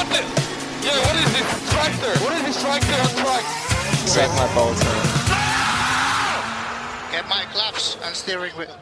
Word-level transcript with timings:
What 0.00 0.08
the, 0.08 0.14
what 0.14 0.34
the? 0.34 0.42
Yeah, 0.86 1.06
what 1.06 1.16
is 1.16 1.32
this 1.36 1.72
tractor? 1.72 2.24
What 2.24 2.32
is 2.32 2.42
this 2.46 2.62
tractor 2.62 2.94
on 2.94 3.12
track? 3.22 3.44
Suck 4.06 4.30
my 4.30 4.54
balls, 4.54 4.84
man. 4.84 5.06
Get 7.12 7.24
my 7.28 7.44
claps 7.52 7.98
and 8.06 8.16
steering 8.16 8.52
wheel. 8.58 8.76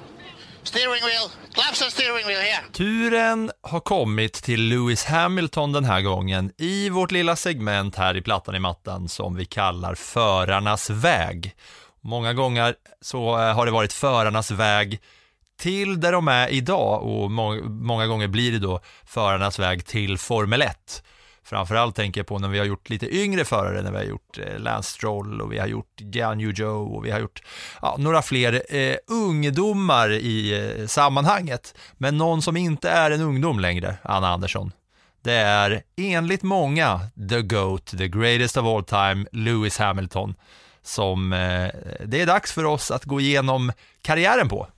Steering 0.63 1.03
wheel. 1.03 1.31
Claps 1.55 1.83
and 1.83 1.93
steering 1.93 2.27
wheel 2.27 2.41
here. 2.41 2.63
Turen 2.73 3.51
har 3.63 3.81
kommit 3.81 4.33
till 4.33 4.61
Lewis 4.69 5.05
Hamilton 5.05 5.73
den 5.73 5.85
här 5.85 6.01
gången 6.03 6.53
i 6.59 6.89
vårt 6.89 7.11
lilla 7.11 7.37
segment 7.37 7.97
här 7.97 8.17
i 8.17 8.23
Plattan 8.23 8.55
i 8.55 8.59
mattan 8.59 9.09
som 9.09 9.37
vi 9.37 9.45
kallar 9.45 9.95
Förarnas 9.95 10.91
väg. 10.91 11.55
Många 12.01 12.33
gånger 12.33 12.75
så 13.01 13.39
eh, 13.39 13.55
har 13.55 13.67
det 13.67 13.73
varit 13.73 13.93
förarnas 13.93 14.51
väg 14.51 15.01
till 15.59 16.01
där 16.01 16.13
de 16.13 16.29
är 16.29 16.49
idag 16.49 17.03
och 17.03 17.31
må 17.31 17.55
många 17.65 18.07
gånger 18.07 18.29
blir 18.29 18.53
det 18.53 18.59
då 18.59 18.81
förarnas 19.07 19.59
väg 19.59 19.87
till 19.87 20.19
Formel 20.19 20.63
1. 20.63 21.03
Framförallt 21.49 21.97
tänker 21.97 22.21
jag 22.21 22.27
på 22.27 22.39
när 22.39 22.49
vi 22.49 22.59
har 22.59 22.67
gjort 22.67 22.91
lite 22.91 23.17
yngre 23.17 23.45
förare, 23.45 23.83
när 23.83 23.91
vi 23.91 23.97
har 23.97 24.05
gjort 24.05 24.39
eh, 24.39 24.59
Lance 24.59 24.91
Stroll 24.91 25.41
och 25.41 25.53
vi 25.53 25.59
har 25.59 25.67
gjort 25.67 26.01
Jan 26.13 26.41
Joe 26.41 26.97
och 26.97 27.07
vi 27.07 27.11
har 27.11 27.21
gjort 27.21 27.43
ja, 27.83 27.97
några 27.99 28.23
fler 28.23 28.77
eh, 28.77 28.97
ungdomar 29.07 30.11
i 30.13 30.67
eh, 30.81 30.87
sammanhanget. 30.87 31.75
Men 31.97 32.19
någon 32.19 32.43
som 32.43 32.57
inte 32.57 32.91
är 32.91 33.11
en 33.11 33.21
ungdom 33.21 33.61
längre, 33.61 33.97
Anna 34.03 34.29
Andersson. 34.29 34.73
Det 35.23 35.35
är 35.35 35.83
enligt 35.97 36.43
många 36.43 37.01
the 37.31 37.43
GOAT, 37.43 37.87
the 37.99 38.09
greatest 38.09 38.57
of 38.57 38.65
all 38.65 38.85
time, 38.85 39.27
Lewis 39.33 39.79
Hamilton, 39.79 40.35
som 40.83 41.33
eh, 41.33 41.69
det 42.05 42.21
är 42.21 42.27
dags 42.27 42.53
för 42.53 42.65
oss 42.65 42.91
att 42.91 43.05
gå 43.05 43.21
igenom 43.21 43.73
karriären 44.03 44.49
på. 44.49 44.69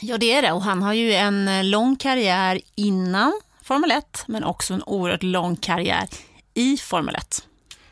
Ja, 0.00 0.18
det 0.18 0.32
är 0.32 0.42
det. 0.42 0.52
Och 0.52 0.62
han 0.62 0.82
har 0.82 0.92
ju 0.92 1.12
en 1.14 1.48
eh, 1.48 1.64
lång 1.64 1.96
karriär 1.96 2.60
innan 2.74 3.40
Formel 3.62 3.90
1, 3.90 4.24
men 4.26 4.44
också 4.44 4.74
en 4.74 4.82
oerhört 4.82 5.22
lång 5.22 5.56
karriär 5.56 6.08
i 6.54 6.76
Formel 6.76 7.14
1. 7.14 7.42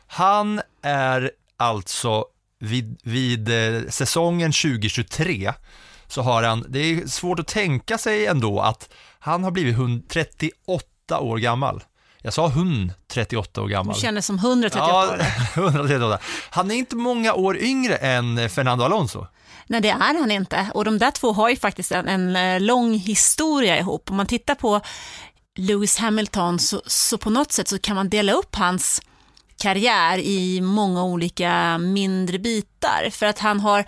Han 0.07 0.61
är 0.81 1.31
alltså 1.57 2.25
vid, 2.59 2.99
vid 3.03 3.49
eh, 3.49 3.89
säsongen 3.89 4.51
2023 4.51 5.53
så 6.07 6.21
har 6.21 6.43
han, 6.43 6.65
det 6.69 6.79
är 6.79 7.07
svårt 7.07 7.39
att 7.39 7.47
tänka 7.47 7.97
sig 7.97 8.25
ändå 8.25 8.59
att 8.59 8.89
han 9.19 9.43
har 9.43 9.51
blivit 9.51 9.73
138 9.75 11.19
år 11.19 11.37
gammal. 11.37 11.83
Jag 12.21 12.33
sa 12.33 12.47
hon 12.47 12.91
38 13.11 13.61
år 13.61 13.67
gammal. 13.67 13.95
Du 13.95 14.01
kändes 14.01 14.25
som 14.25 14.35
138 14.35 14.87
Ja, 14.89 15.07
år. 15.13 15.21
138. 15.63 16.19
Han 16.49 16.71
är 16.71 16.75
inte 16.75 16.95
många 16.95 17.33
år 17.33 17.57
yngre 17.57 17.95
än 17.95 18.49
Fernando 18.49 18.83
Alonso. 18.85 19.27
Nej, 19.67 19.81
det 19.81 19.89
är 19.89 20.19
han 20.19 20.31
inte. 20.31 20.67
Och 20.73 20.85
de 20.85 20.97
där 20.97 21.11
två 21.11 21.33
har 21.33 21.49
ju 21.49 21.55
faktiskt 21.55 21.91
en, 21.91 22.07
en 22.07 22.35
eh, 22.35 22.61
lång 22.61 22.93
historia 22.93 23.79
ihop. 23.79 24.11
Om 24.11 24.17
man 24.17 24.25
tittar 24.25 24.55
på 24.55 24.81
Lewis 25.57 25.97
Hamilton 25.97 26.59
så, 26.59 26.81
så 26.85 27.17
på 27.17 27.29
något 27.29 27.51
sätt 27.51 27.67
så 27.67 27.79
kan 27.79 27.95
man 27.95 28.09
dela 28.09 28.31
upp 28.31 28.55
hans 28.55 29.01
karriär 29.57 30.17
i 30.17 30.61
många 30.61 31.03
olika 31.03 31.77
mindre 31.77 32.39
bitar. 32.39 33.09
För 33.11 33.25
att 33.25 33.39
han 33.39 33.59
har 33.59 33.85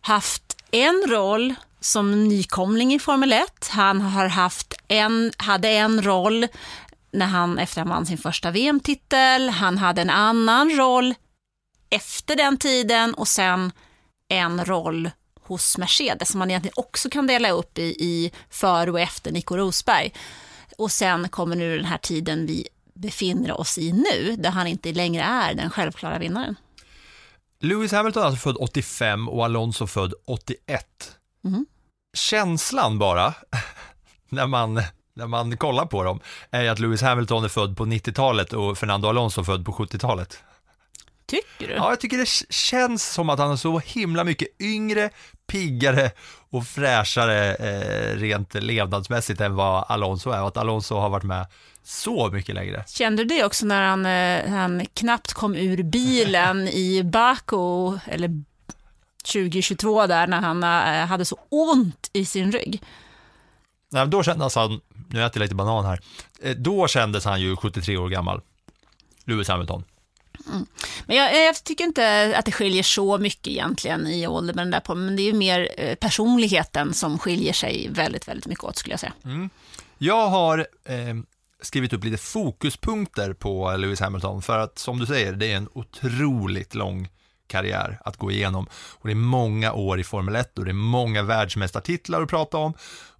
haft 0.00 0.56
en 0.70 1.04
roll 1.08 1.54
som 1.80 2.28
nykomling 2.28 2.94
i 2.94 2.98
Formel 2.98 3.32
1. 3.32 3.68
Han 3.70 4.00
har 4.00 4.26
haft 4.28 4.74
en, 4.88 5.32
hade 5.36 5.68
en 5.68 6.02
roll 6.02 6.46
när 7.12 7.26
han 7.26 7.58
efter 7.58 7.80
han 7.80 7.88
vann 7.88 8.06
sin 8.06 8.18
första 8.18 8.50
VM-titel. 8.50 9.48
Han 9.48 9.78
hade 9.78 10.02
en 10.02 10.10
annan 10.10 10.70
roll 10.70 11.14
efter 11.90 12.36
den 12.36 12.56
tiden 12.56 13.14
och 13.14 13.28
sen 13.28 13.72
en 14.28 14.64
roll 14.64 15.10
hos 15.40 15.78
Mercedes 15.78 16.28
som 16.28 16.38
man 16.38 16.50
egentligen 16.50 16.74
också 16.76 17.10
kan 17.10 17.26
dela 17.26 17.50
upp 17.50 17.78
i, 17.78 17.82
i 17.82 18.32
före 18.50 18.90
och 18.90 19.00
efter 19.00 19.32
Nico 19.32 19.56
Rosberg. 19.56 20.12
Och 20.78 20.90
sen 20.90 21.28
kommer 21.28 21.56
nu 21.56 21.76
den 21.76 21.86
här 21.86 21.98
tiden 21.98 22.46
vi 22.46 22.68
befinner 22.94 23.60
oss 23.60 23.78
i 23.78 23.92
nu, 23.92 24.36
där 24.36 24.50
han 24.50 24.66
inte 24.66 24.92
längre 24.92 25.22
är 25.22 25.54
den 25.54 25.70
självklara 25.70 26.18
vinnaren. 26.18 26.54
Lewis 27.60 27.92
Hamilton 27.92 28.22
är 28.22 28.26
alltså 28.26 28.40
född 28.40 28.56
85 28.56 29.28
och 29.28 29.44
Alonso 29.44 29.86
född 29.86 30.14
81. 30.24 30.86
Mhm. 31.44 31.66
Känslan 32.16 32.98
bara, 32.98 33.34
när 34.28 34.46
man, 34.46 34.82
när 35.14 35.26
man 35.26 35.56
kollar 35.56 35.86
på 35.86 36.02
dem, 36.02 36.20
är 36.50 36.70
att 36.70 36.78
Lewis 36.78 37.02
Hamilton 37.02 37.44
är 37.44 37.48
född 37.48 37.76
på 37.76 37.86
90-talet 37.86 38.52
och 38.52 38.78
Fernando 38.78 39.08
Alonso 39.08 39.44
född 39.44 39.64
på 39.64 39.72
70-talet. 39.72 40.42
Tycker 41.28 41.68
du? 41.68 41.74
Ja, 41.74 41.90
jag 41.90 42.00
tycker 42.00 42.18
det 42.18 42.28
känns 42.54 43.12
som 43.12 43.30
att 43.30 43.38
han 43.38 43.50
är 43.52 43.56
så 43.56 43.78
himla 43.78 44.24
mycket 44.24 44.48
yngre, 44.60 45.10
piggare 45.46 46.10
och 46.50 46.66
fräschare 46.66 47.54
eh, 47.54 48.16
rent 48.16 48.54
levnadsmässigt 48.54 49.40
än 49.40 49.54
vad 49.54 49.84
Alonso 49.88 50.30
är 50.30 50.42
och 50.42 50.48
att 50.48 50.56
Alonso 50.56 50.94
har 50.94 51.08
varit 51.08 51.24
med 51.24 51.46
så 51.84 52.30
mycket 52.30 52.54
längre. 52.54 52.84
Kände 52.86 53.24
du 53.24 53.36
det 53.36 53.44
också 53.44 53.66
när 53.66 53.82
han, 53.82 54.06
eh, 54.06 54.50
han 54.50 54.86
knappt 54.94 55.32
kom 55.32 55.54
ur 55.54 55.82
bilen 55.82 56.68
i 56.68 57.02
Baku, 57.04 57.98
eller 58.06 58.44
2022 59.32 60.06
där, 60.06 60.26
när 60.26 60.40
han 60.40 60.62
eh, 60.62 61.06
hade 61.06 61.24
så 61.24 61.38
ont 61.48 62.10
i 62.12 62.24
sin 62.24 62.52
rygg? 62.52 62.82
Nej, 63.90 64.06
då 64.06 64.22
kändes 64.22 64.54
han, 64.54 64.80
nu 65.08 65.24
äter 65.24 65.40
jag 65.40 65.44
lite 65.44 65.54
banan 65.54 65.84
här, 65.84 66.00
Eh, 66.42 66.56
då 66.56 66.88
kändes 66.88 67.24
han 67.24 67.40
ju 67.40 67.56
73 67.56 67.96
år 67.96 68.08
gammal, 68.08 68.40
Lewis 69.24 69.48
Hamilton. 69.48 69.84
Mm. 70.46 70.66
Men 71.06 71.16
jag, 71.16 71.36
eh, 71.36 71.42
jag 71.42 71.64
tycker 71.64 71.84
inte 71.84 72.34
att 72.36 72.44
det 72.44 72.52
skiljer 72.52 72.82
så 72.82 73.18
mycket 73.18 73.46
egentligen 73.46 74.06
i 74.06 74.26
ålder 74.26 74.54
med 74.54 74.64
den 74.64 74.70
där 74.70 74.80
på, 74.80 74.94
men 74.94 75.16
det 75.16 75.22
är 75.22 75.24
ju 75.24 75.32
mer 75.32 75.68
eh, 75.76 75.94
personligheten 75.94 76.94
som 76.94 77.18
skiljer 77.18 77.52
sig 77.52 77.88
väldigt, 77.90 78.28
väldigt 78.28 78.46
mycket 78.46 78.64
åt 78.64 78.76
skulle 78.76 78.92
jag 78.92 79.00
säga. 79.00 79.12
Mm. 79.24 79.50
Jag 79.98 80.28
har 80.28 80.58
eh, 80.84 81.14
skrivit 81.62 81.92
upp 81.92 82.04
lite 82.04 82.16
fokuspunkter 82.16 83.32
på 83.32 83.76
Lewis 83.76 84.00
Hamilton 84.00 84.42
för 84.42 84.58
att 84.58 84.78
som 84.78 84.98
du 84.98 85.06
säger, 85.06 85.32
det 85.32 85.52
är 85.52 85.56
en 85.56 85.68
otroligt 85.72 86.74
lång 86.74 87.08
karriär 87.46 88.00
att 88.04 88.16
gå 88.16 88.30
igenom. 88.30 88.66
Och 88.72 89.08
det 89.08 89.12
är 89.12 89.16
många 89.16 89.72
år 89.72 90.00
i 90.00 90.04
Formel 90.04 90.36
1 90.36 90.58
och 90.58 90.64
det 90.64 90.70
är 90.70 90.72
många 90.72 91.22
världsmästartitlar 91.22 92.22
att 92.22 92.28
prata 92.28 92.56
om. 92.56 92.74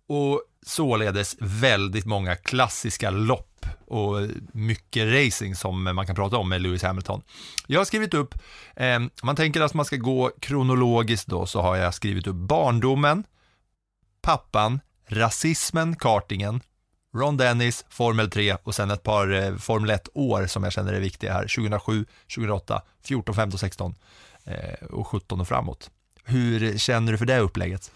Och 0.09 0.43
således 0.67 1.37
väldigt 1.41 2.07
många 2.07 2.37
klassiska 2.37 3.11
lopp 3.11 3.48
och 3.87 4.29
mycket 4.53 5.13
racing 5.13 5.57
som 5.57 5.83
man 5.83 6.07
kan 6.07 6.15
prata 6.17 6.37
om 6.37 6.49
med 6.49 6.63
Lewis 6.63 6.83
Hamilton. 6.83 7.23
Jag 7.67 7.81
har 7.81 7.85
skrivit 7.85 8.15
upp, 8.15 8.35
eh, 8.77 8.99
man 9.23 9.37
tänker 9.37 9.61
att 9.61 9.75
man 9.75 9.85
ska 9.85 9.97
gå 9.97 10.31
kronologiskt 10.41 11.27
då, 11.27 11.47
så 11.47 11.61
har 11.61 11.77
jag 11.77 11.95
skrivit 11.95 12.27
upp 12.27 12.37
barndomen, 12.37 13.25
pappan, 14.23 14.81
rasismen, 15.09 15.97
kartingen, 15.97 16.61
Ron 17.15 17.37
Dennis, 17.37 17.85
Formel 17.89 18.31
3 18.31 18.57
och 18.63 18.75
sen 18.75 18.91
ett 18.91 19.03
par 19.03 19.33
eh, 19.33 19.57
Formel 19.57 19.91
1-år 19.91 20.47
som 20.47 20.65
jag 20.65 20.73
känner 20.73 20.93
är 20.93 21.01
viktiga 21.01 21.33
här. 21.33 21.43
2007, 21.43 22.05
2008, 22.35 22.83
14, 23.05 23.35
15, 23.35 23.59
16 23.59 23.95
eh, 24.45 24.87
och 24.91 25.07
17 25.07 25.41
och 25.41 25.49
framåt. 25.49 25.91
Hur 26.25 26.79
känner 26.79 27.13
du 27.13 27.19
för 27.19 27.27
det 27.27 27.39
upplägget? 27.39 27.91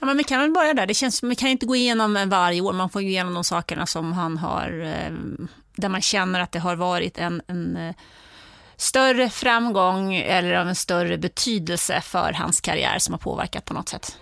Ja, 0.00 0.06
men 0.06 0.16
vi 0.16 0.24
kan 0.24 0.40
väl 0.40 0.50
börja 0.50 0.74
där. 0.74 0.86
Det 0.86 0.94
känns 0.94 1.22
vi 1.22 1.34
kan 1.34 1.48
inte 1.48 1.66
gå 1.66 1.76
igenom 1.76 2.28
varje 2.28 2.60
år. 2.60 2.72
Man 2.72 2.90
får 2.90 3.00
gå 3.00 3.06
igenom 3.06 3.34
de 3.34 3.44
sakerna 3.44 3.86
som 3.86 4.12
han 4.12 4.36
har, 4.36 4.80
eh, 4.84 5.12
där 5.76 5.88
man 5.88 6.02
känner 6.02 6.40
att 6.40 6.52
det 6.52 6.58
har 6.58 6.76
varit 6.76 7.18
en, 7.18 7.42
en 7.46 7.76
eh, 7.76 7.94
större 8.76 9.30
framgång 9.30 10.14
eller 10.14 10.54
av 10.54 10.68
en 10.68 10.74
större 10.74 11.18
betydelse 11.18 12.00
för 12.00 12.32
hans 12.32 12.60
karriär 12.60 12.98
som 12.98 13.12
har 13.12 13.18
påverkat 13.18 13.64
på 13.64 13.74
något 13.74 13.88
sätt. 13.88 14.18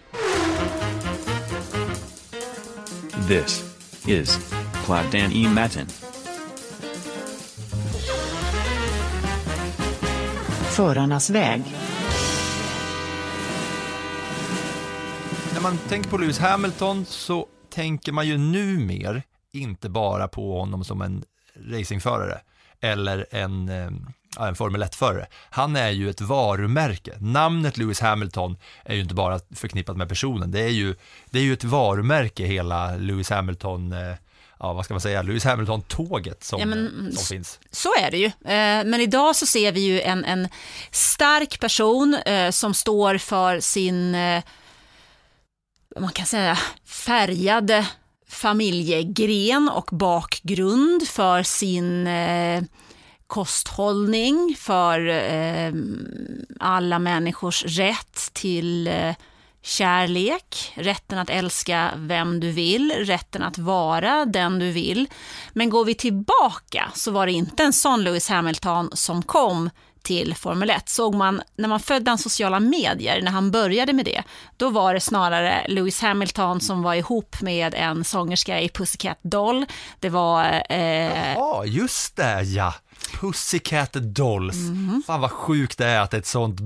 This 3.29 3.65
is 4.07 4.39
Plattan 4.85 5.33
e 5.33 5.49
Matin. 5.49 5.87
Förarnas 10.77 11.31
väg. 11.31 11.63
Man 15.65 15.79
tänker 15.89 16.11
på 16.11 16.19
Lewis 16.19 16.39
Hamilton 16.39 17.05
så 17.07 17.47
tänker 17.71 18.13
man 18.13 18.27
ju 18.27 18.39
nu 18.39 18.79
mer 18.79 19.23
inte 19.53 19.89
bara 19.89 20.29
på 20.29 20.59
honom 20.59 20.85
som 20.85 21.03
en 21.03 21.25
racingförare 21.71 22.41
eller 22.81 23.27
en, 23.31 23.69
eh, 23.69 24.47
en 24.47 24.55
Formel 24.55 24.83
1-förare. 24.83 25.27
Han 25.51 25.77
är 25.77 25.91
ju 25.91 26.11
ett 26.11 26.21
varumärke. 26.21 27.13
Namnet 27.19 27.77
Lewis 27.77 28.01
Hamilton 28.01 28.57
är 28.85 28.95
ju 28.95 29.01
inte 29.01 29.15
bara 29.15 29.41
förknippat 29.55 29.97
med 29.97 30.09
personen, 30.09 30.51
det 30.51 30.61
är 30.61 30.69
ju, 30.69 30.95
det 31.31 31.39
är 31.39 31.43
ju 31.43 31.53
ett 31.53 31.65
varumärke 31.65 32.45
hela 32.45 32.97
Lewis 32.97 33.31
Hamilton, 33.31 33.93
eh, 33.93 34.15
ja 34.59 34.73
vad 34.73 34.85
ska 34.85 34.95
man 34.95 35.01
säga, 35.01 35.23
Lewis 35.23 35.45
Hamilton-tåget 35.45 36.45
som, 36.45 36.61
Ja, 36.61 36.67
men, 36.67 37.13
som 37.13 37.25
finns. 37.25 37.61
Så 37.71 37.89
är 38.01 38.11
det 38.11 38.19
ju. 38.19 38.27
Eh, 38.27 38.85
Men 38.85 38.95
idag 38.95 39.37
så 39.37 39.47
ser 39.47 39.73
vi 39.73 39.81
ju 39.81 40.01
en, 40.01 40.25
en 40.25 40.49
stark 40.91 41.61
person 41.61 42.15
eh, 42.15 42.51
som 42.51 42.75
står 42.75 43.19
för 43.19 43.61
sin, 43.61 44.15
eh, 44.15 44.43
man 46.01 46.13
kan 46.13 46.27
säga, 46.27 46.59
färgade 46.87 47.87
familjegren 48.29 49.69
och 49.69 49.89
bakgrund, 49.93 51.09
för 51.09 51.43
sin 51.43 52.07
eh, 52.07 52.63
kosthållning, 53.27 54.57
för 54.59 55.09
eh, 55.09 55.73
alla 56.61 56.99
människors 56.99 57.65
rätt 57.65 58.31
till 58.33 58.87
eh, 58.87 59.15
kärlek, 59.63 60.73
rätten 60.75 61.19
att 61.19 61.31
älska 61.31 61.91
vem 61.97 62.41
du 62.41 62.51
vill, 62.51 62.93
rätten 62.99 63.43
att 63.43 63.59
vara 63.59 64.25
den 64.25 64.59
du 64.59 64.71
vill. 64.71 65.07
Men 65.53 65.71
går 65.71 65.85
vi 65.85 65.95
tillbaka 65.95 66.91
så 66.95 67.11
var 67.11 67.27
det 67.27 67.33
inte 67.33 67.63
en 67.63 67.73
sån 67.73 68.05
Lewis 68.05 68.29
Hamilton 68.29 68.91
som 68.93 69.23
kom 69.23 69.71
till 70.05 70.35
Formel 70.35 70.71
1. 70.71 70.89
Såg 70.89 71.15
man 71.15 71.43
när 71.57 71.69
man 71.69 71.81
följde 71.81 72.11
hans 72.11 72.23
sociala 72.23 72.61
medier, 72.61 73.23
när 73.23 73.31
han 73.31 73.51
började 73.51 73.93
med 73.93 74.05
det, 74.05 74.23
då 74.57 74.71
var 74.71 74.95
det 74.95 75.01
snarare 75.01 75.67
Lewis 75.69 76.01
Hamilton 76.01 76.61
som 76.61 76.83
var 76.83 76.95
ihop 76.95 77.41
med 77.41 77.75
en 77.75 78.05
sångerska 78.05 78.61
i 78.61 78.69
Pussycat 78.69 79.19
Doll. 79.23 79.67
Det 80.01 80.09
var... 80.09 80.45
Eh, 80.71 81.35
Ja, 81.35 81.65
just 81.67 82.17
det 82.17 82.43
ja. 82.43 82.75
Pussycat 83.21 83.93
Dolls. 83.93 84.57
Mhm. 84.57 85.03
Fan 85.07 85.21
vad 85.21 85.31
sjukt 85.31 85.79
det 85.79 85.87
är 85.87 86.01
att 86.01 86.15
ett 86.15 86.27
sånt, 86.27 86.61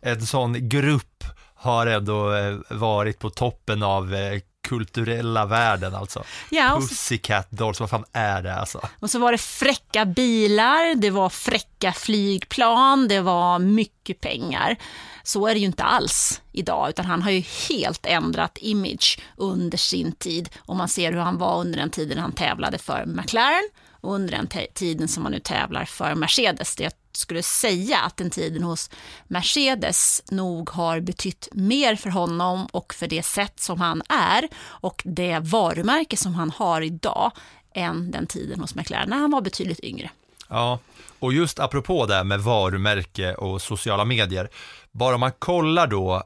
en 0.00 0.26
sån 0.26 0.68
grupp 0.68 1.24
har 1.54 1.86
ändå 1.86 2.34
eh, 2.34 2.56
varit 2.68 3.18
på 3.18 3.30
toppen 3.30 3.82
av 3.82 4.14
eh, 4.14 4.40
kulturella 4.76 5.46
världen 5.46 5.94
alltså. 5.94 6.24
Ja, 6.50 6.74
och 6.74 6.82
så- 6.82 6.88
Pussycat 6.88 7.50
Dolls, 7.50 7.80
vad 7.80 7.90
fan 7.90 8.04
är 8.12 8.42
det 8.42 8.54
alltså? 8.54 8.80
Och 9.00 9.10
så 9.10 9.18
var 9.18 9.32
det 9.32 9.38
fräcka 9.38 10.04
bilar, 10.04 10.94
det 10.94 11.10
var 11.10 11.28
fräcka 11.28 11.92
flygplan, 11.92 13.08
det 13.08 13.20
var 13.20 13.58
mycket 13.58 14.20
pengar. 14.20 14.76
Så 15.22 15.46
är 15.46 15.54
det 15.54 15.60
ju 15.60 15.66
inte 15.66 15.82
alls 15.84 16.40
idag, 16.52 16.88
utan 16.88 17.04
han 17.06 17.22
har 17.22 17.30
ju 17.30 17.40
helt 17.68 18.06
ändrat 18.06 18.58
image 18.60 19.18
under 19.36 19.78
sin 19.78 20.12
tid. 20.12 20.48
Om 20.66 20.76
man 20.78 20.88
ser 20.88 21.12
hur 21.12 21.18
han 21.20 21.38
var 21.38 21.60
under 21.60 21.78
den 21.78 21.90
tiden 21.90 22.18
han 22.18 22.32
tävlade 22.32 22.78
för 22.78 23.04
McLaren 23.06 23.68
och 24.00 24.14
under 24.14 24.32
den 24.36 24.48
tiden 24.74 25.08
som 25.08 25.22
han 25.22 25.32
nu 25.32 25.38
tävlar 25.40 25.84
för 25.84 26.14
Mercedes. 26.14 26.76
Det 26.76 26.82
jag 26.84 26.92
skulle 27.16 27.42
säga 27.42 27.98
att 27.98 28.16
den 28.16 28.30
tiden 28.30 28.62
hos 28.62 28.90
Mercedes 29.28 30.22
nog 30.30 30.70
har 30.70 31.00
betytt 31.00 31.48
mer 31.52 31.96
för 31.96 32.10
honom 32.10 32.66
och 32.66 32.94
för 32.94 33.06
det 33.06 33.22
sätt 33.22 33.60
som 33.60 33.80
han 33.80 34.02
är 34.08 34.48
och 34.64 35.02
det 35.04 35.38
varumärke 35.38 36.16
som 36.16 36.34
han 36.34 36.50
har 36.50 36.80
idag 36.80 37.32
än 37.74 38.10
den 38.10 38.26
tiden 38.26 38.60
hos 38.60 38.74
McLaren 38.74 39.08
när 39.10 39.18
han 39.18 39.30
var 39.30 39.40
betydligt 39.40 39.80
yngre. 39.84 40.10
Ja, 40.48 40.78
och 41.18 41.32
just 41.32 41.60
apropå 41.60 42.06
det 42.06 42.24
med 42.24 42.40
varumärke 42.40 43.34
och 43.34 43.62
sociala 43.62 44.04
medier, 44.04 44.48
bara 44.90 45.14
om 45.14 45.20
man 45.20 45.32
kollar 45.38 45.86
då 45.86 46.22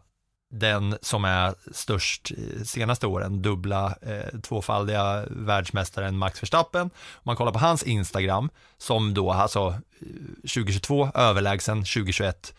den 0.50 0.98
som 1.02 1.24
är 1.24 1.54
störst 1.72 2.32
eh, 2.36 2.62
senaste 2.62 3.06
åren, 3.06 3.42
dubbla, 3.42 3.94
eh, 4.02 4.40
tvåfaldiga 4.40 5.24
världsmästaren 5.30 6.18
Max 6.18 6.42
Verstappen. 6.42 6.82
Om 6.82 7.22
man 7.22 7.36
kollar 7.36 7.52
på 7.52 7.58
hans 7.58 7.82
Instagram, 7.82 8.50
som 8.78 9.14
då 9.14 9.32
alltså 9.32 9.68
eh, 10.00 10.06
2022 10.40 11.10
överlägsen, 11.14 11.78
2021 11.78 12.54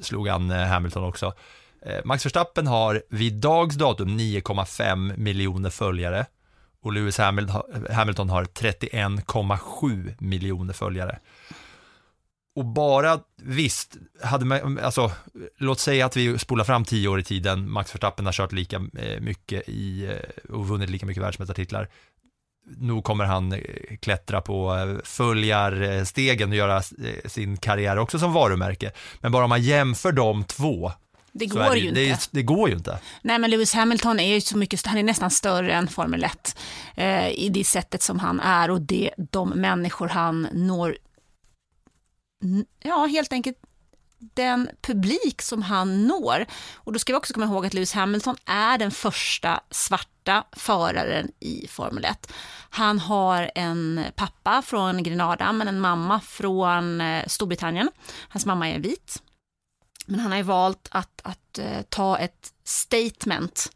slog 0.00 0.28
han 0.28 0.50
eh, 0.50 0.66
Hamilton 0.66 1.04
också. 1.04 1.34
Eh, 1.86 2.04
Max 2.04 2.26
Verstappen 2.26 2.66
har 2.66 3.02
vid 3.08 3.32
dags 3.34 3.76
datum 3.76 4.08
9,5 4.08 5.16
miljoner 5.16 5.70
följare 5.70 6.26
och 6.82 6.92
Lewis 6.92 7.18
Hamilton 7.18 8.30
har 8.30 8.44
31,7 8.44 10.14
miljoner 10.18 10.72
följare. 10.72 11.18
Och 12.54 12.64
bara, 12.64 13.20
visst, 13.42 13.96
hade 14.22 14.44
man, 14.44 14.78
alltså, 14.78 15.12
låt 15.58 15.80
säga 15.80 16.06
att 16.06 16.16
vi 16.16 16.38
spolar 16.38 16.64
fram 16.64 16.84
tio 16.84 17.08
år 17.08 17.20
i 17.20 17.24
tiden, 17.24 17.70
Max 17.70 17.94
Verstappen 17.94 18.26
har 18.26 18.32
kört 18.32 18.52
lika 18.52 18.76
eh, 18.76 19.20
mycket 19.20 19.68
i, 19.68 20.04
eh, 20.04 20.54
och 20.54 20.68
vunnit 20.68 20.90
lika 20.90 21.06
mycket 21.06 21.22
världsmästartitlar. 21.22 21.88
Nog 22.76 23.04
kommer 23.04 23.24
han 23.24 23.52
eh, 23.52 23.60
klättra 24.00 24.40
på 24.40 24.76
följarstegen 25.04 26.50
och 26.50 26.56
göra 26.56 26.82
sin 27.24 27.56
karriär 27.56 27.98
också 27.98 28.18
som 28.18 28.32
varumärke. 28.32 28.92
Men 29.20 29.32
bara 29.32 29.44
om 29.44 29.50
man 29.50 29.62
jämför 29.62 30.12
de 30.12 30.44
två, 30.44 30.92
Det 31.32 31.46
går 31.46 31.70
det, 31.70 31.78
ju 31.78 31.90
det, 31.90 32.06
inte. 32.06 32.26
det 32.30 32.42
går 32.42 32.68
ju 32.68 32.74
inte. 32.74 32.98
Nej, 33.22 33.38
men 33.38 33.50
Lewis 33.50 33.74
Hamilton 33.74 34.20
är 34.20 34.34
ju 34.34 34.40
så 34.40 34.58
mycket, 34.58 34.86
han 34.86 34.98
är 34.98 35.02
nästan 35.02 35.30
större 35.30 35.72
än 35.72 35.88
Formel 35.88 36.24
1 36.24 36.56
eh, 36.94 37.28
i 37.28 37.48
det 37.48 37.64
sättet 37.64 38.02
som 38.02 38.18
han 38.18 38.40
är 38.40 38.70
och 38.70 38.80
det, 38.80 39.10
de 39.16 39.48
människor 39.48 40.08
han 40.08 40.48
når, 40.52 40.96
ja 42.82 43.06
helt 43.06 43.32
enkelt 43.32 43.58
den 44.34 44.68
publik 44.80 45.42
som 45.42 45.62
han 45.62 46.06
når. 46.06 46.46
Och 46.74 46.92
då 46.92 46.98
ska 46.98 47.12
vi 47.12 47.18
också 47.18 47.34
komma 47.34 47.46
ihåg 47.46 47.66
att 47.66 47.74
Lewis 47.74 47.92
Hamilton 47.92 48.36
är 48.44 48.78
den 48.78 48.90
första 48.90 49.60
svarta 49.70 50.44
föraren 50.52 51.30
i 51.40 51.66
Formel 51.68 52.04
1. 52.04 52.32
Han 52.70 52.98
har 52.98 53.50
en 53.54 54.04
pappa 54.16 54.62
från 54.62 55.02
Grenada, 55.02 55.52
men 55.52 55.68
en 55.68 55.80
mamma 55.80 56.20
från 56.20 57.00
eh, 57.00 57.26
Storbritannien. 57.26 57.90
Hans 58.28 58.46
mamma 58.46 58.68
är 58.68 58.78
vit. 58.78 59.22
Men 60.06 60.20
han 60.20 60.30
har 60.30 60.38
ju 60.38 60.44
valt 60.44 60.88
att, 60.90 61.20
att 61.24 61.58
eh, 61.58 61.82
ta 61.88 62.18
ett 62.18 62.52
statement 62.64 63.72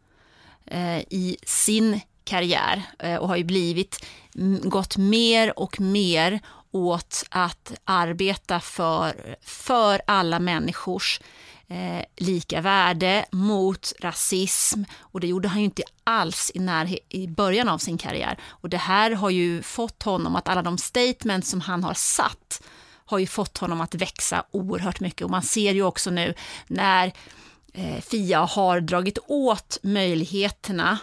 eh, 0.66 0.98
i 0.98 1.36
sin 1.46 2.00
karriär 2.24 2.82
och 3.20 3.28
har 3.28 3.36
ju 3.36 3.44
blivit, 3.44 4.06
gått 4.62 4.96
mer 4.96 5.58
och 5.58 5.80
mer 5.80 6.40
åt 6.76 7.24
att 7.28 7.72
arbeta 7.84 8.60
för, 8.60 9.36
för 9.42 10.02
alla 10.06 10.38
människors 10.38 11.20
eh, 11.68 12.04
lika 12.16 12.60
värde 12.60 13.26
mot 13.32 13.92
rasism 14.00 14.82
och 15.00 15.20
det 15.20 15.26
gjorde 15.26 15.48
han 15.48 15.58
ju 15.58 15.64
inte 15.64 15.82
alls 16.04 16.50
i, 16.54 16.98
i 17.08 17.28
början 17.28 17.68
av 17.68 17.78
sin 17.78 17.98
karriär. 17.98 18.38
Och 18.44 18.68
det 18.68 18.76
här 18.76 19.10
har 19.10 19.30
ju 19.30 19.62
fått 19.62 20.02
honom 20.02 20.36
att 20.36 20.48
alla 20.48 20.62
de 20.62 20.78
statements 20.78 21.50
som 21.50 21.60
han 21.60 21.84
har 21.84 21.94
satt 21.94 22.62
har 23.06 23.18
ju 23.18 23.26
fått 23.26 23.58
honom 23.58 23.80
att 23.80 23.94
växa 23.94 24.44
oerhört 24.50 25.00
mycket 25.00 25.22
och 25.22 25.30
man 25.30 25.42
ser 25.42 25.72
ju 25.72 25.82
också 25.82 26.10
nu 26.10 26.34
när 26.66 27.12
eh, 27.72 28.00
Fia 28.00 28.40
har 28.40 28.80
dragit 28.80 29.18
åt 29.26 29.78
möjligheterna 29.82 30.98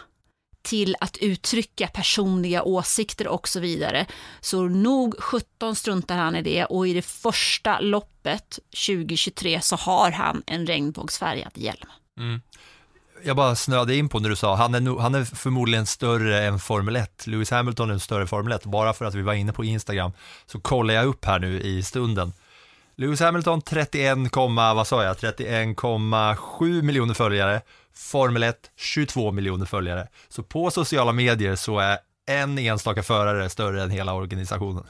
till 0.64 0.96
att 1.00 1.16
uttrycka 1.16 1.86
personliga 1.88 2.62
åsikter 2.62 3.28
och 3.28 3.48
så 3.48 3.60
vidare. 3.60 4.06
Så 4.40 4.62
nog 4.62 5.14
17 5.18 5.76
struntar 5.76 6.16
han 6.16 6.36
i 6.36 6.42
det 6.42 6.64
och 6.64 6.88
i 6.88 6.92
det 6.94 7.02
första 7.02 7.80
loppet 7.80 8.58
2023 8.86 9.60
så 9.60 9.76
har 9.76 10.10
han 10.10 10.42
en 10.46 10.66
regnbågsfärgad 10.66 11.52
hjälm. 11.54 11.88
Mm. 12.18 12.40
jag 13.24 13.36
bara 13.36 13.56
snöade 13.56 13.96
in 13.96 14.08
på 14.08 14.18
när 14.20 14.28
du 14.28 14.36
sa, 14.36 14.54
han 14.54 14.74
är, 14.74 14.80
nog- 14.80 15.00
han 15.00 15.14
är 15.14 15.24
förmodligen 15.24 15.86
större 15.86 16.44
än 16.44 16.58
Formel 16.58 16.96
1. 16.96 17.26
Lewis 17.26 17.50
Hamilton 17.50 17.88
är 17.90 17.94
en 17.94 18.00
större 18.00 18.26
Formel 18.26 18.52
1. 18.52 18.64
Bara 18.64 18.92
för 18.92 19.04
att 19.04 19.14
vi 19.14 19.22
var 19.22 19.34
inne 19.34 19.52
på 19.52 19.64
Instagram 19.64 20.12
så 20.46 20.60
kollar 20.60 20.94
jag 20.94 21.06
upp 21.06 21.24
här 21.24 21.38
nu 21.38 21.60
i 21.60 21.82
stunden. 21.82 22.32
Lewis 22.96 23.20
Hamilton 23.20 23.62
31, 23.62 24.18
vad 24.56 24.86
sa 24.86 25.04
jag, 25.04 25.16
31,7 25.16 26.82
miljoner 26.82 27.14
följare. 27.14 27.60
Formel 27.96 28.42
1 28.42 28.70
22 28.76 29.32
miljoner 29.32 29.66
följare. 29.66 30.08
Så 30.28 30.42
på 30.42 30.70
sociala 30.70 31.12
medier 31.12 31.56
så 31.56 31.78
är 31.78 31.98
en 32.26 32.58
enstaka 32.58 33.02
förare 33.02 33.48
större 33.48 33.82
än 33.82 33.90
hela 33.90 34.14
organisationen. 34.14 34.84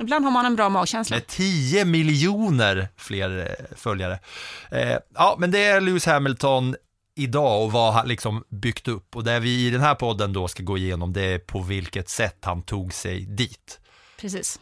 Ibland 0.00 0.24
har 0.24 0.32
man 0.32 0.46
en 0.46 0.56
bra 0.56 0.68
magkänsla. 0.68 1.16
Med 1.16 1.26
10 1.26 1.84
miljoner 1.84 2.88
fler 2.96 3.38
eh, 3.38 3.76
följare. 3.76 4.18
Eh, 4.70 4.96
ja, 5.14 5.36
men 5.38 5.50
det 5.50 5.64
är 5.64 5.80
Lewis 5.80 6.06
Hamilton 6.06 6.76
idag 7.14 7.64
och 7.64 7.72
vad 7.72 7.92
han 7.92 8.08
liksom 8.08 8.44
byggt 8.48 8.88
upp. 8.88 9.16
Och 9.16 9.24
det 9.24 9.40
vi 9.40 9.66
i 9.66 9.70
den 9.70 9.80
här 9.80 9.94
podden 9.94 10.32
då 10.32 10.48
ska 10.48 10.62
gå 10.62 10.78
igenom 10.78 11.12
det 11.12 11.22
är 11.22 11.38
på 11.38 11.62
vilket 11.62 12.08
sätt 12.08 12.38
han 12.40 12.62
tog 12.62 12.94
sig 12.94 13.20
dit. 13.20 13.80
Precis. 14.20 14.60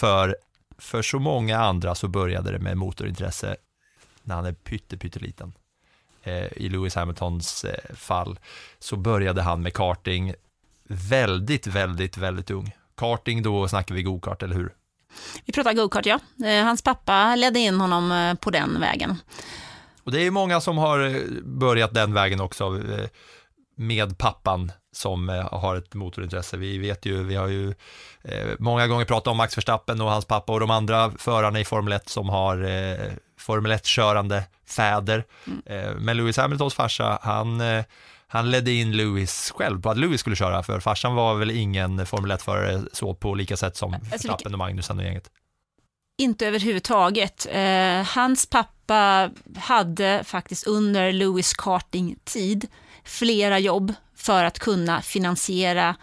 För, 0.00 0.36
för 0.78 1.02
så 1.02 1.18
många 1.18 1.58
andra 1.58 1.94
så 1.94 2.08
började 2.08 2.52
det 2.52 2.58
med 2.58 2.76
motorintresse 2.76 3.56
när 4.22 4.34
han 4.34 4.44
är 4.46 4.52
pytte, 4.52 4.96
pytteliten. 4.96 5.52
Eh, 6.22 6.46
I 6.56 6.68
Lewis 6.68 6.94
Hamiltons 6.94 7.64
eh, 7.64 7.94
fall 7.94 8.38
så 8.78 8.96
började 8.96 9.42
han 9.42 9.62
med 9.62 9.74
karting 9.74 10.34
väldigt, 10.88 11.66
väldigt, 11.66 12.16
väldigt 12.16 12.50
ung. 12.50 12.74
Karting, 12.96 13.42
då 13.42 13.68
snackar 13.68 13.94
vi 13.94 14.02
go-kart, 14.02 14.42
eller 14.42 14.56
hur? 14.56 14.74
Vi 15.44 15.52
pratar 15.52 15.72
go-kart, 15.72 16.06
ja. 16.06 16.18
Eh, 16.46 16.64
Hans 16.64 16.82
pappa 16.82 17.36
ledde 17.36 17.58
in 17.58 17.80
honom 17.80 18.36
på 18.40 18.50
den 18.50 18.80
vägen. 18.80 19.16
Och 20.04 20.12
det 20.12 20.26
är 20.26 20.30
många 20.30 20.60
som 20.60 20.78
har 20.78 21.22
börjat 21.42 21.94
den 21.94 22.14
vägen 22.14 22.40
också 22.40 22.80
med 23.86 24.18
pappan 24.18 24.72
som 24.92 25.28
eh, 25.30 25.48
har 25.60 25.76
ett 25.76 25.94
motorintresse. 25.94 26.56
Vi 26.56 26.78
vet 26.78 27.06
ju, 27.06 27.22
vi 27.24 27.34
har 27.34 27.48
ju 27.48 27.74
eh, 28.24 28.48
många 28.58 28.86
gånger 28.86 29.04
pratat 29.04 29.26
om 29.26 29.36
Max 29.36 29.56
Verstappen 29.58 30.00
och 30.00 30.10
hans 30.10 30.24
pappa 30.24 30.52
och 30.52 30.60
de 30.60 30.70
andra 30.70 31.10
förarna 31.18 31.60
i 31.60 31.64
Formel 31.64 31.92
1 31.92 32.08
som 32.08 32.28
har 32.28 32.64
eh, 32.64 33.12
Formel 33.38 33.72
1-körande 33.72 34.42
fäder. 34.66 35.24
Eh, 35.66 35.90
Men 35.98 36.16
Lewis 36.16 36.36
Hamiltons 36.36 36.74
farsa, 36.74 37.18
han, 37.22 37.62
han 38.26 38.50
ledde 38.50 38.72
in 38.72 38.92
Lewis 38.96 39.52
själv 39.56 39.82
på 39.82 39.90
att 39.90 39.98
Lewis 39.98 40.20
skulle 40.20 40.36
köra, 40.36 40.62
för 40.62 40.80
farsan 40.80 41.14
var 41.14 41.34
väl 41.34 41.50
ingen 41.50 42.06
Formel 42.06 42.32
1-förare 42.32 42.82
så 42.92 43.14
på 43.14 43.34
lika 43.34 43.56
sätt 43.56 43.76
som 43.76 43.94
Alltså, 43.94 44.10
Verstappen 44.10 44.52
och 44.52 44.58
Magnusen 44.58 44.98
och 44.98 45.04
gänget. 45.04 45.30
Inte 46.18 46.46
överhuvudtaget. 46.46 47.46
Eh, 47.50 48.02
hans 48.02 48.46
pappa 48.46 49.30
hade 49.56 50.24
faktiskt 50.24 50.66
under 50.66 51.12
Lewis 51.12 51.52
karting-tid 51.54 52.66
flera 53.04 53.58
jobb 53.58 53.94
för 54.16 54.44
att 54.44 54.58
kunna 54.58 55.02
finansiera 55.02 55.96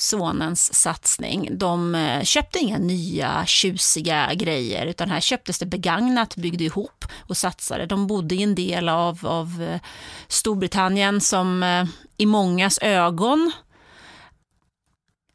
sonens 0.00 0.74
satsning. 0.74 1.58
De 1.58 1.94
eh, 1.94 2.22
köpte 2.22 2.58
inga 2.58 2.78
nya 2.78 3.46
tjusiga 3.46 4.34
grejer, 4.34 4.86
utan 4.86 5.10
här 5.10 5.20
köptes 5.20 5.58
det 5.58 5.66
begagnat, 5.66 6.36
byggde 6.36 6.64
ihop 6.64 7.04
och 7.18 7.36
satsade. 7.36 7.86
De 7.86 8.06
bodde 8.06 8.34
i 8.34 8.42
en 8.42 8.54
del 8.54 8.88
av, 8.88 9.26
av 9.26 9.62
eh, 9.62 9.80
Storbritannien 10.28 11.20
som 11.20 11.62
eh, 11.62 11.84
i 12.16 12.26
mångas 12.26 12.78
ögon 12.82 13.52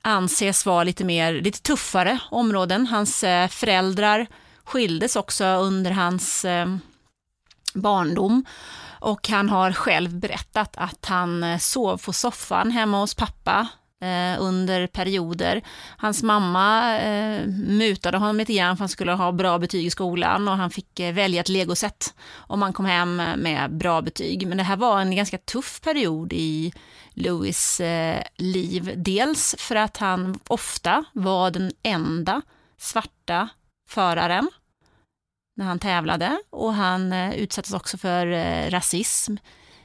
anses 0.02 0.66
vara 0.66 0.84
lite 0.84 1.04
mer, 1.04 1.34
lite 1.34 1.62
tuffare 1.62 2.20
områden. 2.32 2.88
Hans 2.88 3.20
föräldrar 3.50 4.28
skildes 4.64 5.16
också 5.16 5.46
under 5.46 5.92
hans 5.92 6.46
barndom 7.74 8.46
och 9.04 9.30
han 9.30 9.50
har 9.50 9.72
själv 9.72 10.20
berättat 10.20 10.78
att 10.78 11.06
han 11.06 11.44
eh, 11.44 11.58
sov 11.58 11.98
på 11.98 12.14
soffan 12.14 12.72
hemma 12.72 13.00
hos 13.00 13.16
pappa 13.16 13.68
eh, 14.02 14.42
under 14.42 14.88
perioder. 14.88 15.62
Hans 15.98 16.24
mamma 16.24 16.98
eh, 17.00 17.48
mutade 17.68 18.18
honom 18.18 18.38
lite 18.38 18.54
grann 18.54 18.68
för 18.68 18.74
att 18.74 18.80
han 18.80 18.90
skulle 18.90 19.12
ha 19.12 19.32
bra 19.32 19.60
betyg 19.60 19.86
i 19.86 19.90
skolan 19.90 20.48
och 20.48 20.58
han 20.58 20.70
fick 20.70 21.00
eh, 21.00 21.14
välja 21.14 21.42
ett 21.42 21.50
legoset 21.50 22.14
om 22.36 22.62
han 22.62 22.74
kom 22.74 22.86
hem 22.86 23.16
med 23.16 23.78
bra 23.78 24.02
betyg. 24.02 24.48
Men 24.48 24.58
det 24.58 24.64
här 24.64 24.78
var 24.78 25.02
en 25.02 25.16
ganska 25.16 25.38
tuff 25.38 25.82
period 25.82 26.34
i 26.34 26.74
Louis 27.14 27.80
eh, 27.80 28.24
liv. 28.38 28.94
Dels 28.96 29.56
för 29.58 29.76
att 29.76 29.98
han 29.98 30.40
ofta 30.48 31.06
var 31.14 31.52
den 31.52 31.72
enda 31.84 32.42
svarta 32.78 33.50
föraren 33.90 34.50
när 35.56 35.66
han 35.66 35.80
tävlade 35.80 36.42
och 36.50 36.74
han 36.74 37.14
eh, 37.14 37.34
utsattes 37.34 37.74
också 37.74 37.98
för 37.98 38.28
eh, 38.28 38.70
rasism 38.70 39.36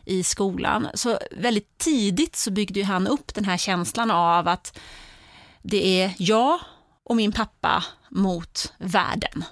i 0.05 0.25
skolan. 0.25 0.89
Så 0.95 1.19
väldigt 1.31 1.79
tidigt 1.79 2.37
så 2.37 2.51
byggde 2.51 2.85
han 2.85 3.07
upp 3.07 3.35
den 3.35 3.45
här 3.45 3.57
känslan 3.57 4.11
av 4.11 4.49
att 4.49 4.79
det 5.63 6.03
är 6.03 6.15
jag 6.19 6.59
och 7.05 7.17
min 7.17 7.33
pappa 7.33 7.85
mot 8.11 8.73
världen. 8.79 9.45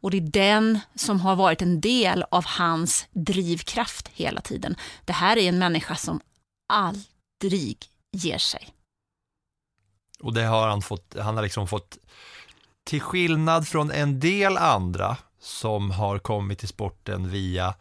Och 0.00 0.10
det 0.10 0.16
är 0.16 0.20
den 0.20 0.80
som 0.94 1.20
har 1.20 1.36
varit 1.36 1.62
en 1.62 1.80
del 1.80 2.24
av 2.30 2.44
hans 2.46 3.06
drivkraft 3.10 4.08
hela 4.08 4.40
tiden. 4.40 4.76
Det 5.04 5.12
här 5.12 5.36
är 5.36 5.48
en 5.48 5.58
människa 5.58 5.94
som 5.94 6.20
aldrig 6.68 7.78
ger 8.12 8.38
sig. 8.38 8.68
Och 10.20 10.34
det 10.34 10.44
har 10.44 10.68
han 10.68 10.82
fått, 10.82 11.16
han 11.18 11.36
har 11.36 11.42
liksom 11.42 11.68
fått, 11.68 11.98
till 12.84 13.00
skillnad 13.00 13.68
från 13.68 13.90
en 13.90 14.20
del 14.20 14.56
andra 14.56 15.16
som 15.46 15.90
har 15.90 16.18
kommit 16.18 16.58
till 16.58 16.68
sporten 16.68 17.30
via 17.30 17.74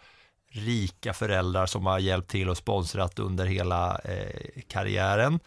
rika 0.51 1.13
föräldrar 1.13 1.65
som 1.65 1.85
har 1.85 1.99
hjälpt 1.99 2.31
till 2.31 2.49
och 2.49 2.57
sponsrat 2.57 3.19
under 3.19 3.45
hela 3.45 3.99
eh, 4.03 4.61
karriären. 4.67 5.39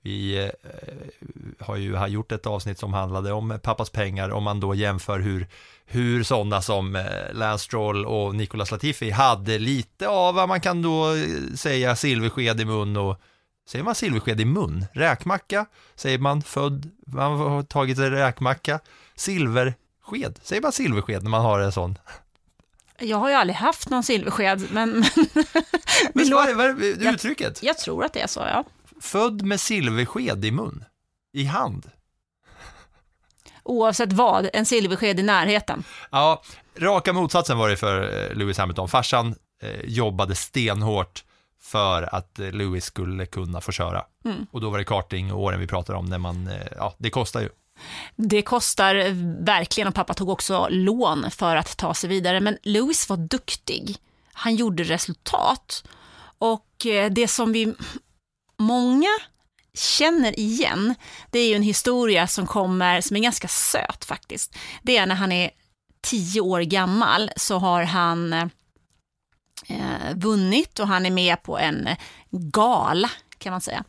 Vi 0.00 0.44
eh, 0.44 0.50
har 1.60 1.76
ju 1.76 1.94
har 1.94 2.08
gjort 2.08 2.32
ett 2.32 2.46
avsnitt 2.46 2.78
som 2.78 2.94
handlade 2.94 3.32
om 3.32 3.58
pappas 3.62 3.90
pengar, 3.90 4.30
om 4.30 4.42
man 4.44 4.60
då 4.60 4.74
jämför 4.74 5.20
hur, 5.20 5.46
hur 5.84 6.22
sådana 6.22 6.62
som 6.62 6.96
eh, 6.96 7.04
Lance 7.32 7.64
Stroll 7.64 8.06
och 8.06 8.34
Nicolas 8.34 8.70
Latifi 8.70 9.10
hade 9.10 9.58
lite 9.58 10.08
av 10.08 10.34
vad 10.34 10.48
man 10.48 10.60
kan 10.60 10.82
då 10.82 11.14
eh, 11.14 11.54
säga 11.54 11.96
silversked 11.96 12.60
i 12.60 12.64
mun 12.64 12.96
och 12.96 13.20
Säger 13.68 13.84
man 13.84 13.94
silversked 13.94 14.40
i 14.40 14.44
mun? 14.44 14.84
Räkmacka? 14.92 15.66
Säger 15.94 16.18
man 16.18 16.42
född, 16.42 16.90
man 17.06 17.38
har 17.38 17.62
tagit 17.62 17.98
en 17.98 18.10
räkmacka? 18.10 18.80
silver 19.16 19.74
Silversked? 20.06 20.38
Säger 20.42 20.62
man 20.62 20.72
silversked 20.72 21.22
när 21.22 21.30
man 21.30 21.40
har 21.40 21.60
en 21.60 21.72
sån? 21.72 21.98
Jag 22.98 23.16
har 23.16 23.28
ju 23.28 23.34
aldrig 23.34 23.56
haft 23.56 23.90
någon 23.90 24.02
silversked, 24.02 24.66
men... 24.70 24.90
men 26.14 26.30
vad 26.30 26.48
är, 26.48 27.12
uttrycket? 27.14 27.62
jag 27.62 27.78
tror 27.78 28.04
att 28.04 28.12
det 28.12 28.20
är 28.20 28.26
så, 28.26 28.40
ja. 28.40 28.64
Född 29.00 29.42
med 29.42 29.60
silversked 29.60 30.44
i 30.44 30.50
mun? 30.50 30.84
I 31.32 31.44
hand? 31.44 31.90
Oavsett 33.62 34.12
vad, 34.12 34.48
en 34.52 34.66
silversked 34.66 35.20
i 35.20 35.22
närheten. 35.22 35.84
Ja, 36.10 36.42
raka 36.78 37.12
motsatsen 37.12 37.58
var 37.58 37.68
det 37.68 37.76
för 37.76 38.02
eh, 38.02 38.36
Lewis 38.36 38.58
Hamilton. 38.58 38.88
Farsan 38.88 39.34
eh, 39.62 39.80
jobbade 39.84 40.34
stenhårt 40.34 41.24
för 41.60 42.14
att 42.14 42.38
eh, 42.38 42.52
Lewis 42.52 42.84
skulle 42.84 43.26
kunna 43.26 43.60
få 43.60 43.72
köra. 43.72 44.04
Mm. 44.24 44.46
Och 44.50 44.60
då 44.60 44.70
var 44.70 44.78
det 44.78 44.84
karting 44.84 45.32
och 45.32 45.42
åren 45.42 45.60
vi 45.60 45.66
pratar 45.66 45.94
om 45.94 46.06
när 46.06 46.18
man, 46.18 46.48
eh, 46.48 46.66
ja, 46.76 46.94
det 46.98 47.10
kostar 47.10 47.40
ju. 47.40 47.48
Det 48.16 48.42
kostar 48.42 48.94
verkligen 49.44 49.88
och 49.88 49.94
pappa 49.94 50.14
tog 50.14 50.28
också 50.28 50.68
lån 50.70 51.30
för 51.30 51.56
att 51.56 51.76
ta 51.76 51.94
sig 51.94 52.10
vidare. 52.10 52.40
Men 52.40 52.58
Lewis 52.62 53.08
var 53.08 53.16
duktig. 53.16 53.96
Han 54.32 54.56
gjorde 54.56 54.84
resultat. 54.84 55.84
Och 56.38 56.86
eh, 56.86 57.10
det 57.10 57.28
som 57.28 57.52
vi 57.52 57.74
många 58.58 59.08
känner 59.74 60.40
igen, 60.40 60.94
det 61.30 61.38
är 61.38 61.48
ju 61.48 61.54
en 61.54 61.62
historia 61.62 62.26
som 62.26 62.46
kommer, 62.46 63.00
som 63.00 63.16
är 63.16 63.20
ganska 63.20 63.48
söt 63.48 64.04
faktiskt. 64.04 64.56
Det 64.82 64.96
är 64.96 65.06
när 65.06 65.14
han 65.14 65.32
är 65.32 65.50
tio 66.00 66.40
år 66.40 66.60
gammal 66.60 67.30
så 67.36 67.58
har 67.58 67.82
han 67.82 68.32
eh, 68.32 68.50
vunnit 70.14 70.78
och 70.78 70.88
han 70.88 71.06
är 71.06 71.10
med 71.10 71.42
på 71.42 71.58
en 71.58 71.88
gala 72.30 73.10
kan 73.38 73.50
man 73.50 73.60
säga. 73.60 73.84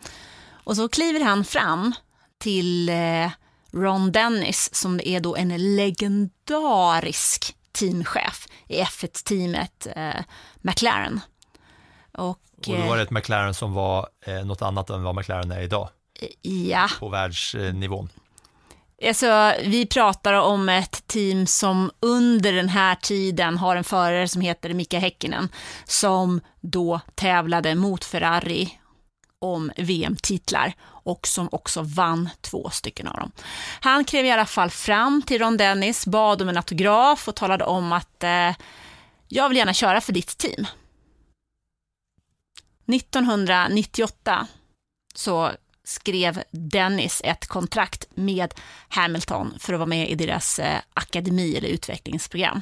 Och 0.64 0.76
så 0.76 0.90
kliver 0.90 1.20
han 1.20 1.46
fram 1.46 1.96
till 2.38 2.90
eh, 2.90 3.32
Ron 3.74 4.12
Dennis 4.12 4.70
som 4.74 5.00
är 5.04 5.20
då 5.20 5.36
en 5.36 5.76
legendarisk 5.76 7.56
teamchef 7.72 8.48
i 8.68 8.82
F1-teamet 8.82 9.88
eh, 9.96 10.24
McLaren. 10.62 11.20
Och, 12.12 12.40
Och 12.68 12.78
då 12.78 12.88
var 12.88 12.98
det 12.98 13.04
ett 13.04 13.12
McLaren 13.12 13.54
som 13.54 13.74
var 13.74 14.08
eh, 14.26 14.46
något 14.46 14.62
annat 14.62 14.90
än 14.90 15.04
vad 15.04 15.16
McLaren 15.16 15.52
är 15.52 15.62
idag 15.62 15.90
eh, 16.22 16.52
ja, 16.52 16.88
på 17.00 17.10
världsnivån. 17.10 18.10
alltså, 19.08 19.54
vi 19.64 19.86
pratar 19.86 20.34
om 20.34 20.70
ett 20.70 21.08
team 21.08 21.48
som 21.48 21.92
under 22.00 22.54
den 22.54 22.70
här 22.70 22.96
tiden 22.96 23.58
har 23.58 23.76
en 23.76 23.84
förare 23.84 24.28
som 24.28 24.42
heter 24.42 24.74
Mika 24.74 25.00
Häkkinen 25.00 25.50
som 25.86 26.42
då 26.62 27.02
tävlade 27.16 27.76
mot 27.76 28.06
Ferrari 28.06 28.80
om 29.40 29.72
VM-titlar 29.78 30.74
och 31.08 31.28
som 31.28 31.50
också 31.52 31.82
vann 31.82 32.30
två 32.42 32.70
stycken 32.70 33.08
av 33.08 33.16
dem. 33.16 33.32
Han 33.80 34.06
klev 34.06 34.26
i 34.26 34.32
alla 34.32 34.46
fall 34.46 34.70
fram 34.70 35.22
till 35.22 35.40
Ron 35.40 35.58
Dennis, 35.58 36.06
bad 36.06 36.42
om 36.42 36.50
en 36.50 36.58
autograf 36.58 37.28
och 37.28 37.36
talade 37.36 37.66
om 37.66 37.92
att 37.92 38.24
eh, 38.24 38.56
jag 39.28 39.50
vill 39.50 39.58
gärna 39.58 39.74
köra 39.74 40.02
för 40.02 40.14
ditt 40.14 40.38
team. 40.38 40.68
1998 42.88 44.48
så 45.16 45.52
skrev 45.84 46.44
Dennis 46.52 47.22
ett 47.24 47.48
kontrakt 47.48 48.08
med 48.16 48.54
Hamilton 48.90 49.54
för 49.60 49.74
att 49.74 49.80
vara 49.80 49.90
med 49.90 50.10
i 50.10 50.16
deras 50.16 50.60
eh, 50.60 50.80
akademi 50.94 51.56
eller 51.56 51.70
utvecklingsprogram. 51.70 52.62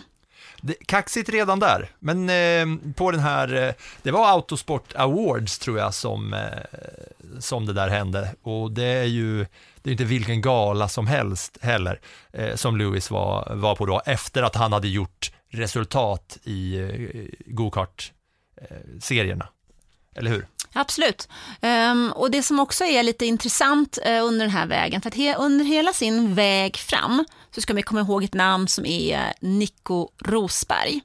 Det, 0.61 0.73
kaxigt 0.85 1.29
redan 1.29 1.59
där, 1.59 1.89
men 1.99 2.29
eh, 2.29 2.65
på 2.95 3.11
den 3.11 3.19
här, 3.19 3.67
eh, 3.67 3.73
det 4.03 4.11
var 4.11 4.31
Autosport 4.31 4.95
Awards 4.95 5.59
tror 5.59 5.79
jag 5.79 5.93
som, 5.93 6.33
eh, 6.33 6.39
som 7.39 7.65
det 7.65 7.73
där 7.73 7.89
hände 7.89 8.35
och 8.41 8.71
det 8.71 8.83
är 8.83 9.03
ju, 9.03 9.45
det 9.81 9.89
är 9.89 9.91
inte 9.91 10.03
vilken 10.03 10.41
gala 10.41 10.87
som 10.87 11.07
helst 11.07 11.57
heller 11.61 11.99
eh, 12.33 12.55
som 12.55 12.77
Lewis 12.77 13.11
var, 13.11 13.55
var 13.55 13.75
på 13.75 13.85
då 13.85 14.01
efter 14.05 14.43
att 14.43 14.55
han 14.55 14.73
hade 14.73 14.87
gjort 14.87 15.31
resultat 15.49 16.37
i 16.43 16.79
eh, 16.79 16.89
go-kart-serierna. 17.45 19.45
Eh, 19.45 19.51
eller 20.15 20.31
hur? 20.31 20.47
Absolut. 20.73 21.27
Um, 21.61 22.11
och 22.11 22.31
det 22.31 22.43
som 22.43 22.59
också 22.59 22.83
är 22.83 23.03
lite 23.03 23.25
intressant 23.25 23.97
uh, 24.05 24.23
under 24.23 24.45
den 24.45 24.49
här 24.55 24.65
vägen, 24.67 25.01
för 25.01 25.09
att 25.09 25.15
he- 25.15 25.35
under 25.37 25.65
hela 25.65 25.93
sin 25.93 26.35
väg 26.35 26.77
fram 26.77 27.25
så 27.55 27.61
ska 27.61 27.73
vi 27.73 27.81
komma 27.81 28.01
ihåg 28.01 28.23
ett 28.23 28.33
namn 28.33 28.67
som 28.67 28.85
är 28.85 29.33
Nico 29.39 30.09
Rosberg. 30.23 31.01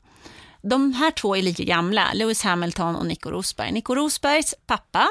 De 0.63 0.93
här 0.93 1.11
två 1.11 1.37
är 1.37 1.43
lika 1.43 1.65
gamla, 1.65 2.13
Lewis 2.15 2.43
Hamilton 2.43 2.97
och 2.97 3.07
Nico 3.07 3.31
Rosberg. 3.31 3.73
Nico 3.73 3.95
Rosbergs 3.95 4.55
pappa 4.67 5.09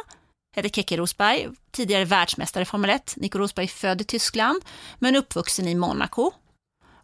heter 0.56 0.70
Keke 0.70 0.98
Rosberg, 0.98 1.48
tidigare 1.72 2.06
världsmästare 2.06 2.62
i 2.62 2.66
Formel 2.66 2.90
1. 2.90 3.14
Nico 3.18 3.40
Rosberg 3.40 3.64
är 3.66 3.68
född 3.68 4.02
i 4.02 4.04
Tyskland, 4.04 4.62
men 5.00 5.16
uppvuxen 5.16 5.68
i 5.68 5.76
Monaco 5.76 6.32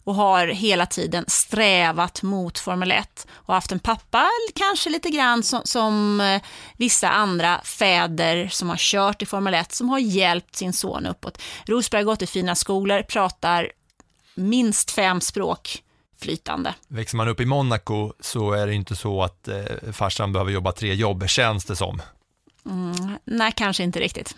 och 0.06 0.16
har 0.16 0.48
hela 0.48 0.86
tiden 0.86 1.26
strävat 1.28 2.22
mot 2.22 2.60
Formel 2.60 2.92
1 2.92 3.28
och 3.32 3.54
haft 3.54 3.72
en 3.72 3.80
pappa, 3.80 4.30
kanske 4.56 4.90
lite 4.90 5.10
grann 5.10 5.44
som, 5.44 5.62
som 5.64 6.22
eh, 6.22 6.42
vissa 6.78 7.10
andra 7.10 7.62
fäder 7.64 8.48
som 8.48 8.70
har 8.70 8.78
kört 8.78 9.22
i 9.22 9.26
Formel 9.26 9.54
1, 9.54 9.72
som 9.72 9.90
har 9.90 10.00
hjälpt 10.00 10.56
sin 10.56 10.74
son 10.74 11.06
uppåt. 11.06 11.42
Rosberg 11.66 12.02
har 12.02 12.06
gått 12.06 12.22
i 12.22 12.28
fina 12.28 12.56
skolor, 12.56 13.02
pratar 13.02 13.72
minst 14.36 14.92
fem 14.92 15.22
språk 15.22 15.84
flytande. 16.22 16.74
Växer 16.88 17.18
man 17.18 17.28
upp 17.28 17.40
i 17.40 17.46
Monaco 17.46 18.14
så 18.20 18.52
är 18.52 18.68
det 18.68 18.74
inte 18.74 18.96
så 18.96 19.24
att 19.24 19.48
eh, 19.48 19.92
farsan 19.92 20.34
behöver 20.34 20.52
jobba 20.52 20.72
tre 20.72 20.94
jobb, 20.94 21.30
känns 21.30 21.66
det 21.66 21.76
som. 21.76 22.02
Mm, 22.66 23.18
nej, 23.26 23.54
kanske 23.56 23.84
inte 23.84 24.00
riktigt. 24.00 24.36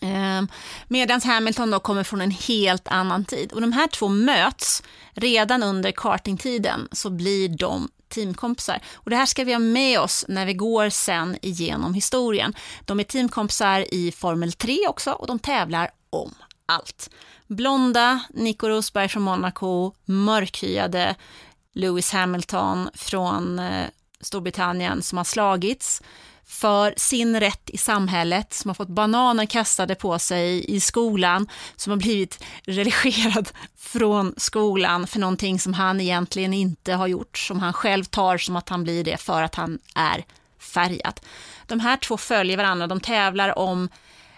Ehm, 0.00 0.48
Medan 0.88 1.20
Hamilton 1.24 1.70
då 1.70 1.80
kommer 1.80 2.04
från 2.04 2.20
en 2.20 2.30
helt 2.30 2.88
annan 2.88 3.24
tid. 3.24 3.52
Och 3.52 3.60
de 3.60 3.72
här 3.72 3.86
två 3.86 4.08
möts 4.08 4.82
redan 5.12 5.62
under 5.62 5.92
kartingtiden 5.92 6.88
så 6.92 7.10
blir 7.10 7.48
de 7.48 7.88
teamkompisar. 8.08 8.80
Och 8.94 9.10
det 9.10 9.16
här 9.16 9.26
ska 9.26 9.44
vi 9.44 9.52
ha 9.52 9.58
med 9.58 10.00
oss 10.00 10.24
när 10.28 10.46
vi 10.46 10.54
går 10.54 10.88
sen 10.88 11.36
igenom 11.42 11.94
historien. 11.94 12.54
De 12.84 13.00
är 13.00 13.04
teamkompisar 13.04 13.94
i 13.94 14.12
Formel 14.12 14.52
3 14.52 14.78
också 14.88 15.10
och 15.10 15.26
de 15.26 15.38
tävlar 15.38 15.90
om 16.10 16.34
allt. 16.66 17.10
Blonda 17.46 18.20
Nico 18.30 18.68
Rosberg 18.68 19.08
från 19.08 19.22
Monaco, 19.22 19.92
mörkhyade 20.04 21.14
Lewis 21.74 22.12
Hamilton 22.12 22.90
från 22.94 23.58
eh, 23.58 23.86
Storbritannien 24.20 25.02
som 25.02 25.18
har 25.18 25.24
slagits 25.24 26.02
för 26.46 26.94
sin 26.96 27.40
rätt 27.40 27.70
i 27.70 27.78
samhället, 27.78 28.52
som 28.52 28.68
har 28.68 28.74
fått 28.74 28.88
bananer 28.88 29.46
kastade 29.46 29.94
på 29.94 30.18
sig 30.18 30.74
i 30.76 30.80
skolan, 30.80 31.48
som 31.76 31.90
har 31.90 31.96
blivit 31.96 32.44
relegerad 32.64 33.50
från 33.76 34.34
skolan 34.36 35.06
för 35.06 35.18
någonting 35.20 35.60
som 35.60 35.74
han 35.74 36.00
egentligen 36.00 36.54
inte 36.54 36.92
har 36.92 37.06
gjort, 37.06 37.38
som 37.38 37.60
han 37.60 37.72
själv 37.72 38.04
tar 38.04 38.38
som 38.38 38.56
att 38.56 38.68
han 38.68 38.84
blir 38.84 39.04
det 39.04 39.16
för 39.16 39.42
att 39.42 39.54
han 39.54 39.78
är 39.94 40.24
färgad. 40.58 41.20
De 41.66 41.80
här 41.80 41.96
två 41.96 42.16
följer 42.16 42.56
varandra, 42.56 42.86
de 42.86 43.00
tävlar 43.00 43.58
om 43.58 43.88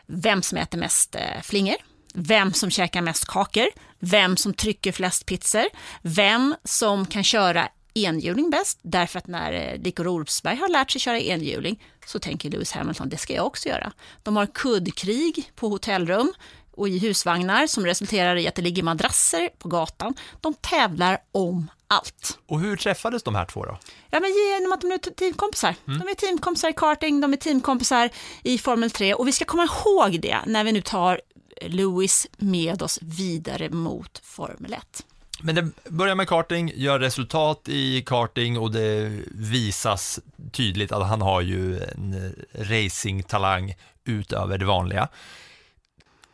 vem 0.06 0.42
som 0.42 0.58
äter 0.58 0.78
mest 0.78 1.14
eh, 1.14 1.42
flingor, 1.42 1.76
vem 2.14 2.52
som 2.52 2.70
käkar 2.70 3.02
mest 3.02 3.26
kakor, 3.26 3.66
vem 3.98 4.36
som 4.36 4.54
trycker 4.54 4.92
flest 4.92 5.26
pizzor, 5.26 5.66
vem 6.02 6.54
som 6.64 7.06
kan 7.06 7.24
köra 7.24 7.68
enhjuling 7.94 8.50
bäst, 8.50 8.78
därför 8.82 9.18
att 9.18 9.26
när 9.26 9.52
eh, 9.52 9.78
Dick 9.78 9.98
Nico 9.98 10.04
har 10.44 10.72
lärt 10.72 10.90
sig 10.90 11.00
köra 11.00 11.20
enhjuling 11.20 11.82
så 12.06 12.18
tänker 12.18 12.50
Lewis 12.50 12.72
Hamilton, 12.72 13.08
det 13.08 13.16
ska 13.16 13.34
jag 13.34 13.46
också 13.46 13.68
göra. 13.68 13.92
De 14.22 14.36
har 14.36 14.46
kuddkrig 14.46 15.52
på 15.54 15.68
hotellrum 15.68 16.32
och 16.76 16.88
i 16.88 16.98
husvagnar 16.98 17.66
som 17.66 17.86
resulterar 17.86 18.36
i 18.36 18.48
att 18.48 18.54
det 18.54 18.62
ligger 18.62 18.82
madrasser 18.82 19.48
på 19.58 19.68
gatan. 19.68 20.14
De 20.40 20.54
tävlar 20.54 21.18
om 21.32 21.70
allt. 21.88 22.38
Och 22.46 22.60
hur 22.60 22.76
träffades 22.76 23.22
de 23.22 23.34
här 23.34 23.44
två 23.44 23.64
då? 23.64 23.78
Ja, 24.10 24.20
men 24.20 24.30
genom 24.30 24.72
att 24.72 24.80
de 24.80 24.92
är 24.92 24.98
teamkompisar. 24.98 25.74
Mm. 25.86 25.98
De 25.98 26.08
är 26.08 26.14
teamkompisar 26.14 26.68
i 26.68 26.72
karting, 26.72 27.20
de 27.20 27.32
är 27.32 27.36
teamkompisar 27.36 28.10
i 28.42 28.58
Formel 28.58 28.90
3 28.90 29.14
och 29.14 29.28
vi 29.28 29.32
ska 29.32 29.44
komma 29.44 29.64
ihåg 29.64 30.20
det 30.20 30.38
när 30.46 30.64
vi 30.64 30.72
nu 30.72 30.80
tar 30.80 31.20
Lewis 31.62 32.26
med 32.36 32.82
oss 32.82 32.98
vidare 33.02 33.70
mot 33.70 34.18
Formel 34.24 34.72
1. 34.72 35.06
Men 35.40 35.54
det 35.54 35.70
börjar 35.90 36.14
med 36.14 36.28
karting, 36.28 36.72
gör 36.74 36.98
resultat 36.98 37.68
i 37.68 38.02
karting 38.02 38.58
och 38.58 38.72
det 38.72 39.20
visas 39.30 40.20
tydligt 40.52 40.92
att 40.92 41.06
han 41.06 41.22
har 41.22 41.40
ju 41.40 41.80
en 41.80 42.34
racingtalang 42.54 43.74
utöver 44.04 44.58
det 44.58 44.64
vanliga. 44.64 45.08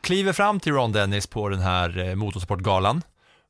Kliver 0.00 0.32
fram 0.32 0.60
till 0.60 0.72
Ron 0.72 0.92
Dennis 0.92 1.26
på 1.26 1.48
den 1.48 1.60
här 1.60 1.98
eh, 1.98 2.14
motorsportgalan. 2.14 3.02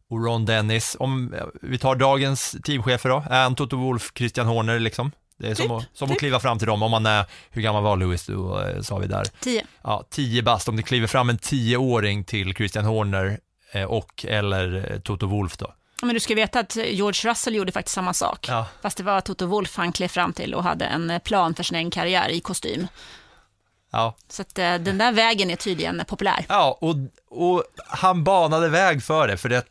Och 0.09 0.25
Ron 0.25 0.45
Dennis, 0.45 0.97
om 1.01 1.35
vi 1.63 1.79
tar 1.79 1.95
dagens 1.95 2.57
teamchefer 2.65 3.09
då, 3.09 3.25
är 3.31 3.43
han 3.43 3.55
Toto 3.55 3.77
Wolf, 3.77 4.13
Christian 4.15 4.47
Horner 4.47 4.79
liksom? 4.79 5.13
Det 5.37 5.51
är 5.51 5.55
som, 5.55 5.63
typ, 5.63 5.73
att, 5.73 5.97
som 5.99 6.09
typ. 6.09 6.15
att 6.15 6.19
kliva 6.19 6.41
fram 6.41 6.59
till 6.59 6.67
dem, 6.67 6.83
om 6.83 6.91
man 6.91 7.07
är, 7.07 7.25
hur 7.51 7.63
gammal 7.63 7.83
var 7.83 7.97
Louis 7.97 8.27
då, 8.27 8.61
eh, 8.61 8.81
sa 8.81 8.99
vi 8.99 9.07
där? 9.07 9.25
Tio. 9.41 9.65
Ja, 9.83 10.05
tio 10.11 10.43
bast, 10.43 10.69
om 10.69 10.77
det 10.77 10.83
kliver 10.83 11.07
fram 11.07 11.29
en 11.29 11.39
tioåring 11.39 12.25
till 12.25 12.55
Christian 12.55 12.85
Horner 12.85 13.27
Eh, 13.27 13.37
och 13.89 14.25
eller 14.29 14.93
eh, 14.93 14.99
Toto 14.99 15.27
Wolf 15.27 15.57
då. 15.57 15.73
Men 16.03 16.15
du 16.15 16.21
ska 16.21 16.35
veta 16.35 16.61
att 16.61 16.77
George 16.77 17.31
Russell 17.31 17.55
gjorde 17.55 17.73
faktiskt 17.73 17.95
samma 17.95 18.15
sak. 18.15 18.47
Ja. 18.49 18.67
Fast 18.83 18.97
det 18.97 19.03
var 19.03 19.21
Toto 19.21 19.47
Wolf 19.47 19.77
han 19.77 19.93
klev 19.93 20.09
fram 20.09 20.33
till 20.33 20.55
och 20.55 20.63
hade 20.63 20.85
en 20.85 21.21
plan 21.25 21.55
för 21.55 21.63
sin 21.63 21.91
karriär 21.91 22.29
i 22.29 22.41
kostym. 22.41 22.87
Ja. 23.93 24.17
Så 24.29 24.43
att 24.43 24.59
eh, 24.59 24.75
den 24.75 24.99
där 24.99 25.13
vägen 25.13 25.51
är 25.51 25.57
tydligen 25.57 26.03
populär. 26.09 26.45
Ja, 26.49 26.79
och, 26.81 26.97
och 27.31 27.65
han 27.87 28.25
banade 28.25 28.69
väg 28.69 29.03
för 29.03 29.29
det, 29.29 29.37
för 29.37 29.49
det, 29.49 29.65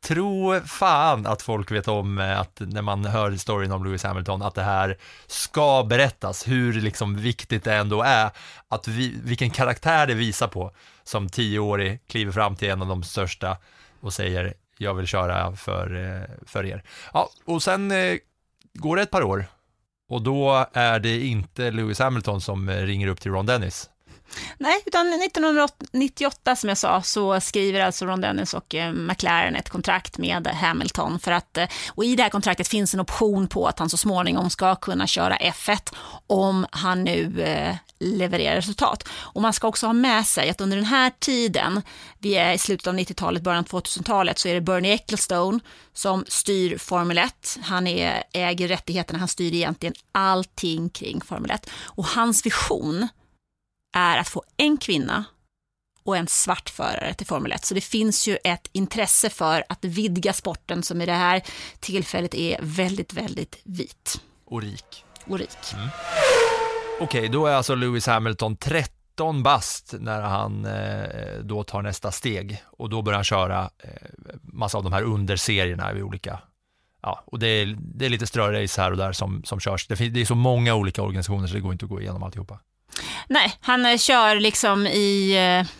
tro 0.00 0.60
fan 0.60 1.26
att 1.26 1.42
folk 1.42 1.70
vet 1.70 1.88
om 1.88 2.18
att 2.18 2.60
när 2.60 2.82
man 2.82 3.04
hör 3.04 3.36
storyn 3.36 3.72
om 3.72 3.84
Lewis 3.84 4.04
Hamilton, 4.04 4.42
att 4.42 4.54
det 4.54 4.62
här 4.62 4.96
ska 5.26 5.84
berättas, 5.84 6.48
hur 6.48 6.72
liksom 6.72 7.16
viktigt 7.16 7.64
det 7.64 7.74
ändå 7.74 8.02
är, 8.02 8.30
att 8.68 8.88
vi, 8.88 9.14
vilken 9.24 9.50
karaktär 9.50 10.06
det 10.06 10.14
visar 10.14 10.48
på 10.48 10.70
som 11.04 11.28
tioårig 11.28 12.00
kliver 12.06 12.32
fram 12.32 12.56
till 12.56 12.70
en 12.70 12.82
av 12.82 12.88
de 12.88 13.02
största 13.02 13.56
och 14.00 14.12
säger 14.12 14.54
jag 14.78 14.94
vill 14.94 15.06
köra 15.06 15.56
för, 15.56 15.94
eh, 15.94 16.46
för 16.46 16.66
er. 16.66 16.82
Ja, 17.12 17.30
och 17.44 17.62
sen 17.62 17.90
eh, 17.90 18.16
går 18.74 18.96
det 18.96 19.02
ett 19.02 19.10
par 19.10 19.22
år 19.22 19.46
och 20.08 20.22
då 20.22 20.66
är 20.72 21.00
det 21.00 21.26
inte 21.26 21.70
Lewis 21.70 21.98
Hamilton 21.98 22.40
som 22.40 22.68
eh, 22.68 22.82
ringer 22.82 23.08
upp 23.08 23.20
till 23.20 23.32
Ron 23.32 23.46
Dennis. 23.46 23.90
Nej, 24.58 24.82
utan 24.86 25.22
1998 25.22 26.56
som 26.56 26.68
jag 26.68 26.78
sa 26.78 27.02
så 27.02 27.40
skriver 27.40 27.80
alltså 27.80 28.06
Ron 28.06 28.20
Dennis 28.20 28.54
och 28.54 28.74
eh, 28.74 28.92
McLaren 28.92 29.56
ett 29.56 29.68
kontrakt 29.68 30.18
med 30.18 30.46
Hamilton 30.46 31.18
för 31.18 31.32
att, 31.32 31.56
eh, 31.56 31.68
och 31.94 32.04
i 32.04 32.16
det 32.16 32.22
här 32.22 32.30
kontraktet 32.30 32.68
finns 32.68 32.94
en 32.94 33.00
option 33.00 33.48
på 33.48 33.66
att 33.66 33.78
han 33.78 33.90
så 33.90 33.96
småningom 33.96 34.50
ska 34.50 34.74
kunna 34.74 35.06
köra 35.06 35.36
F1 35.36 35.94
om 36.26 36.66
han 36.70 37.04
nu 37.04 37.42
eh, 37.42 37.76
levererar 37.98 38.56
resultat. 38.56 39.08
Och 39.12 39.42
man 39.42 39.52
ska 39.52 39.68
också 39.68 39.86
ha 39.86 39.92
med 39.92 40.26
sig 40.26 40.50
att 40.50 40.60
under 40.60 40.76
den 40.76 40.86
här 40.86 41.12
tiden, 41.18 41.82
vi 42.18 42.34
är 42.34 42.52
i 42.52 42.58
slutet 42.58 42.86
av 42.86 42.94
90-talet, 42.94 43.42
början 43.42 43.64
av 43.70 43.80
2000-talet, 43.80 44.38
så 44.38 44.48
är 44.48 44.54
det 44.54 44.60
Bernie 44.60 44.94
Ecclestone 44.94 45.60
som 45.92 46.24
styr 46.28 46.78
Formel 46.78 47.18
1. 47.18 47.58
Han 47.62 47.86
är, 47.86 48.22
äger 48.32 48.68
rättigheterna, 48.68 49.18
han 49.18 49.28
styr 49.28 49.54
egentligen 49.54 49.94
allting 50.12 50.88
kring 50.88 51.20
Formel 51.20 51.50
1. 51.50 51.70
Och 51.84 52.06
hans 52.06 52.46
vision 52.46 53.08
är 53.96 54.18
att 54.18 54.28
få 54.28 54.42
en 54.56 54.76
kvinna 54.76 55.24
och 56.04 56.16
en 56.16 56.26
svart 56.26 56.70
förare 56.70 57.14
till 57.14 57.26
Formel 57.26 57.52
1. 57.52 57.64
Så 57.64 57.74
det 57.74 57.80
finns 57.80 58.28
ju 58.28 58.38
ett 58.44 58.68
intresse 58.72 59.30
för 59.30 59.64
att 59.68 59.84
vidga 59.84 60.32
sporten 60.32 60.82
som 60.82 61.00
i 61.00 61.06
det 61.06 61.12
här 61.12 61.42
tillfället 61.80 62.34
är 62.34 62.58
väldigt, 62.62 63.12
väldigt 63.12 63.60
vit. 63.64 64.20
Och 64.44 64.62
rik. 64.62 65.04
Och 65.26 65.38
rik. 65.38 65.58
Mm. 65.74 65.88
Okej, 67.00 67.20
okay, 67.20 67.28
då 67.28 67.46
är 67.46 67.54
alltså 67.54 67.74
Lewis 67.74 68.06
Hamilton 68.06 68.56
13 68.56 69.42
bast 69.42 69.94
när 69.98 70.22
han 70.22 70.64
eh, 70.64 71.38
då 71.42 71.64
tar 71.64 71.82
nästa 71.82 72.12
steg 72.12 72.62
och 72.66 72.90
då 72.90 73.02
börjar 73.02 73.16
han 73.16 73.24
köra 73.24 73.70
eh, 73.78 73.90
massa 74.42 74.78
av 74.78 74.84
de 74.84 74.92
här 74.92 75.02
underserierna 75.02 75.92
i 75.92 76.02
olika 76.02 76.40
Ja, 77.02 77.22
och 77.26 77.38
det 77.38 77.46
är, 77.46 77.76
det 77.78 78.06
är 78.06 78.08
lite 78.08 78.26
strörace 78.26 78.82
här 78.82 78.90
och 78.90 78.96
där 78.96 79.12
som, 79.12 79.44
som 79.44 79.60
körs. 79.60 79.86
Det, 79.86 79.96
finns, 79.96 80.14
det 80.14 80.20
är 80.20 80.24
så 80.24 80.34
många 80.34 80.74
olika 80.74 81.02
organisationer 81.02 81.46
så 81.46 81.54
det 81.54 81.60
går 81.60 81.72
inte 81.72 81.84
att 81.84 81.90
gå 81.90 82.00
igenom 82.00 82.22
alltihopa. 82.22 82.58
Nej, 83.28 83.54
han 83.60 83.86
eh, 83.86 83.98
kör 83.98 84.40
liksom 84.40 84.86
i 84.86 85.36
eh, 85.36 85.70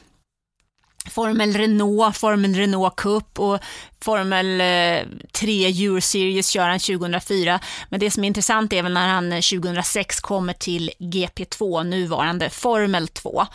Formel 1.10 1.52
Renault, 1.52 2.16
Formel 2.16 2.54
Renault 2.54 2.96
Cup 2.96 3.38
och 3.38 3.58
Formel 4.00 4.60
eh, 4.60 5.18
3 5.32 5.66
Euro 5.66 6.00
Series 6.00 6.48
kör 6.48 6.68
han 6.68 6.78
2004. 6.78 7.60
Men 7.88 8.00
det 8.00 8.10
som 8.10 8.24
är 8.24 8.28
intressant 8.28 8.72
är 8.72 8.82
väl 8.82 8.92
när 8.92 9.08
han 9.08 9.32
eh, 9.32 9.40
2006 9.40 10.20
kommer 10.20 10.52
till 10.52 10.90
GP2, 10.98 11.84
nuvarande 11.84 12.50
Formel 12.50 13.08
2. 13.08 13.46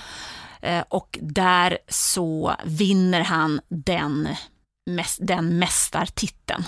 Och 0.90 1.20
där 1.22 1.78
så 1.88 2.56
vinner 2.66 3.22
han 3.22 3.62
den, 3.68 4.30
den 5.20 5.60
mästartiteln. 5.60 6.64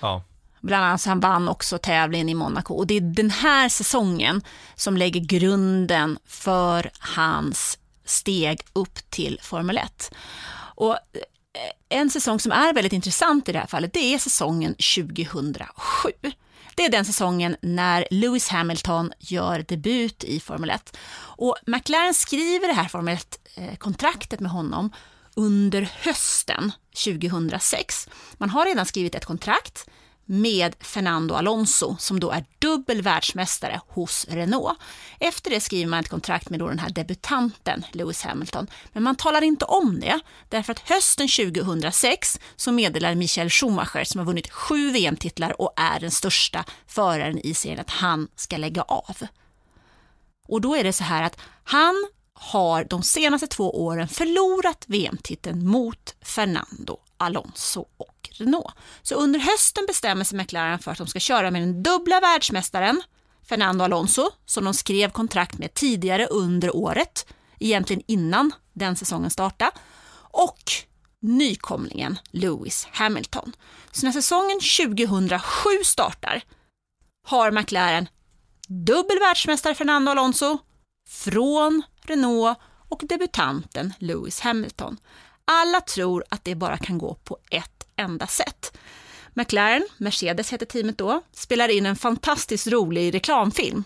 Ja. 0.00 0.22
Bland 0.60 0.84
annat 0.84 1.00
så 1.00 1.08
han 1.08 1.20
vann 1.20 1.48
också 1.48 1.78
tävlingen 1.78 2.28
i 2.28 2.34
Monaco 2.34 2.74
och 2.74 2.86
det 2.86 2.96
är 2.96 3.00
den 3.00 3.30
här 3.30 3.68
säsongen 3.68 4.42
som 4.74 4.96
lägger 4.96 5.20
grunden 5.20 6.18
för 6.26 6.90
hans 6.98 7.78
steg 8.04 8.60
upp 8.72 9.10
till 9.10 9.38
Formel 9.42 9.78
1. 9.78 10.14
Och 10.74 10.92
eh, 10.92 10.98
en 11.88 12.10
säsong 12.10 12.40
som 12.40 12.52
är 12.52 12.72
väldigt 12.72 12.92
intressant 12.92 13.48
i 13.48 13.52
det 13.52 13.58
här 13.58 13.66
fallet, 13.66 13.92
det 13.92 14.14
är 14.14 14.18
säsongen 14.18 14.74
2007. 14.74 16.10
Det 16.74 16.84
är 16.84 16.90
den 16.90 17.04
säsongen 17.04 17.56
när 17.62 18.06
Lewis 18.10 18.48
Hamilton 18.48 19.12
gör 19.18 19.64
debut 19.68 20.24
i 20.24 20.40
Formel 20.40 20.70
1. 20.70 20.96
Och 21.20 21.56
McLaren 21.66 22.14
skriver 22.14 22.68
det 22.68 22.74
här 22.74 22.88
Formel 22.88 23.16
1-kontraktet 23.16 24.40
eh, 24.40 24.42
med 24.42 24.50
honom 24.50 24.90
under 25.34 25.90
hösten 26.02 26.72
2006. 27.04 28.08
Man 28.34 28.50
har 28.50 28.64
redan 28.64 28.86
skrivit 28.86 29.14
ett 29.14 29.24
kontrakt 29.24 29.88
med 30.30 30.76
Fernando 30.80 31.34
Alonso 31.34 31.96
som 31.98 32.20
då 32.20 32.30
är 32.30 32.44
dubbel 32.58 33.02
världsmästare 33.02 33.80
hos 33.88 34.26
Renault. 34.28 34.78
Efter 35.20 35.50
det 35.50 35.60
skriver 35.60 35.90
man 35.90 36.00
ett 36.00 36.08
kontrakt 36.08 36.50
med 36.50 36.60
då 36.60 36.68
den 36.68 36.78
här 36.78 36.90
debutanten 36.90 37.84
Lewis 37.92 38.22
Hamilton. 38.22 38.66
Men 38.92 39.02
man 39.02 39.16
talar 39.16 39.42
inte 39.42 39.64
om 39.64 40.00
det 40.00 40.20
därför 40.48 40.72
att 40.72 40.88
hösten 40.88 41.28
2006 41.28 42.40
så 42.56 42.72
meddelar 42.72 43.14
Michael 43.14 43.50
Schumacher 43.50 44.04
som 44.04 44.18
har 44.18 44.26
vunnit 44.26 44.50
sju 44.50 44.90
VM-titlar 44.90 45.60
och 45.60 45.72
är 45.76 46.00
den 46.00 46.10
största 46.10 46.64
föraren 46.86 47.38
i 47.38 47.54
serien 47.54 47.80
att 47.80 47.90
han 47.90 48.28
ska 48.36 48.56
lägga 48.56 48.82
av. 48.82 49.16
Och 50.48 50.60
då 50.60 50.76
är 50.76 50.84
det 50.84 50.92
så 50.92 51.04
här 51.04 51.22
att 51.22 51.38
han 51.64 52.06
har 52.32 52.84
de 52.84 53.02
senaste 53.02 53.46
två 53.46 53.84
åren 53.84 54.08
förlorat 54.08 54.84
VM-titeln 54.86 55.66
mot 55.66 56.14
Fernando 56.22 56.98
Alonso 57.18 57.86
och 57.96 58.28
Renault. 58.32 58.74
Så 59.02 59.14
under 59.14 59.40
hösten 59.40 59.84
bestämmer 59.86 60.24
sig 60.24 60.38
McLaren 60.38 60.78
för 60.78 60.90
att 60.90 60.98
de 60.98 61.06
ska 61.06 61.20
köra 61.20 61.50
med 61.50 61.62
den 61.62 61.82
dubbla 61.82 62.20
världsmästaren 62.20 63.02
Fernando 63.48 63.84
Alonso, 63.84 64.30
som 64.46 64.64
de 64.64 64.74
skrev 64.74 65.10
kontrakt 65.10 65.58
med 65.58 65.74
tidigare 65.74 66.26
under 66.26 66.76
året, 66.76 67.26
egentligen 67.58 68.02
innan 68.06 68.52
den 68.72 68.96
säsongen 68.96 69.30
startade, 69.30 69.70
och 70.30 70.62
nykomlingen 71.20 72.18
Lewis 72.30 72.88
Hamilton. 72.92 73.52
Så 73.92 74.06
när 74.06 74.12
säsongen 74.12 74.60
2007 74.86 75.68
startar 75.84 76.42
har 77.26 77.50
McLaren 77.50 78.08
dubbel 78.68 79.18
världsmästare 79.18 79.74
Fernando 79.74 80.10
Alonso 80.10 80.58
från 81.08 81.82
Renault 82.02 82.58
och 82.88 83.02
debutanten 83.08 83.92
Lewis 83.98 84.40
Hamilton. 84.40 84.96
Alla 85.50 85.80
tror 85.80 86.24
att 86.28 86.44
det 86.44 86.54
bara 86.54 86.76
kan 86.78 86.98
gå 86.98 87.14
på 87.14 87.38
ett 87.50 87.86
enda 87.96 88.26
sätt. 88.26 88.78
McLaren, 89.34 89.86
Mercedes 89.98 90.52
heter 90.52 90.66
teamet 90.66 90.98
då, 90.98 91.22
spelar 91.32 91.68
in 91.68 91.86
en 91.86 91.96
fantastiskt 91.96 92.66
rolig 92.66 93.14
reklamfilm. 93.14 93.84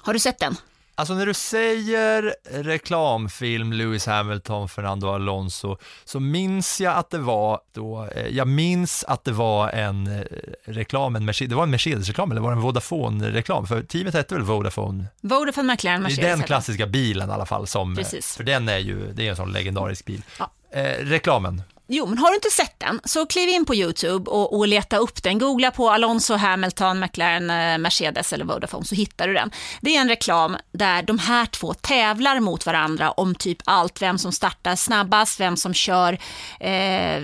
Har 0.00 0.12
du 0.12 0.18
sett 0.18 0.38
den? 0.38 0.56
Alltså 0.94 1.14
när 1.14 1.26
du 1.26 1.34
säger 1.34 2.34
reklamfilm 2.50 3.72
Lewis 3.72 4.06
Hamilton, 4.06 4.68
Fernando 4.68 5.08
Alonso, 5.08 5.76
så 6.04 6.20
minns 6.20 6.80
jag 6.80 6.96
att 6.96 7.10
det 7.10 7.18
var 7.18 7.60
då, 7.72 8.08
eh, 8.14 8.26
jag 8.28 8.48
minns 8.48 9.04
att 9.04 9.24
det 9.24 9.32
var 9.32 9.68
en 9.70 10.06
eh, 10.06 10.22
reklam, 10.64 11.16
en 11.16 11.24
Mercedes, 11.24 11.50
det 11.50 11.56
var 11.56 11.62
en 11.62 11.70
Mercedes-reklam 11.70 12.30
eller 12.30 12.40
var 12.40 12.50
det 12.50 12.56
en 12.56 12.60
Vodafone-reklam? 12.62 13.66
För 13.66 13.82
teamet 13.82 14.14
hette 14.14 14.34
väl 14.34 14.44
Vodafone? 14.44 15.04
Vodafone 15.20 15.72
McLaren 15.72 16.00
Det 16.00 16.02
Mercedes. 16.02 16.24
är 16.24 16.36
den 16.36 16.42
klassiska 16.42 16.86
bilen 16.86 17.30
i 17.30 17.32
alla 17.32 17.46
fall, 17.46 17.66
som, 17.66 17.96
Precis. 17.96 18.36
för 18.36 18.44
den 18.44 18.68
är 18.68 18.78
ju, 18.78 19.12
det 19.12 19.26
är 19.26 19.30
en 19.30 19.36
sån 19.36 19.52
legendarisk 19.52 20.04
bil. 20.04 20.22
Ja. 20.38 20.50
Eh, 20.70 21.04
reklamen, 21.04 21.62
Jo, 21.90 22.06
men 22.06 22.18
har 22.18 22.30
du 22.30 22.34
inte 22.34 22.50
sett 22.50 22.74
den 22.80 23.00
så 23.04 23.26
kliv 23.26 23.48
in 23.48 23.64
på 23.64 23.74
Youtube 23.74 24.30
och, 24.30 24.58
och 24.58 24.68
leta 24.68 24.96
upp 24.96 25.22
den. 25.22 25.38
Googla 25.38 25.70
på 25.70 25.90
Alonso, 25.90 26.34
Hamilton, 26.34 27.00
McLaren, 27.00 27.50
eh, 27.50 27.78
Mercedes 27.78 28.32
eller 28.32 28.44
Vodafone 28.44 28.84
så 28.84 28.94
hittar 28.94 29.28
du 29.28 29.34
den. 29.34 29.50
Det 29.80 29.96
är 29.96 30.00
en 30.00 30.08
reklam 30.08 30.56
där 30.72 31.02
de 31.02 31.18
här 31.18 31.46
två 31.46 31.74
tävlar 31.74 32.40
mot 32.40 32.66
varandra 32.66 33.10
om 33.10 33.34
typ 33.34 33.58
allt. 33.64 34.02
Vem 34.02 34.18
som 34.18 34.32
startar 34.32 34.76
snabbast, 34.76 35.40
vem 35.40 35.56
som 35.56 35.74
kör, 35.74 36.18
eh, 36.60 37.22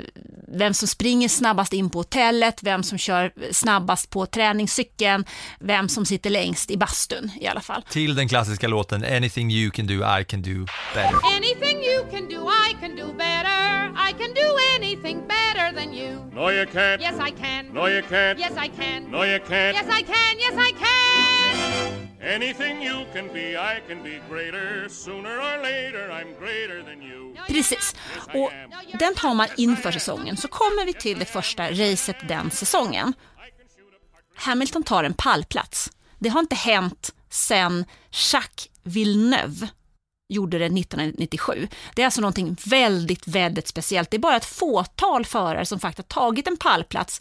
vem 0.48 0.74
som 0.74 0.88
springer 0.88 1.29
snabbast 1.29 1.72
in 1.72 1.90
på 1.90 1.98
hotellet, 1.98 2.62
vem 2.62 2.83
som 2.83 2.98
kör 2.98 3.33
snabbast 3.53 4.11
på 4.11 4.27
träningscykeln, 4.27 5.24
vem 5.61 5.88
som 5.88 6.07
sitter 6.07 6.31
längst 6.31 6.70
i 6.70 6.77
bastun 6.77 7.31
i 7.40 7.46
alla 7.46 7.61
fall. 7.61 7.83
till 7.90 8.14
den 8.14 8.29
klassiska 8.29 8.68
låten 8.68 9.05
Anything 9.05 9.50
you 9.50 9.70
can 9.70 9.87
do, 9.87 9.94
I 10.20 10.24
can 10.24 10.42
do 10.42 10.66
better. 10.94 11.18
Anything 11.37 11.83
you 11.85 12.11
can 12.11 12.29
do, 12.29 12.50
I 12.70 12.74
can 12.81 12.96
do 12.96 13.12
better. 13.12 13.85
I 14.09 14.12
can 14.12 14.35
do 14.35 14.53
anything 14.74 15.26
better 15.26 15.72
than 15.72 15.92
you. 15.92 16.30
No, 16.32 16.48
you 16.48 16.66
can't. 16.66 17.00
Yes, 17.00 17.18
I 17.18 17.30
can. 17.30 17.72
No, 17.72 17.86
you 17.86 18.02
can't. 18.02 18.38
Yes, 18.38 18.52
I 18.56 18.68
can. 18.68 19.10
No, 19.10 19.24
you 19.24 19.38
can't. 19.38 19.76
Yes, 19.76 19.86
I 20.00 20.02
can. 20.02 20.38
Yes, 20.38 20.54
I 20.68 20.72
can. 20.72 22.08
Anything 22.20 22.82
you 22.82 23.04
can 23.12 23.28
be, 23.32 23.56
I 23.56 23.80
can 23.88 24.02
be 24.02 24.20
greater. 24.30 24.88
Sooner 24.88 25.36
or 25.38 25.62
later, 25.62 26.10
I'm 26.10 26.38
greater 26.38 26.82
than 26.82 27.02
you. 27.02 27.36
Precis. 27.46 27.94
Och 28.34 28.52
den 28.98 29.14
har 29.16 29.34
man 29.34 29.48
inför 29.56 29.92
säsongen. 29.92 30.36
Så 30.36 30.48
kommer 30.48 30.86
vi 30.86 30.92
till 30.92 31.18
det 31.18 31.24
första 31.24 31.70
racet 31.70 32.16
den 32.28 32.50
säsongen. 32.50 33.14
Hamilton 34.34 34.82
tar 34.82 35.04
en 35.04 35.14
pallplats. 35.14 35.90
Det 36.18 36.28
har 36.28 36.40
inte 36.40 36.56
hänt 36.56 37.14
sedan 37.30 37.84
Jacques 38.32 38.68
Villeneuve 38.82 39.68
gjorde 40.34 40.58
det 40.58 40.64
1997. 40.64 41.68
Det 41.94 42.02
är 42.02 42.06
alltså 42.06 42.20
någonting 42.20 42.56
väldigt, 42.64 43.26
väldigt 43.26 43.68
speciellt. 43.68 44.10
Det 44.10 44.16
är 44.16 44.18
bara 44.18 44.36
ett 44.36 44.44
fåtal 44.44 45.24
förare 45.24 45.66
som 45.66 45.80
faktiskt 45.80 46.12
har 46.12 46.20
tagit 46.20 46.46
en 46.46 46.56
pallplats 46.56 47.20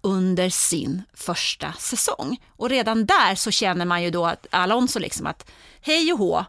under 0.00 0.50
sin 0.50 1.02
första 1.14 1.72
säsong. 1.72 2.36
Och 2.48 2.70
redan 2.70 3.06
där 3.06 3.34
så 3.34 3.50
känner 3.50 3.84
man 3.84 4.02
ju 4.02 4.10
då 4.10 4.26
att 4.26 4.46
Alonso 4.50 4.98
liksom 4.98 5.26
att 5.26 5.50
hej 5.80 6.12
och 6.12 6.18
hå, 6.18 6.44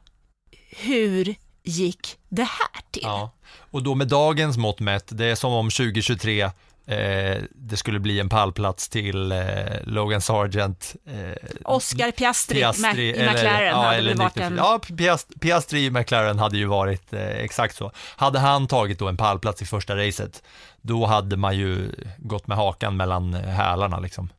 hur 0.70 1.36
gick 1.64 2.18
det 2.30 2.44
här 2.44 2.82
till? 2.92 3.04
Ja, 3.04 3.32
och 3.72 3.84
då 3.84 3.96
med 3.96 4.08
dagens 4.08 4.58
mått 4.58 4.80
mätt, 4.80 5.08
det 5.18 5.26
är 5.26 5.36
som 5.36 5.54
om 5.54 5.70
2023 5.70 6.52
eh, 6.88 7.44
det 7.56 7.78
skulle 7.78 8.00
bli 8.00 8.20
en 8.20 8.30
pallplats 8.30 8.90
till 8.90 9.32
eh, 9.32 9.40
Logan 9.84 10.22
Sargent. 10.22 10.96
Eh, 11.08 11.38
Oscar 11.66 12.12
Piastri, 12.12 12.64
Mac- 12.64 12.96
i 12.98 13.12
eller- 13.12 13.34
McLaren 13.34 13.68
ja, 13.68 13.76
hade 13.84 13.96
eller 13.98 14.10
väl 14.10 14.18
varit 14.18 14.36
94. 14.36 14.48
en... 14.48 14.58
Ja, 14.58 14.80
Piast- 14.88 15.40
Piastri 15.40 15.86
i 15.86 15.92
McLaren 15.92 16.40
hade 16.40 16.58
ju 16.58 16.66
varit 16.66 17.14
eh, 17.14 17.28
exakt 17.28 17.76
så. 17.76 17.92
Hade 18.16 18.40
han 18.40 18.68
tagit 18.68 19.00
då 19.00 19.08
en 19.08 19.18
pallplats 19.18 19.62
i 19.62 19.66
första 19.66 19.96
racet, 19.96 20.44
då 20.82 21.06
hade 21.06 21.38
man 21.38 21.58
ju 21.58 21.92
gått 22.18 22.48
med 22.48 22.58
hakan 22.58 22.98
mellan 22.98 23.34
eh, 23.34 23.42
hälarna 23.50 24.00
liksom. 24.00 24.30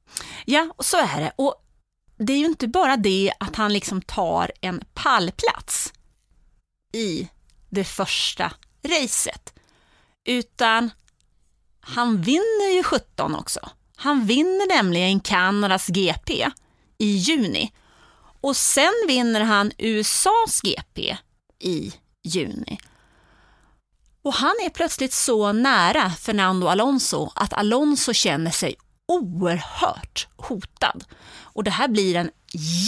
Ja, 0.45 0.71
och 0.77 0.85
så 0.85 0.97
är 0.97 1.21
det. 1.21 1.33
Och 1.37 1.55
det 2.19 2.33
är 2.33 2.39
ju 2.39 2.47
inte 2.47 2.69
bara 2.69 2.97
det 2.97 3.33
att 3.41 3.57
han 3.57 3.73
liksom 3.73 4.03
tar 4.03 4.53
en 4.61 4.85
pallplats 4.95 5.93
i 6.93 7.29
det 7.71 7.85
första 7.85 8.53
racet, 8.87 9.55
utan 10.25 10.91
han 11.88 12.22
vinner 12.22 12.74
ju 12.74 12.83
17 12.83 13.35
också. 13.35 13.61
Han 13.96 14.27
vinner 14.27 14.77
nämligen 14.77 15.20
Kanadas 15.20 15.87
GP 15.87 16.51
i 16.98 17.07
juni 17.07 17.72
och 18.40 18.57
sen 18.57 18.92
vinner 19.07 19.40
han 19.40 19.72
USAs 19.79 20.61
GP 20.62 21.16
i 21.59 21.92
juni. 22.22 22.79
Och 24.22 24.35
han 24.35 24.55
är 24.64 24.70
plötsligt 24.70 25.12
så 25.12 25.53
nära 25.53 26.11
Fernando 26.11 26.66
Alonso 26.66 27.31
att 27.35 27.53
Alonso 27.53 28.12
känner 28.12 28.51
sig 28.51 28.74
oerhört 29.09 30.29
hotad. 30.37 31.05
Och 31.40 31.64
det 31.64 31.70
här 31.70 31.88
blir 31.88 32.14
en 32.14 32.31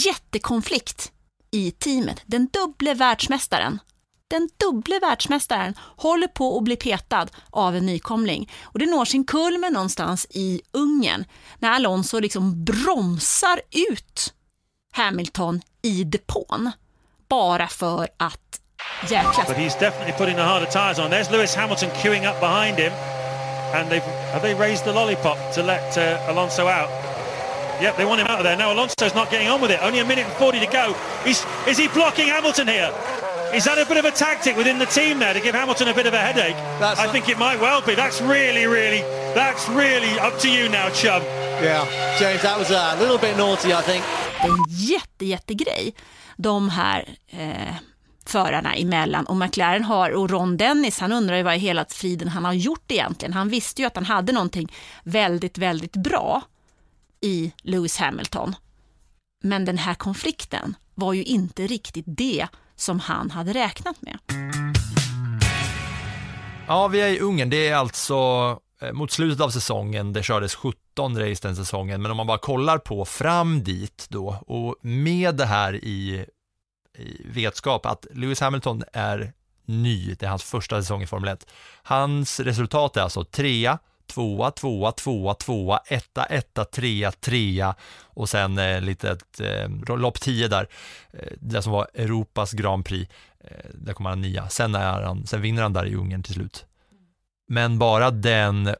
jättekonflikt 0.05 1.11
i 1.51 1.71
teamet. 1.71 2.21
Den 2.25 2.47
dubble 2.47 2.93
världsmästaren, 2.93 3.79
den 4.31 4.49
dubbla 4.57 4.99
världsmästaren 4.99 5.75
håller 5.97 6.27
på 6.27 6.57
att 6.57 6.63
bli 6.63 6.75
petad 6.75 7.27
av 7.49 7.75
en 7.75 7.85
nykomling. 7.85 8.51
Och 8.63 8.79
det 8.79 8.85
når 8.85 9.05
sin 9.05 9.23
kulmen 9.23 9.73
någonstans 9.73 10.27
i 10.29 10.61
Ungern 10.71 11.25
när 11.59 11.71
Alonso 11.71 12.19
liksom 12.19 12.63
bromsar 12.63 13.61
ut 13.71 14.33
Hamilton 14.93 15.61
i 15.81 16.03
depån 16.03 16.71
bara 17.29 17.67
för 17.67 18.07
att 18.17 18.59
jäklas. 19.09 19.47
But 19.47 19.57
he's 19.57 19.79
definitely 19.79 20.13
putting 20.17 20.35
the 20.35 20.41
harder 20.41 20.65
tires 20.65 20.99
on. 20.99 21.11
There's 21.11 21.31
Lewis 21.31 21.55
Hamilton 21.55 21.89
queuing 21.89 22.25
up 22.25 22.39
behind 22.39 22.77
him. 22.77 22.93
And 23.73 23.89
they've 23.89 24.05
have 24.33 24.41
they 24.41 24.53
raised 24.53 24.83
the 24.83 24.93
lollipop 24.93 25.37
to 25.53 25.63
let 25.63 25.97
uh, 25.97 26.31
Alonso 26.31 26.67
out? 26.67 26.89
Yep, 27.81 27.97
they 27.97 28.05
want 28.05 28.21
him 28.21 28.27
out 28.27 28.39
of 28.39 28.43
there. 28.43 28.57
Now 28.57 28.73
Alonso's 28.73 29.15
not 29.15 29.31
getting 29.31 29.49
on 29.49 29.61
with 29.61 29.71
it. 29.71 29.79
Only 29.81 29.99
a 29.99 30.05
minute 30.05 30.25
and 30.25 30.33
40 30.33 30.59
to 30.59 30.67
go. 30.67 30.95
He's, 31.23 31.45
is 31.67 31.77
he 31.77 31.87
blocking 31.87 32.27
Hamilton 32.27 32.67
here? 32.67 32.91
Is 33.53 33.65
that 33.65 33.77
a 33.77 33.85
bit 33.85 33.97
of 33.97 34.05
a 34.05 34.11
tactic 34.11 34.55
within 34.55 34.79
the 34.79 34.85
team 34.85 35.19
there 35.19 35.33
to 35.33 35.39
give 35.41 35.53
Hamilton 35.53 35.87
a 35.89 35.93
bit 35.93 36.07
of 36.07 36.13
a 36.13 36.17
headache? 36.17 36.55
I 36.81 37.07
think 37.11 37.29
it 37.29 37.37
might 37.37 37.59
well 37.59 37.81
be. 37.85 37.95
That's 37.95 38.21
really, 38.21 38.65
really, 38.65 39.01
that's 39.35 39.69
really 39.69 40.19
up 40.19 40.39
to 40.39 40.47
you 40.47 40.69
now, 40.69 40.89
chum. 40.89 41.21
Yeah, 41.61 41.85
James, 42.19 42.41
that 42.41 42.57
was 42.57 42.71
a 42.71 42.95
little 42.99 43.17
bit 43.17 43.37
naughty, 43.37 43.73
I 43.73 43.81
think. 43.81 44.03
Det 44.41 44.47
är 44.47 44.51
en 44.51 44.65
jätte, 44.67 45.25
jättegrej, 45.25 45.95
de 46.37 46.69
här 46.69 47.15
eh, 47.29 47.75
förarna 48.25 48.75
emellan. 48.75 49.25
Och 49.25 49.35
McLaren 49.35 49.83
har, 49.83 50.11
och 50.11 50.29
Ron 50.29 50.57
Dennis, 50.57 50.99
han 50.99 51.11
undrar 51.11 51.37
ju 51.37 51.43
vad 51.43 51.55
i 51.55 51.59
hela 51.59 51.85
friden 51.85 52.27
han 52.27 52.45
har 52.45 52.53
gjort 52.53 52.91
egentligen. 52.91 53.33
Han 53.33 53.49
visste 53.49 53.81
ju 53.81 53.87
att 53.87 53.95
han 53.95 54.05
hade 54.05 54.31
någonting 54.31 54.71
väldigt, 55.03 55.57
väldigt 55.57 55.95
bra 55.95 56.41
i 57.21 57.51
Lewis 57.63 57.97
Hamilton. 57.97 58.55
Men 59.43 59.65
den 59.65 59.77
här 59.77 59.93
konflikten 59.93 60.75
var 60.95 61.13
ju 61.13 61.23
inte 61.23 61.67
riktigt 61.67 62.05
det 62.07 62.47
som 62.81 62.99
han 62.99 63.31
hade 63.31 63.53
räknat 63.53 64.01
med. 64.01 64.17
Ja, 66.67 66.87
vi 66.87 67.01
är 67.01 67.07
i 67.07 67.19
Ungern. 67.19 67.49
Det 67.49 67.67
är 67.67 67.75
alltså 67.75 68.15
eh, 68.81 68.93
mot 68.93 69.11
slutet 69.11 69.41
av 69.41 69.49
säsongen, 69.49 70.13
det 70.13 70.23
kördes 70.23 70.55
17 70.55 71.19
race 71.19 71.47
den 71.47 71.55
säsongen, 71.55 72.01
men 72.01 72.11
om 72.11 72.17
man 72.17 72.27
bara 72.27 72.37
kollar 72.37 72.77
på 72.77 73.05
fram 73.05 73.63
dit 73.63 74.05
då 74.09 74.35
och 74.47 74.75
med 74.81 75.35
det 75.35 75.45
här 75.45 75.75
i, 75.75 76.25
i 76.97 77.21
vetskap 77.25 77.85
att 77.85 78.05
Lewis 78.13 78.41
Hamilton 78.41 78.83
är 78.93 79.33
ny, 79.65 80.15
det 80.19 80.25
är 80.25 80.29
hans 80.29 80.43
första 80.43 80.81
säsong 80.81 81.01
i 81.01 81.07
Formel 81.07 81.29
1. 81.29 81.47
Hans 81.83 82.39
resultat 82.39 82.97
är 82.97 83.01
alltså 83.01 83.23
trea, 83.23 83.79
tvåa, 84.11 84.51
tvåa, 84.51 84.91
tvåa, 84.91 85.33
tvåa, 85.33 85.79
etta, 85.85 86.25
etta, 86.25 86.65
trea, 86.65 87.11
trea 87.11 87.75
och 88.03 88.29
sen 88.29 88.57
eh, 88.57 88.81
litet 88.81 89.39
eh, 89.39 89.97
lopp 89.97 90.19
10 90.19 90.47
där, 90.47 90.67
eh, 91.13 91.33
det 91.39 91.61
som 91.61 91.71
var 91.71 91.87
Europas 91.93 92.51
Grand 92.51 92.85
Prix, 92.85 93.11
eh, 93.43 93.65
där 93.73 93.93
kommer 93.93 94.09
han 94.09 94.21
nia. 94.21 94.49
Sen, 94.49 94.75
är 94.75 95.01
han, 95.01 95.27
sen 95.27 95.41
vinner 95.41 95.61
han 95.61 95.73
där 95.73 95.85
i 95.85 95.95
Ungern 95.95 96.23
till 96.23 96.33
slut. 96.33 96.65
Men 97.47 97.79
bara 97.79 98.11
den, 98.11 98.67
eh, 98.67 98.75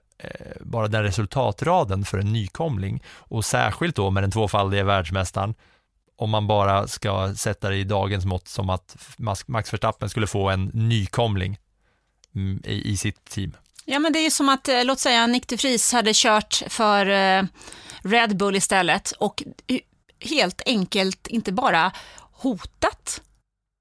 bara 0.61 0.87
den 0.87 1.03
resultatraden 1.03 2.05
för 2.05 2.17
en 2.17 2.33
nykomling 2.33 3.03
och 3.07 3.45
särskilt 3.45 3.95
då 3.95 4.09
med 4.09 4.23
den 4.23 4.31
tvåfaldige 4.31 4.83
världsmästaren, 4.83 5.53
om 6.15 6.29
man 6.29 6.47
bara 6.47 6.87
ska 6.87 7.33
sätta 7.35 7.69
det 7.69 7.75
i 7.75 7.83
dagens 7.83 8.25
mått 8.25 8.47
som 8.47 8.69
att 8.69 8.97
Max 9.47 9.73
Verstappen 9.73 10.09
skulle 10.09 10.27
få 10.27 10.49
en 10.49 10.65
nykomling 10.73 11.57
mm, 12.35 12.61
i, 12.65 12.91
i 12.91 12.97
sitt 12.97 13.25
team. 13.25 13.53
Ja, 13.91 13.99
men 13.99 14.13
det 14.13 14.19
är 14.19 14.23
ju 14.23 14.31
som 14.31 14.49
att, 14.49 14.67
eh, 14.67 14.85
låt 14.85 14.99
säga, 14.99 15.27
Nick 15.27 15.47
de 15.47 15.55
Vries 15.55 15.93
hade 15.93 16.11
kört 16.13 16.63
för 16.67 17.05
eh, 17.05 17.43
Red 18.03 18.37
Bull 18.37 18.55
istället 18.55 19.11
och 19.11 19.43
helt 20.19 20.61
enkelt 20.65 21.27
inte 21.27 21.51
bara 21.51 21.91
hotat 22.31 23.21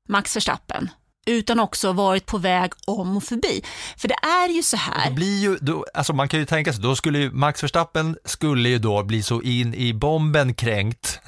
Max 0.08 0.36
Verstappen 0.36 0.90
utan 1.26 1.60
också 1.60 1.92
varit 1.92 2.26
på 2.26 2.38
väg 2.38 2.72
om 2.86 3.16
och 3.16 3.24
förbi. 3.24 3.64
För 3.96 4.08
det 4.08 4.14
är 4.14 4.48
ju 4.48 4.62
så 4.62 4.76
här. 4.76 5.08
Det 5.08 5.14
blir 5.14 5.40
ju, 5.40 5.56
då, 5.60 5.86
alltså 5.94 6.12
man 6.12 6.28
kan 6.28 6.40
ju 6.40 6.46
tänka 6.46 6.72
sig, 6.72 6.82
då 6.82 6.96
skulle 6.96 7.18
ju 7.18 7.30
Max 7.30 7.62
Verstappen 7.62 8.16
skulle 8.24 8.68
ju 8.68 8.78
då 8.78 9.02
bli 9.02 9.22
så 9.22 9.42
in 9.42 9.74
i 9.74 9.94
bomben 9.94 10.54
kränkt 10.54 11.20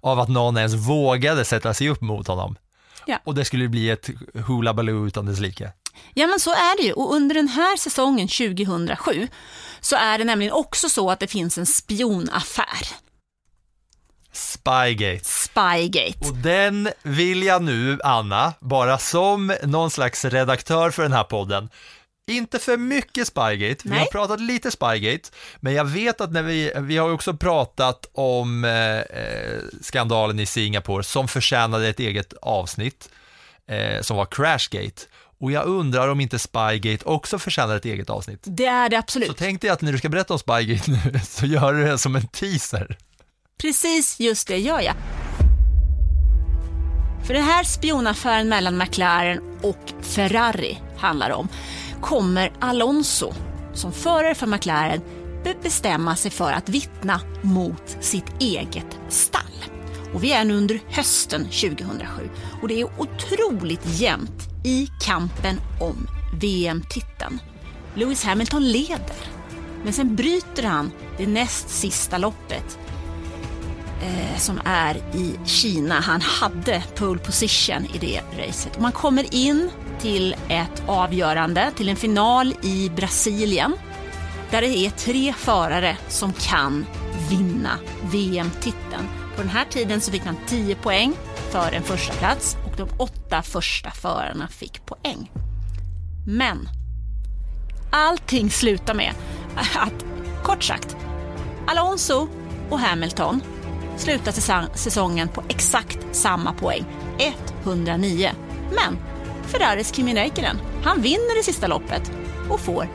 av 0.00 0.20
att 0.20 0.28
någon 0.28 0.56
ens 0.56 0.74
vågade 0.74 1.44
sätta 1.44 1.74
sig 1.74 1.88
upp 1.88 2.00
mot 2.00 2.26
honom. 2.26 2.56
Ja. 3.06 3.18
Och 3.24 3.34
det 3.34 3.44
skulle 3.44 3.68
bli 3.68 3.90
ett 3.90 4.10
hula 4.34 4.74
baloo 4.74 5.06
utan 5.06 5.26
dess 5.26 5.40
like. 5.40 5.72
Ja 6.14 6.26
men 6.26 6.40
så 6.40 6.50
är 6.50 6.76
det 6.76 6.82
ju 6.82 6.92
och 6.92 7.14
under 7.14 7.34
den 7.34 7.48
här 7.48 7.76
säsongen 7.76 8.28
2007 8.28 9.28
så 9.80 9.96
är 9.96 10.18
det 10.18 10.24
nämligen 10.24 10.52
också 10.52 10.88
så 10.88 11.10
att 11.10 11.20
det 11.20 11.26
finns 11.26 11.58
en 11.58 11.66
spionaffär. 11.66 12.86
Spygate. 14.32 15.24
Spygate. 15.24 16.28
Och 16.28 16.36
den 16.36 16.88
vill 17.02 17.42
jag 17.42 17.62
nu, 17.62 17.98
Anna, 18.04 18.52
bara 18.60 18.98
som 18.98 19.56
någon 19.62 19.90
slags 19.90 20.24
redaktör 20.24 20.90
för 20.90 21.02
den 21.02 21.12
här 21.12 21.24
podden, 21.24 21.68
inte 22.30 22.58
för 22.58 22.76
mycket 22.76 23.26
Spygate, 23.26 23.80
vi 23.82 23.90
Nej. 23.90 23.98
har 23.98 24.06
pratat 24.06 24.40
lite 24.40 24.70
Spygate, 24.70 25.30
men 25.60 25.74
jag 25.74 25.84
vet 25.84 26.20
att 26.20 26.32
när 26.32 26.42
vi, 26.42 26.72
vi 26.76 26.96
har 26.96 27.12
också 27.12 27.34
pratat 27.34 28.10
om 28.12 28.64
eh, 28.64 29.00
eh, 29.00 29.60
skandalen 29.82 30.40
i 30.40 30.46
Singapore 30.46 31.02
som 31.02 31.28
förtjänade 31.28 31.88
ett 31.88 32.00
eget 32.00 32.32
avsnitt, 32.42 33.08
eh, 33.68 34.02
som 34.02 34.16
var 34.16 34.26
Crashgate. 34.26 35.02
Och 35.40 35.52
jag 35.52 35.66
undrar 35.66 36.08
om 36.08 36.20
inte 36.20 36.38
Spygate 36.38 37.04
också 37.04 37.38
förtjänar 37.38 37.76
ett 37.76 37.84
eget 37.84 38.10
avsnitt. 38.10 38.40
Det 38.44 38.66
är 38.66 38.88
det 38.88 38.98
absolut. 38.98 39.28
Så 39.28 39.34
tänkte 39.34 39.66
jag 39.66 39.74
att 39.74 39.82
när 39.82 39.92
du 39.92 39.98
ska 39.98 40.08
berätta 40.08 40.32
om 40.34 40.38
Spygate 40.38 40.90
nu, 40.90 41.20
så 41.24 41.46
gör 41.46 41.72
du 41.74 41.84
det 41.84 41.98
som 41.98 42.16
en 42.16 42.26
teaser. 42.26 42.98
Precis 43.60 44.20
just 44.20 44.48
det 44.48 44.58
gör 44.58 44.80
jag. 44.80 44.94
För 47.26 47.34
den 47.34 47.42
här 47.44 47.64
spionaffären 47.64 48.48
mellan 48.48 48.78
McLaren 48.78 49.40
och 49.62 49.92
Ferrari 50.02 50.78
handlar 50.98 51.30
om 51.30 51.48
kommer 52.00 52.52
Alonso 52.60 53.32
som 53.74 53.92
förare 53.92 54.34
för 54.34 54.46
McLaren 54.46 55.00
be- 55.44 55.54
bestämma 55.62 56.16
sig 56.16 56.30
för 56.30 56.52
att 56.52 56.68
vittna 56.68 57.20
mot 57.42 57.96
sitt 58.00 58.24
eget 58.40 58.98
stall. 59.08 59.42
Och 60.14 60.24
vi 60.24 60.32
är 60.32 60.44
nu 60.44 60.54
under 60.56 60.80
hösten 60.88 61.44
2007 61.44 62.30
och 62.62 62.68
det 62.68 62.80
är 62.80 62.88
otroligt 63.00 63.80
jämnt 63.84 64.48
i 64.66 64.90
kampen 65.00 65.60
om 65.80 66.08
VM-titeln. 66.32 67.40
Lewis 67.94 68.24
Hamilton 68.24 68.68
leder, 68.68 69.16
men 69.84 69.92
sen 69.92 70.16
bryter 70.16 70.62
han 70.62 70.92
det 71.18 71.26
näst 71.26 71.68
sista 71.68 72.18
loppet 72.18 72.78
eh, 74.02 74.38
som 74.38 74.60
är 74.64 74.96
i 74.96 75.34
Kina. 75.44 76.00
Han 76.00 76.20
hade 76.20 76.82
pole 76.94 77.18
position 77.18 77.86
i 77.94 77.98
det 77.98 78.20
racet. 78.38 78.76
Och 78.76 78.82
man 78.82 78.92
kommer 78.92 79.34
in 79.34 79.70
till 80.00 80.36
ett 80.48 80.82
avgörande, 80.86 81.70
till 81.76 81.88
en 81.88 81.96
final 81.96 82.54
i 82.62 82.90
Brasilien 82.96 83.72
där 84.50 84.60
det 84.60 84.78
är 84.78 84.90
tre 84.90 85.32
förare 85.32 85.96
som 86.08 86.32
kan 86.32 86.86
vinna 87.30 87.78
VM-titeln. 88.12 89.08
På 89.36 89.42
den 89.42 89.50
här 89.50 89.64
tiden 89.64 90.00
så 90.00 90.12
fick 90.12 90.24
man 90.24 90.36
10 90.46 90.74
poäng 90.74 91.12
för 91.50 91.72
en 91.72 91.82
första 91.82 92.12
plats 92.12 92.56
de 92.76 92.88
åtta 92.96 93.42
första 93.42 93.90
förarna 93.90 94.48
fick 94.48 94.86
poäng. 94.86 95.30
Men 96.26 96.68
allting 97.90 98.50
slutar 98.50 98.94
med 98.94 99.12
att, 99.76 100.04
kort 100.42 100.62
sagt, 100.62 100.96
Alonso 101.66 102.28
och 102.70 102.78
Hamilton 102.78 103.40
slutar 103.96 104.32
säsong- 104.32 104.68
säsongen 104.74 105.28
på 105.28 105.42
exakt 105.48 105.98
samma 106.12 106.52
poäng, 106.52 106.84
109. 107.64 108.30
Men 108.70 108.98
Ferraris 109.46 109.94
Kimi 109.94 110.14
Räikkönen, 110.14 110.56
han 110.84 111.02
vinner 111.02 111.36
det 111.38 111.42
sista 111.44 111.66
loppet 111.66 112.12
och 112.50 112.60
får 112.60 112.88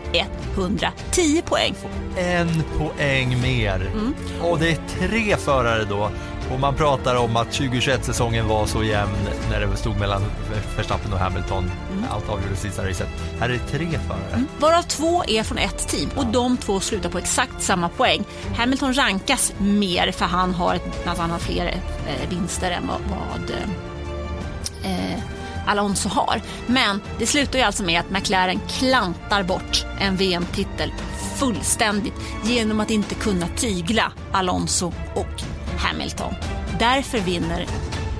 110 0.55 1.41
poäng. 1.45 1.75
En 2.17 2.63
poäng 2.77 3.41
mer. 3.41 3.89
Och 4.41 4.59
det 4.59 4.71
är 4.71 4.79
tre 4.99 5.37
förare 5.37 5.85
då. 5.85 6.11
Och 6.53 6.59
man 6.59 6.75
pratar 6.75 7.15
om 7.15 7.35
att 7.35 7.47
2021-säsongen 7.47 8.47
var 8.47 8.65
så 8.65 8.83
jämn 8.83 9.17
när 9.49 9.59
det 9.59 9.77
stod 9.77 9.99
mellan 9.99 10.21
Verstappen 10.77 11.13
och 11.13 11.19
Hamilton. 11.19 11.71
Allt 12.09 12.29
avgjordes 12.29 12.59
i 12.59 12.61
sista 12.67 12.89
racet. 12.89 13.07
Här 13.39 13.49
är 13.49 13.53
det 13.53 13.77
tre 13.77 13.87
förare. 14.07 14.43
Varav 14.59 14.81
två 14.81 15.23
är 15.27 15.43
från 15.43 15.57
ett 15.57 15.87
team 15.87 16.09
och 16.15 16.25
de 16.25 16.57
två 16.57 16.79
slutar 16.79 17.09
på 17.09 17.17
exakt 17.17 17.61
samma 17.61 17.89
poäng. 17.89 18.23
Hamilton 18.55 18.93
rankas 18.93 19.53
mer 19.57 20.11
för 20.11 20.25
han 20.25 20.53
har, 20.53 20.79
alltså 21.05 21.21
han 21.21 21.31
har 21.31 21.39
fler 21.39 21.65
eh, 22.07 22.29
vinster 22.29 22.71
än 22.71 22.87
vad, 22.87 23.01
vad 23.09 23.49
eh, 24.83 25.19
Alonso 25.65 26.09
har. 26.09 26.41
Men 26.67 27.01
det 27.19 27.25
slutar 27.25 27.59
ju 27.59 27.65
alltså 27.65 27.83
med 27.83 27.99
att 27.99 28.09
McLaren 28.09 28.59
klantar 28.67 29.43
bort 29.43 29.85
en 29.99 30.15
VM-titel 30.15 30.93
fullständigt 31.35 32.13
genom 32.43 32.79
att 32.79 32.89
inte 32.89 33.15
kunna 33.15 33.47
tygla 33.47 34.11
Alonso 34.31 34.93
och 35.15 35.43
Hamilton. 35.81 36.33
Därför 36.79 37.19
vinner 37.19 37.65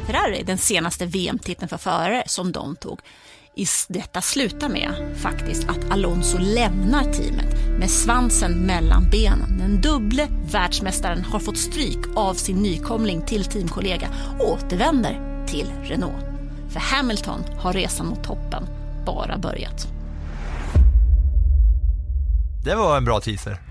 Ferrari 0.08 0.44
den 0.44 0.58
senaste 0.58 1.06
VM-titeln 1.06 1.70
för 1.70 1.78
förare 1.78 2.24
som 2.26 2.52
de 2.52 2.76
tog. 2.76 3.00
I 3.56 3.66
detta 3.90 4.22
slutar 4.22 4.70
med 4.70 5.16
faktiskt 5.18 5.70
att 5.70 5.92
Alonso 5.92 6.38
lämnar 6.38 7.04
teamet 7.04 7.80
med 7.80 7.90
svansen 7.90 8.52
mellan 8.52 9.10
benen. 9.10 9.58
Den 9.58 9.82
dubble 9.82 10.28
världsmästaren 10.52 11.24
har 11.24 11.40
fått 11.40 11.58
stryk 11.58 12.00
av 12.16 12.34
sin 12.34 12.58
nykomling 12.58 13.26
till 13.26 13.46
teamkollega 13.46 14.10
och 14.40 14.50
återvänder 14.52 15.46
till 15.48 15.72
Renault. 15.84 16.26
För 16.70 16.80
Hamilton 16.80 17.44
har 17.58 17.74
resan 17.74 18.06
mot 18.06 18.24
toppen 18.24 18.64
bara 19.06 19.38
börjat. 19.38 19.88
Det 22.64 22.76
var 22.76 22.98
en 22.98 23.06
bra 23.06 23.20
teaser. 23.20 23.71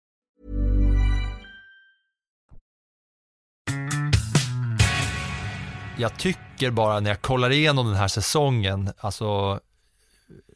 Jag 5.97 6.19
tycker 6.19 6.71
bara 6.71 6.99
när 6.99 7.09
jag 7.09 7.21
kollar 7.21 7.49
igenom 7.49 7.87
den 7.87 7.95
här 7.95 8.07
säsongen, 8.07 8.91
alltså 8.99 9.59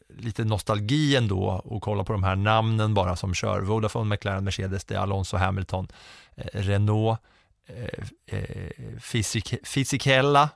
lite 0.08 0.44
nostalgi 0.44 1.16
ändå 1.16 1.62
och 1.64 1.82
kolla 1.82 2.04
på 2.04 2.12
de 2.12 2.24
här 2.24 2.36
namnen 2.36 2.94
bara 2.94 3.16
som 3.16 3.34
kör. 3.34 3.60
Vodafone, 3.60 4.14
McLaren, 4.14 4.44
Mercedes, 4.44 4.84
det 4.84 4.94
är 4.94 4.98
Alonso, 4.98 5.36
Hamilton, 5.36 5.88
eh, 6.36 6.46
Renault, 6.52 7.20
eh, 7.66 8.38
eh, 8.38 9.00
Fisichella, 9.64 10.48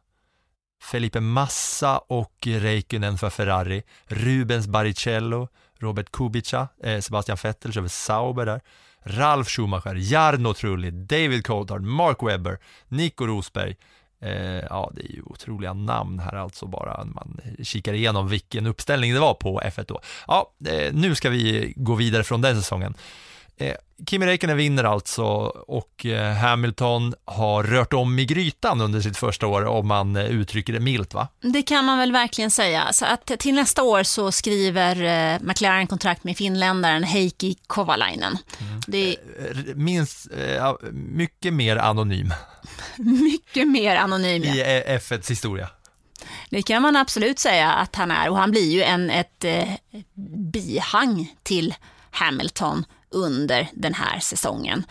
Felipe 0.83 1.21
Massa 1.21 1.99
och 1.99 2.35
Räikkönen 2.47 3.19
för 3.19 3.31
Ferrari, 3.31 3.83
Rubens 4.07 4.67
Barrichello, 4.67 5.49
Robert 5.79 6.11
Kubica, 6.13 6.69
eh, 6.83 7.01
Sebastian 7.01 7.39
Vettel 7.43 7.73
kör 7.73 7.83
för 7.83 7.89
Sauber 7.89 8.47
där, 8.47 8.61
Ralf 9.03 9.49
Schumacher, 9.49 9.95
Jarno 9.95 10.55
Trulli, 10.55 10.91
David 10.91 11.47
Coulthard, 11.47 11.83
Mark 11.83 12.23
Webber, 12.23 12.59
Nico 12.89 13.27
Rosberg, 13.27 13.77
Eh, 14.23 14.65
ja, 14.71 14.91
det 14.95 15.03
är 15.03 15.13
ju 15.13 15.23
otroliga 15.23 15.73
namn 15.73 16.19
här 16.19 16.35
alltså 16.35 16.67
bara 16.67 17.05
när 17.05 17.15
man 17.15 17.41
kikar 17.63 17.93
igenom 17.93 18.29
vilken 18.29 18.67
uppställning 18.67 19.15
det 19.15 19.21
var 19.21 19.35
på 19.35 19.61
F1 19.61 19.85
då. 19.89 20.01
Ja, 20.27 20.53
eh, 20.67 20.93
nu 20.93 21.15
ska 21.15 21.31
vi 21.31 21.73
gå 21.77 21.95
vidare 21.95 22.25
från 22.25 22.41
den 22.41 22.57
säsongen. 22.57 22.95
Eh, 23.61 23.75
Kimi 24.07 24.27
Räikkönen 24.27 24.57
vinner 24.57 24.85
alltså 24.85 25.23
och 25.67 26.07
eh, 26.07 26.35
Hamilton 26.37 27.15
har 27.25 27.63
rört 27.63 27.93
om 27.93 28.19
i 28.19 28.25
grytan 28.25 28.81
under 28.81 29.01
sitt 29.01 29.17
första 29.17 29.47
år 29.47 29.65
om 29.65 29.89
man 29.89 30.17
eh, 30.17 30.25
uttrycker 30.25 30.73
det 30.73 30.81
milt 30.81 31.15
va? 31.15 31.29
Det 31.41 31.63
kan 31.63 31.85
man 31.85 31.99
väl 31.99 32.13
verkligen 32.13 32.51
säga. 32.51 32.93
Så 32.93 33.05
att 33.05 33.27
till 33.27 33.55
nästa 33.55 33.83
år 33.83 34.03
så 34.03 34.33
skriver 34.33 35.39
McLaren 35.39 35.87
kontrakt 35.87 36.25
med 36.25 36.37
finländaren 36.37 37.05
Heikki 37.05 37.57
Kovalainen. 37.67 38.39
Det 38.87 39.09
är 39.09 39.17
Eh, 39.41 39.75
Minst, 39.75 40.27
mycket 40.93 41.53
mer 41.55 41.77
anonym 41.77 42.35
mycket 42.97 43.69
mer 43.69 43.97
anonym. 43.97 44.43
ja. 44.45 44.55
i 44.55 44.61
eh, 44.61 44.99
F1s 44.99 45.29
historia. 45.29 45.69
Det 46.51 46.63
kan 46.63 46.83
man 46.83 46.97
absolut 46.97 47.39
säga 47.39 47.73
att 47.73 47.97
han 47.97 48.11
är 48.11 48.29
och 48.29 48.37
han 48.37 48.51
blir 48.51 48.71
ju 48.73 48.83
en, 48.83 49.11
ett 49.11 49.45
eh, 49.45 49.69
bihang 50.53 51.35
till 51.43 51.75
Hamilton 52.11 52.85
under 53.11 53.69
den 53.73 53.95
här 53.95 54.21
säsongen. 54.21 54.85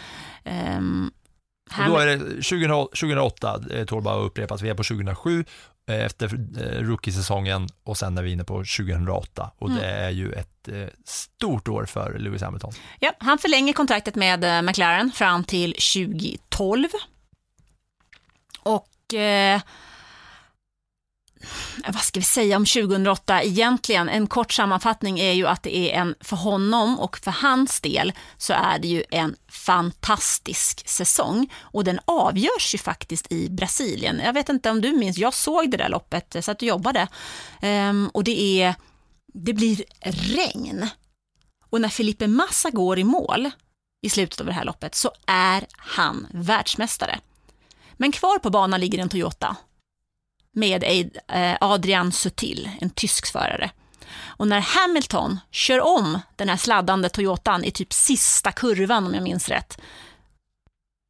Um, 0.77 1.11
och 1.77 1.89
då 1.89 1.97
är 1.97 2.05
det 2.05 2.17
2000, 2.17 2.69
2008, 2.69 3.57
det 3.57 3.85
tål 3.85 4.01
bara 4.01 4.19
att 4.19 4.25
upprepas, 4.25 4.61
vi 4.61 4.69
är 4.69 4.73
på 4.73 4.83
2007 4.83 5.45
eh, 5.89 6.05
efter 6.05 6.25
eh, 6.25 6.83
rookie-säsongen 6.83 7.69
och 7.83 7.97
sen 7.97 8.17
är 8.17 8.23
vi 8.23 8.31
inne 8.31 8.43
på 8.43 8.53
2008 8.53 9.51
och 9.57 9.69
mm. 9.69 9.81
det 9.81 9.87
är 9.87 10.09
ju 10.09 10.31
ett 10.31 10.67
eh, 10.67 10.87
stort 11.05 11.67
år 11.67 11.85
för 11.85 12.17
Lewis 12.19 12.41
Hamilton. 12.41 12.71
Ja, 12.99 13.13
han 13.19 13.37
förlänger 13.37 13.73
kontraktet 13.73 14.15
med 14.15 14.63
McLaren 14.65 15.11
fram 15.11 15.43
till 15.43 15.73
2012. 15.73 16.87
Och 18.59 19.13
eh, 19.13 19.61
vad 21.87 22.01
ska 22.01 22.19
vi 22.19 22.25
säga 22.25 22.57
om 22.57 22.65
2008 22.65 23.43
egentligen? 23.43 24.09
En 24.09 24.27
kort 24.27 24.51
sammanfattning 24.51 25.19
är 25.19 25.31
ju 25.33 25.47
att 25.47 25.63
det 25.63 25.77
är 25.77 26.01
en, 26.01 26.15
för 26.19 26.35
honom 26.35 26.99
och 26.99 27.17
för 27.17 27.31
hans 27.31 27.81
del 27.81 28.13
så 28.37 28.53
är 28.53 28.79
det 28.79 28.87
ju 28.87 29.03
en 29.11 29.35
fantastisk 29.51 30.87
säsong 30.87 31.53
och 31.59 31.83
den 31.83 31.99
avgörs 32.05 32.73
ju 32.73 32.77
faktiskt 32.77 33.31
i 33.31 33.49
Brasilien. 33.49 34.21
Jag 34.23 34.33
vet 34.33 34.49
inte 34.49 34.69
om 34.69 34.81
du 34.81 34.91
minns, 34.91 35.17
jag 35.17 35.33
såg 35.33 35.71
det 35.71 35.77
där 35.77 35.89
loppet, 35.89 36.35
så 36.41 36.51
att 36.51 36.59
du 36.59 36.65
jobbade 36.65 37.07
um, 37.61 38.09
och 38.13 38.23
det 38.23 38.61
är, 38.61 38.75
det 39.33 39.53
blir 39.53 39.83
regn. 40.01 40.87
Och 41.69 41.81
när 41.81 41.89
Felipe 41.89 42.27
Massa 42.27 42.69
går 42.69 42.99
i 42.99 43.03
mål 43.03 43.49
i 44.01 44.09
slutet 44.09 44.39
av 44.39 44.45
det 44.45 44.53
här 44.53 44.65
loppet 44.65 44.95
så 44.95 45.11
är 45.27 45.65
han 45.77 46.27
världsmästare. 46.33 47.19
Men 47.93 48.11
kvar 48.11 48.39
på 48.39 48.49
banan 48.49 48.79
ligger 48.79 48.99
en 48.99 49.09
Toyota 49.09 49.55
med 50.59 50.83
eh, 51.27 51.57
Adrian 51.61 52.11
Sutil, 52.11 52.69
en 52.79 52.89
tysk 52.89 53.31
förare. 53.31 53.71
Och 54.21 54.47
när 54.47 54.59
Hamilton 54.59 55.39
kör 55.51 55.81
om 55.81 56.19
den 56.35 56.49
här 56.49 56.57
sladdande 56.57 57.09
Toyotan 57.09 57.63
i 57.63 57.71
typ 57.71 57.93
sista 57.93 58.51
kurvan 58.51 59.05
om 59.05 59.13
jag 59.13 59.23
minns 59.23 59.49
rätt, 59.49 59.81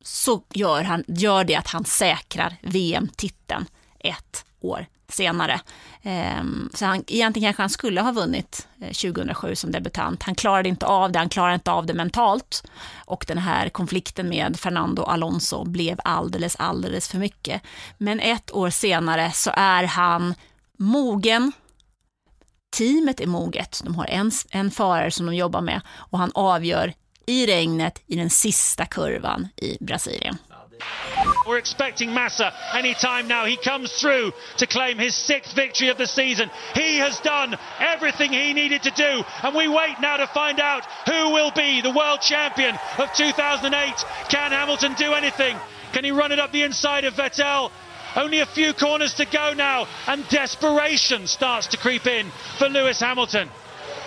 så 0.04 0.44
gör, 0.54 0.84
han, 0.84 1.04
gör 1.08 1.44
det 1.44 1.56
att 1.56 1.68
han 1.68 1.86
säkrar 1.86 2.56
VM-titeln 2.62 3.66
ett 4.00 4.46
år 4.60 4.86
senare. 5.10 5.62
Ehm, 6.04 6.70
så 6.74 6.86
han, 6.86 7.04
egentligen 7.08 7.48
kanske 7.48 7.64
han 7.64 7.70
skulle 7.70 8.02
ha 8.02 8.12
vunnit 8.12 8.68
eh, 8.82 8.88
2007 8.88 9.56
som 9.56 9.72
debutant. 9.72 10.24
Han 10.24 10.36
klarade 10.36 10.70
inte 10.70 10.86
av 10.86 11.12
det, 11.12 11.20
han 11.20 11.30
klarade 11.30 11.54
inte 11.54 11.72
av 11.72 11.86
det 11.86 11.94
mentalt. 11.94 12.64
Och 13.06 13.26
den 13.28 13.38
här 13.38 13.70
konflikten 13.70 14.30
med 14.30 14.60
Fernando 14.60 15.04
Alonso 15.04 15.64
blev 15.64 16.00
alldeles, 16.04 16.56
alldeles 16.56 17.08
för 17.08 17.18
mycket. 17.18 17.62
Men 17.98 18.20
ett 18.20 18.52
år 18.52 18.70
senare 18.70 19.32
så 19.32 19.52
är 19.56 19.84
han 19.84 20.36
mogen, 20.78 21.52
teamet 22.78 23.20
är 23.20 23.28
moget, 23.28 23.82
de 23.84 23.96
har 23.96 24.06
en, 24.06 24.32
en 24.52 24.72
förare 24.72 25.12
som 25.12 25.26
de 25.26 25.36
jobbar 25.36 25.62
med 25.62 25.82
och 25.90 26.20
han 26.20 26.32
avgör 26.36 26.94
i 27.26 27.46
regnet 27.46 28.02
i 28.08 28.16
den 28.16 28.30
sista 28.30 28.86
kurvan 28.86 29.48
i 29.56 29.78
Brasilien. 29.84 30.38
We're 31.48 31.58
expecting 31.58 32.14
Massa 32.14 32.54
any 32.74 32.94
time 32.94 33.28
now. 33.28 33.46
He 33.46 33.58
comes 33.58 33.92
through 33.92 34.34
to 34.58 34.68
claim 34.68 35.00
his 35.00 35.16
sixth 35.16 35.56
victory 35.56 35.90
of 35.90 35.98
the 35.98 36.06
season. 36.06 36.52
He 36.76 36.98
has 36.98 37.20
done 37.22 37.58
everything 37.80 38.32
he 38.32 38.54
needed 38.54 38.84
to 38.84 38.92
do, 38.92 39.24
and 39.44 39.56
we 39.56 39.68
wait 39.68 39.96
now 40.00 40.18
to 40.18 40.28
find 40.28 40.60
out 40.60 40.86
who 41.08 41.32
will 41.32 41.52
be 41.52 41.82
the 41.82 41.92
world 41.92 42.22
champion 42.22 42.78
of 42.98 43.12
2008. 43.14 44.06
Can 44.30 44.52
Hamilton 44.52 44.94
do 44.94 45.14
anything? 45.14 45.58
Can 45.92 46.04
he 46.04 46.12
run 46.12 46.32
it 46.32 46.40
up 46.40 46.52
the 46.52 46.62
inside 46.62 47.04
of 47.06 47.16
Vettel? 47.16 47.72
Only 48.16 48.40
a 48.40 48.46
few 48.46 48.74
corners 48.74 49.16
to 49.16 49.26
go 49.26 49.54
now, 49.54 49.88
and 50.08 50.28
desperation 50.30 51.28
starts 51.28 51.68
to 51.68 51.78
creep 51.78 52.06
in 52.06 52.30
for 52.58 52.70
Lewis 52.70 53.00
Hamilton. 53.00 53.50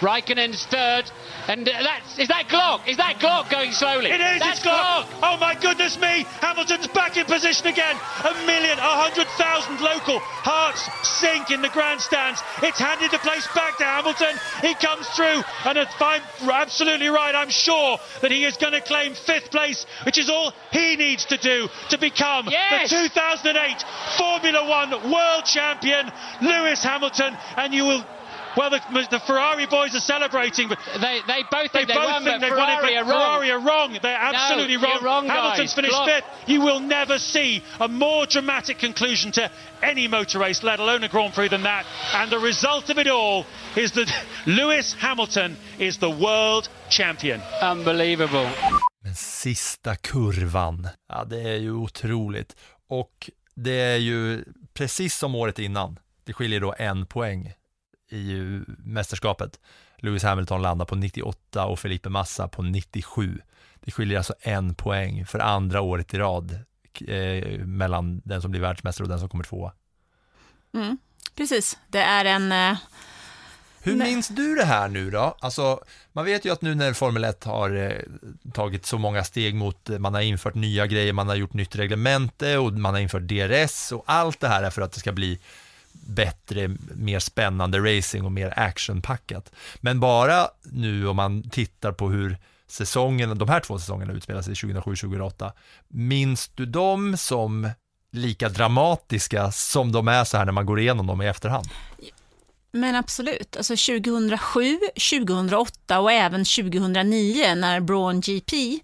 Raikkonen's 0.02 0.66
third. 0.66 1.10
And 1.48 1.66
that's, 1.66 2.18
is 2.18 2.28
that 2.28 2.48
Glock? 2.48 2.86
Is 2.88 2.98
that 2.98 3.18
Glock 3.18 3.50
going 3.50 3.72
slowly? 3.72 4.10
It 4.10 4.20
is, 4.20 4.40
that's 4.40 4.58
it's 4.58 4.66
Glock. 4.66 5.06
Glock. 5.06 5.18
Oh 5.22 5.36
my 5.38 5.54
goodness 5.54 5.98
me. 5.98 6.26
Hamilton's 6.42 6.88
back 6.88 7.16
in 7.16 7.24
position 7.24 7.66
again. 7.68 7.96
A 7.96 8.34
million, 8.46 8.78
a 8.78 8.94
hundred 8.98 9.26
thousand 9.38 9.80
local 9.80 10.18
hearts 10.18 10.82
sink 11.06 11.50
in 11.50 11.62
the 11.62 11.70
grandstands. 11.70 12.42
It's 12.62 12.78
handed 12.78 13.10
the 13.10 13.18
place 13.18 13.46
back 13.54 13.78
to 13.78 13.84
Hamilton. 13.84 14.34
He 14.60 14.74
comes 14.74 15.06
through, 15.14 15.42
and 15.64 15.78
if 15.78 15.88
I'm 16.00 16.22
absolutely 16.50 17.08
right, 17.08 17.34
I'm 17.34 17.50
sure 17.50 17.98
that 18.20 18.30
he 18.30 18.44
is 18.44 18.56
going 18.56 18.72
to 18.72 18.80
claim 18.80 19.14
fifth 19.14 19.50
place, 19.50 19.86
which 20.04 20.18
is 20.18 20.28
all 20.28 20.52
he 20.72 20.96
needs 20.96 21.26
to 21.26 21.36
do 21.36 21.68
to 21.90 21.98
become 21.98 22.48
yes. 22.50 22.90
the 22.90 23.08
2008 23.08 23.84
Formula 24.18 24.68
One 24.68 25.12
world 25.12 25.44
champion, 25.44 26.10
Lewis 26.40 26.82
Hamilton. 26.82 27.36
And 27.56 27.72
you 27.72 27.84
will 27.84 28.04
Well, 28.56 28.70
the, 28.70 28.80
the, 29.10 29.20
Ferrari 29.20 29.66
boys 29.66 29.94
are 29.94 30.00
celebrating, 30.00 30.68
but 30.68 30.78
they, 31.00 31.20
they 31.26 31.42
both 31.50 31.72
think 31.72 31.88
they, 31.88 31.94
they 31.94 31.94
both 31.94 32.10
won, 32.10 32.24
think 32.24 32.40
they've 32.40 32.50
Ferrari 32.50 32.82
won 32.82 32.92
it, 32.92 32.96
are 32.96 33.04
wrong. 33.04 33.40
Ferrari 33.40 33.50
are 33.50 33.60
wrong. 33.60 33.98
They're 34.02 34.16
absolutely 34.16 34.76
no, 34.76 34.82
wrong. 34.82 35.02
wrong. 35.02 35.26
Hamilton's 35.26 35.70
guys. 35.70 35.74
finished 35.74 35.94
Glock. 35.94 36.06
fifth. 36.06 36.48
You 36.48 36.60
will 36.60 36.80
never 36.80 37.18
see 37.18 37.62
a 37.80 37.88
more 37.88 38.26
dramatic 38.26 38.78
conclusion 38.78 39.32
to 39.32 39.50
any 39.82 40.08
motor 40.08 40.38
race, 40.38 40.62
let 40.62 40.80
alone 40.80 41.04
a 41.04 41.08
Grand 41.08 41.34
Prix, 41.34 41.48
than 41.48 41.62
that. 41.62 41.86
And 42.14 42.30
the 42.30 42.38
result 42.38 42.90
of 42.90 42.98
it 42.98 43.08
all 43.08 43.46
is 43.76 43.92
that 43.92 44.08
Lewis 44.46 44.94
Hamilton 44.94 45.56
is 45.78 45.98
the 45.98 46.10
world 46.10 46.68
champion. 46.88 47.40
Unbelievable. 47.62 48.48
Men 49.04 49.14
sista 49.14 49.96
kurvan, 49.96 50.88
ja 51.08 51.24
det 51.24 51.40
är 51.40 51.56
ju 51.56 51.72
otroligt. 51.72 52.56
Och 52.88 53.30
det 53.54 53.80
är 53.80 53.96
ju 53.96 54.44
precis 54.74 55.14
som 55.14 55.34
året 55.34 55.58
innan. 55.58 55.98
Det 56.24 56.32
skiljer 56.32 56.60
då 56.60 56.74
en 56.78 57.06
poäng 57.06 57.52
i 58.12 58.60
mästerskapet. 58.78 59.60
Lewis 59.96 60.22
Hamilton 60.22 60.62
landar 60.62 60.86
på 60.86 60.94
98 60.96 61.66
och 61.66 61.78
Felipe 61.78 62.08
Massa 62.08 62.48
på 62.48 62.62
97. 62.62 63.40
Det 63.80 63.90
skiljer 63.90 64.18
alltså 64.18 64.34
en 64.40 64.74
poäng 64.74 65.26
för 65.26 65.38
andra 65.38 65.80
året 65.80 66.14
i 66.14 66.18
rad 66.18 66.58
eh, 67.06 67.58
mellan 67.58 68.20
den 68.24 68.42
som 68.42 68.50
blir 68.50 68.60
världsmästare 68.60 69.04
och 69.04 69.08
den 69.08 69.18
som 69.18 69.28
kommer 69.28 69.44
tvåa. 69.44 69.72
Mm, 70.74 70.98
precis, 71.36 71.78
det 71.88 72.02
är 72.02 72.24
en... 72.24 72.52
Eh... 72.52 72.78
Hur 73.84 73.96
minns 73.96 74.28
du 74.28 74.54
det 74.54 74.64
här 74.64 74.88
nu 74.88 75.10
då? 75.10 75.36
Alltså, 75.40 75.80
man 76.12 76.24
vet 76.24 76.44
ju 76.44 76.52
att 76.52 76.62
nu 76.62 76.74
när 76.74 76.92
Formel 76.92 77.24
1 77.24 77.44
har 77.44 77.70
eh, 77.70 77.92
tagit 78.52 78.86
så 78.86 78.98
många 78.98 79.24
steg 79.24 79.54
mot, 79.54 79.90
eh, 79.90 79.98
man 79.98 80.14
har 80.14 80.20
infört 80.20 80.54
nya 80.54 80.86
grejer, 80.86 81.12
man 81.12 81.28
har 81.28 81.34
gjort 81.34 81.52
nytt 81.52 81.76
reglemente 81.76 82.58
och 82.58 82.72
man 82.72 82.94
har 82.94 83.00
infört 83.00 83.22
DRS 83.22 83.92
och 83.92 84.04
allt 84.06 84.40
det 84.40 84.48
här 84.48 84.62
är 84.62 84.70
för 84.70 84.82
att 84.82 84.92
det 84.92 85.00
ska 85.00 85.12
bli 85.12 85.40
bättre, 85.92 86.70
mer 86.94 87.18
spännande 87.18 87.78
racing 87.78 88.24
och 88.24 88.32
mer 88.32 88.52
actionpackat. 88.56 89.52
Men 89.80 90.00
bara 90.00 90.48
nu 90.62 91.08
om 91.08 91.16
man 91.16 91.50
tittar 91.50 91.92
på 91.92 92.08
hur 92.10 92.36
säsongen, 92.66 93.38
de 93.38 93.48
här 93.48 93.60
två 93.60 93.78
säsongerna 93.78 94.12
utspelar 94.12 94.42
sig 94.42 94.54
2007-2008, 94.54 95.52
minns 95.88 96.48
du 96.54 96.66
dem 96.66 97.16
som 97.16 97.70
lika 98.12 98.48
dramatiska 98.48 99.52
som 99.52 99.92
de 99.92 100.08
är 100.08 100.24
så 100.24 100.36
här 100.36 100.44
när 100.44 100.52
man 100.52 100.66
går 100.66 100.80
igenom 100.80 101.06
dem 101.06 101.22
i 101.22 101.26
efterhand? 101.26 101.68
Men 102.72 102.94
absolut, 102.94 103.56
alltså 103.56 103.72
2007, 103.76 104.78
2008 105.10 106.00
och 106.00 106.12
även 106.12 106.44
2009 106.44 107.54
när 107.54 107.80
Braun 107.80 108.20
GP 108.20 108.80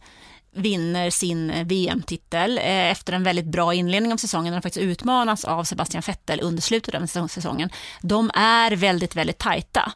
vinner 0.54 1.10
sin 1.10 1.50
eh, 1.50 1.66
VM-titel 1.66 2.58
eh, 2.58 2.90
efter 2.90 3.12
en 3.12 3.22
väldigt 3.22 3.46
bra 3.46 3.74
inledning 3.74 4.12
av 4.12 4.16
säsongen. 4.16 4.52
Den 4.52 4.62
faktiskt 4.62 4.84
utmanas 4.84 5.44
av 5.44 5.64
Sebastian 5.64 6.02
Vettel 6.06 6.40
under 6.40 6.62
slutet 6.62 7.16
av 7.16 7.26
säsongen. 7.28 7.70
De 8.02 8.30
är 8.34 8.70
väldigt, 8.72 9.16
väldigt 9.16 9.38
tajta. 9.38 9.92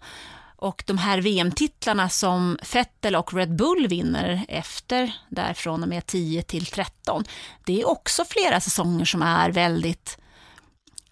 Och 0.56 0.84
de 0.86 0.98
här 0.98 1.18
VM-titlarna 1.18 2.08
som 2.08 2.58
Vettel 2.72 3.16
och 3.16 3.34
Red 3.34 3.56
Bull 3.56 3.86
vinner 3.88 4.44
efter, 4.48 5.12
där 5.28 5.54
från 5.54 5.82
och 5.82 5.88
med 5.88 6.06
10 6.06 6.42
till 6.42 6.66
13, 6.66 7.24
det 7.64 7.80
är 7.80 7.88
också 7.88 8.24
flera 8.24 8.60
säsonger 8.60 9.04
som 9.04 9.22
är 9.22 9.50
väldigt 9.50 10.18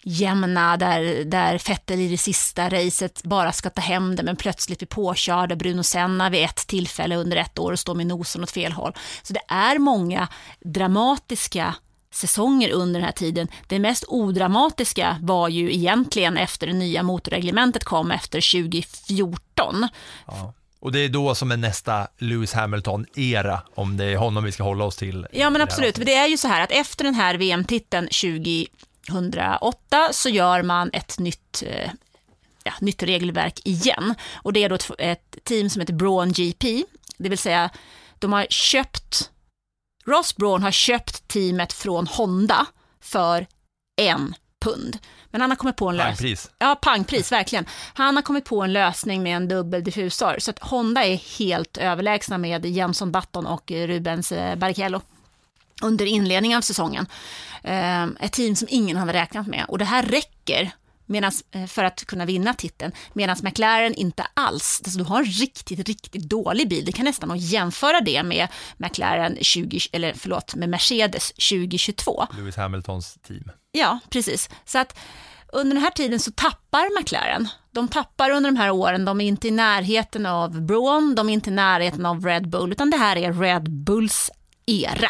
jämna 0.03 0.77
där, 0.77 1.25
där 1.25 1.61
Vettel 1.67 1.99
i 1.99 2.07
det 2.07 2.17
sista 2.17 2.69
racet 2.69 3.23
bara 3.23 3.51
ska 3.51 3.69
ta 3.69 3.81
hem 3.81 4.15
det 4.15 4.23
men 4.23 4.35
plötsligt 4.35 4.79
blir 4.79 4.87
påkörd 4.87 5.51
av 5.51 5.57
Bruno 5.57 5.83
Senna 5.83 6.29
vid 6.29 6.43
ett 6.43 6.67
tillfälle 6.67 7.15
under 7.15 7.37
ett 7.37 7.59
år 7.59 7.71
och 7.71 7.79
står 7.79 7.95
med 7.95 8.07
nosen 8.07 8.43
åt 8.43 8.51
fel 8.51 8.71
håll. 8.71 8.93
Så 9.23 9.33
det 9.33 9.41
är 9.47 9.79
många 9.79 10.27
dramatiska 10.59 11.75
säsonger 12.13 12.71
under 12.71 12.99
den 12.99 13.05
här 13.05 13.13
tiden. 13.13 13.47
Det 13.67 13.79
mest 13.79 14.05
odramatiska 14.07 15.17
var 15.21 15.49
ju 15.49 15.73
egentligen 15.73 16.37
efter 16.37 16.67
det 16.67 16.73
nya 16.73 17.03
motorreglementet 17.03 17.83
kom 17.83 18.11
efter 18.11 18.61
2014. 18.61 19.87
Ja. 20.27 20.53
Och 20.79 20.91
det 20.91 20.99
är 20.99 21.09
då 21.09 21.35
som 21.35 21.51
är 21.51 21.57
nästa 21.57 22.07
Lewis 22.17 22.53
Hamilton-era, 22.53 23.61
om 23.75 23.97
det 23.97 24.05
är 24.05 24.17
honom 24.17 24.43
vi 24.43 24.51
ska 24.51 24.63
hålla 24.63 24.83
oss 24.83 24.95
till. 24.95 25.27
Ja 25.31 25.49
men 25.49 25.61
absolut, 25.61 25.95
det 25.95 26.13
är 26.13 26.27
ju 26.27 26.37
så 26.37 26.47
här 26.47 26.63
att 26.63 26.71
efter 26.71 27.03
den 27.03 27.15
här 27.15 27.35
VM-titeln 27.35 28.07
20 28.11 28.67
108 29.09 30.09
så 30.11 30.29
gör 30.29 30.63
man 30.63 30.89
ett 30.93 31.19
nytt, 31.19 31.63
eh, 31.65 31.91
ja, 32.63 32.73
nytt 32.81 33.03
regelverk 33.03 33.59
igen. 33.63 34.15
Och 34.33 34.53
det 34.53 34.63
är 34.63 34.69
då 34.69 34.75
ett, 34.75 34.91
ett 34.97 35.37
team 35.43 35.69
som 35.69 35.79
heter 35.79 35.93
Braun 35.93 36.31
GP, 36.31 36.83
det 37.17 37.29
vill 37.29 37.37
säga 37.37 37.69
de 38.19 38.33
har 38.33 38.45
köpt, 38.49 39.29
Ross 40.05 40.35
Braun 40.35 40.63
har 40.63 40.71
köpt 40.71 41.27
teamet 41.27 41.73
från 41.73 42.07
Honda 42.07 42.65
för 42.99 43.47
en 44.01 44.35
pund. 44.59 44.97
Men 45.31 45.41
han 45.41 45.49
har 45.49 45.55
kommit 45.57 45.75
på 45.75 45.89
en 45.89 45.97
lösning. 45.97 46.15
Pangpris. 46.15 46.49
Ja, 46.59 46.75
pangpris, 46.81 47.31
verkligen. 47.31 47.65
Han 47.93 48.15
har 48.15 48.23
kommit 48.23 48.45
på 48.45 48.61
en 48.61 48.73
lösning 48.73 49.23
med 49.23 49.35
en 49.35 49.47
dubbel 49.47 49.83
diffusor, 49.83 50.35
så 50.39 50.51
att 50.51 50.59
Honda 50.59 51.05
är 51.05 51.15
helt 51.39 51.77
överlägsna 51.77 52.37
med 52.37 52.65
Jenson 52.65 53.11
Button 53.11 53.45
och 53.45 53.71
Rubens 53.71 54.31
eh, 54.31 54.55
Barrichello 54.55 55.01
under 55.81 56.05
inledningen 56.05 56.57
av 56.57 56.61
säsongen. 56.61 57.07
Eh, 57.63 58.03
ett 58.03 58.31
team 58.31 58.55
som 58.55 58.67
ingen 58.71 58.97
hade 58.97 59.13
räknat 59.13 59.47
med 59.47 59.65
och 59.67 59.77
det 59.77 59.85
här 59.85 60.03
räcker 60.03 60.71
medans, 61.11 61.43
eh, 61.51 61.65
för 61.65 61.83
att 61.83 62.05
kunna 62.05 62.25
vinna 62.25 62.53
titeln, 62.53 62.91
medan 63.13 63.37
McLaren 63.43 63.93
inte 63.93 64.27
alls, 64.33 64.81
alltså 64.83 64.99
du 64.99 65.05
har 65.05 65.19
en 65.19 65.25
riktigt, 65.25 65.87
riktigt 65.87 66.29
dålig 66.29 66.69
bil, 66.69 66.85
det 66.85 66.91
kan 66.91 67.05
nästan 67.05 67.37
jämföra 67.37 68.01
det 68.01 68.23
med 68.23 68.47
McLaren 68.77 69.37
20, 69.41 69.79
eller 69.91 70.13
förlåt, 70.13 70.55
med 70.55 70.69
Mercedes 70.69 71.31
2022. 71.31 72.27
Lewis 72.37 72.55
Hamiltons 72.55 73.17
team. 73.27 73.51
Ja, 73.71 73.99
precis. 74.09 74.49
Så 74.65 74.79
att 74.79 74.99
under 75.53 75.75
den 75.75 75.83
här 75.83 75.91
tiden 75.91 76.19
så 76.19 76.31
tappar 76.31 76.99
McLaren. 76.99 77.47
De 77.71 77.87
tappar 77.87 78.29
under 78.29 78.51
de 78.51 78.57
här 78.57 78.71
åren, 78.71 79.05
de 79.05 79.21
är 79.21 79.25
inte 79.25 79.47
i 79.47 79.51
närheten 79.51 80.25
av 80.25 80.61
Braun, 80.61 81.15
de 81.15 81.29
är 81.29 81.33
inte 81.33 81.49
i 81.49 81.53
närheten 81.53 82.05
av 82.05 82.25
Red 82.25 82.49
Bull, 82.49 82.71
utan 82.71 82.89
det 82.89 82.97
här 82.97 83.15
är 83.15 83.33
Red 83.33 83.71
Bulls 83.71 84.31
era. 84.65 85.09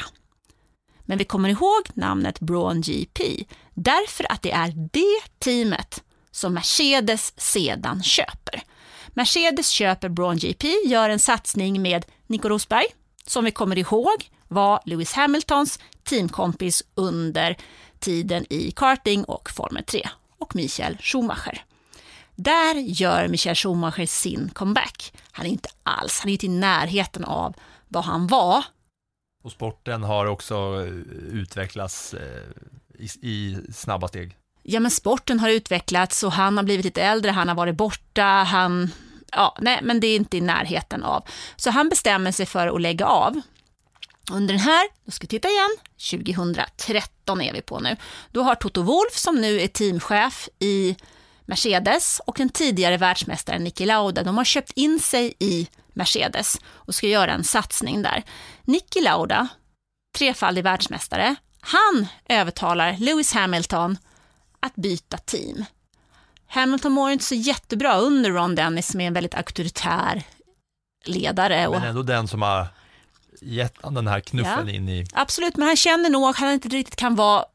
Men 1.11 1.17
vi 1.17 1.25
kommer 1.25 1.49
ihåg 1.49 1.81
namnet 1.93 2.39
Braun 2.39 2.81
GP, 2.81 3.45
därför 3.73 4.31
att 4.31 4.41
det 4.41 4.51
är 4.51 4.73
det 4.91 5.39
teamet 5.39 6.03
som 6.31 6.53
Mercedes 6.53 7.33
sedan 7.37 8.03
köper. 8.03 8.63
Mercedes 9.07 9.69
köper 9.69 10.09
Braun 10.09 10.37
GP, 10.37 10.67
gör 10.85 11.09
en 11.09 11.19
satsning 11.19 11.81
med 11.81 12.05
Nico 12.27 12.49
Rosberg, 12.49 12.85
som 13.25 13.45
vi 13.45 13.51
kommer 13.51 13.77
ihåg 13.77 14.29
var 14.47 14.81
Lewis 14.85 15.13
Hamiltons 15.13 15.79
teamkompis 16.03 16.83
under 16.95 17.57
tiden 17.99 18.45
i 18.49 18.71
karting 18.71 19.23
och 19.23 19.49
Formel 19.49 19.83
3 19.83 20.09
och 20.37 20.55
Michael 20.55 20.97
Schumacher. 21.01 21.65
Där 22.35 22.75
gör 22.75 23.27
Michael 23.27 23.55
Schumacher 23.55 24.05
sin 24.05 24.49
comeback. 24.49 25.13
Han 25.31 25.45
är 25.45 25.49
inte 25.49 25.69
alls, 25.83 26.19
han 26.19 26.29
är 26.29 26.33
inte 26.33 26.45
i 26.45 26.49
närheten 26.49 27.25
av 27.25 27.55
vad 27.87 28.03
han 28.03 28.27
var. 28.27 28.63
Och 29.41 29.51
sporten 29.51 30.03
har 30.03 30.25
också 30.25 30.55
eh, 30.55 30.93
utvecklats 31.33 32.13
eh, 32.13 32.43
i, 32.99 33.05
i 33.21 33.57
snabba 33.73 34.07
steg. 34.07 34.37
Ja, 34.63 34.79
men 34.79 34.91
sporten 34.91 35.39
har 35.39 35.49
utvecklats 35.49 36.23
och 36.23 36.31
han 36.31 36.57
har 36.57 36.63
blivit 36.63 36.85
lite 36.85 37.01
äldre, 37.01 37.31
han 37.31 37.47
har 37.47 37.55
varit 37.55 37.75
borta, 37.75 38.23
han... 38.23 38.91
Ja, 39.31 39.57
nej, 39.59 39.79
men 39.83 39.99
det 39.99 40.07
är 40.07 40.15
inte 40.15 40.37
i 40.37 40.41
närheten 40.41 41.03
av. 41.03 41.23
Så 41.55 41.69
han 41.69 41.89
bestämmer 41.89 42.31
sig 42.31 42.45
för 42.45 42.67
att 42.67 42.81
lägga 42.81 43.05
av. 43.05 43.41
Under 44.31 44.53
den 44.53 44.63
här, 44.63 44.87
då 45.05 45.11
ska 45.11 45.23
vi 45.23 45.27
titta 45.27 45.47
igen, 45.47 45.77
2013 46.11 47.41
är 47.41 47.53
vi 47.53 47.61
på 47.61 47.79
nu. 47.79 47.95
Då 48.31 48.43
har 48.43 48.55
Toto 48.55 48.81
Wolf 48.81 49.17
som 49.17 49.35
nu 49.35 49.61
är 49.61 49.67
teamchef 49.67 50.49
i 50.59 50.95
Mercedes 51.45 52.21
och 52.25 52.35
den 52.37 52.49
tidigare 52.49 52.97
världsmästaren 52.97 53.63
Niki 53.63 53.85
Lauda, 53.85 54.23
de 54.23 54.37
har 54.37 54.43
köpt 54.43 54.71
in 54.75 54.99
sig 54.99 55.33
i 55.39 55.67
Mercedes 55.93 56.57
och 56.67 56.95
ska 56.95 57.07
göra 57.07 57.31
en 57.31 57.43
satsning 57.43 58.01
där. 58.01 58.23
Niki 58.71 59.01
Lauda, 59.01 59.47
trefaldig 60.17 60.63
världsmästare, 60.63 61.35
han 61.61 62.07
övertalar 62.29 62.95
Lewis 62.99 63.33
Hamilton 63.33 63.97
att 64.59 64.75
byta 64.75 65.17
team. 65.17 65.65
Hamilton 66.47 66.91
mår 66.91 67.11
inte 67.11 67.25
så 67.25 67.35
jättebra 67.35 67.97
under 67.97 68.31
Ron 68.31 68.55
Dennis 68.55 68.87
som 68.87 69.01
är 69.01 69.07
en 69.07 69.13
väldigt 69.13 69.35
auktoritär 69.35 70.23
ledare. 71.05 71.69
Men 71.69 71.83
ändå 71.83 72.03
den 72.03 72.27
som 72.27 72.41
har 72.41 72.67
gett 73.41 73.75
den 73.83 74.07
här 74.07 74.19
knuffen 74.19 74.67
Ja. 74.67 74.73
in 74.73 74.89
i... 74.89 75.05
Absolut, 75.13 75.57
men 75.57 75.67
han 75.67 75.75
känner 75.77 76.09
nog 76.09 76.29
att 76.29 76.37
han 76.37 76.51
inte 76.53 76.69
riktigt 76.69 76.95
kan 76.95 77.15
vara 77.15 77.45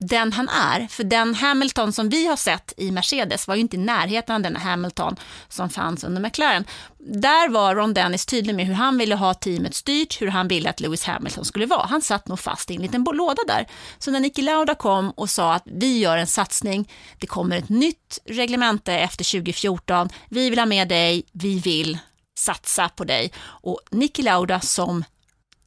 den 0.00 0.32
han 0.32 0.48
är. 0.48 0.86
För 0.90 1.04
den 1.04 1.34
Hamilton 1.34 1.92
som 1.92 2.08
vi 2.08 2.26
har 2.26 2.36
sett 2.36 2.74
i 2.76 2.90
Mercedes 2.90 3.48
var 3.48 3.54
ju 3.54 3.60
inte 3.60 3.76
i 3.76 3.78
närheten 3.78 4.34
av 4.34 4.42
den 4.42 4.56
Hamilton 4.56 5.16
som 5.48 5.70
fanns 5.70 6.04
under 6.04 6.20
McLaren. 6.20 6.64
Där 6.98 7.48
var 7.48 7.74
Ron 7.74 7.94
Dennis 7.94 8.26
tydlig 8.26 8.54
med 8.54 8.66
hur 8.66 8.74
han 8.74 8.98
ville 8.98 9.14
ha 9.14 9.34
teamet 9.34 9.74
styrt, 9.74 10.22
hur 10.22 10.26
han 10.26 10.48
ville 10.48 10.70
att 10.70 10.80
Lewis 10.80 11.04
Hamilton 11.04 11.44
skulle 11.44 11.66
vara. 11.66 11.86
Han 11.86 12.02
satt 12.02 12.28
nog 12.28 12.38
fast 12.38 12.70
i 12.70 12.74
en 12.74 12.82
liten 12.82 13.06
låda 13.12 13.42
där. 13.46 13.66
Så 13.98 14.10
när 14.10 14.20
Niki 14.20 14.42
Lauda 14.42 14.74
kom 14.74 15.10
och 15.10 15.30
sa 15.30 15.54
att 15.54 15.64
vi 15.66 15.98
gör 15.98 16.16
en 16.16 16.26
satsning, 16.26 16.92
det 17.18 17.26
kommer 17.26 17.56
ett 17.56 17.68
nytt 17.68 18.18
reglemente 18.24 18.94
efter 18.94 19.32
2014, 19.32 20.08
vi 20.28 20.50
vill 20.50 20.58
ha 20.58 20.66
med 20.66 20.88
dig, 20.88 21.22
vi 21.32 21.58
vill 21.58 21.98
satsa 22.38 22.88
på 22.88 23.04
dig. 23.04 23.32
Och 23.38 23.80
Niki 23.90 24.22
Lauda 24.22 24.60
som 24.60 25.04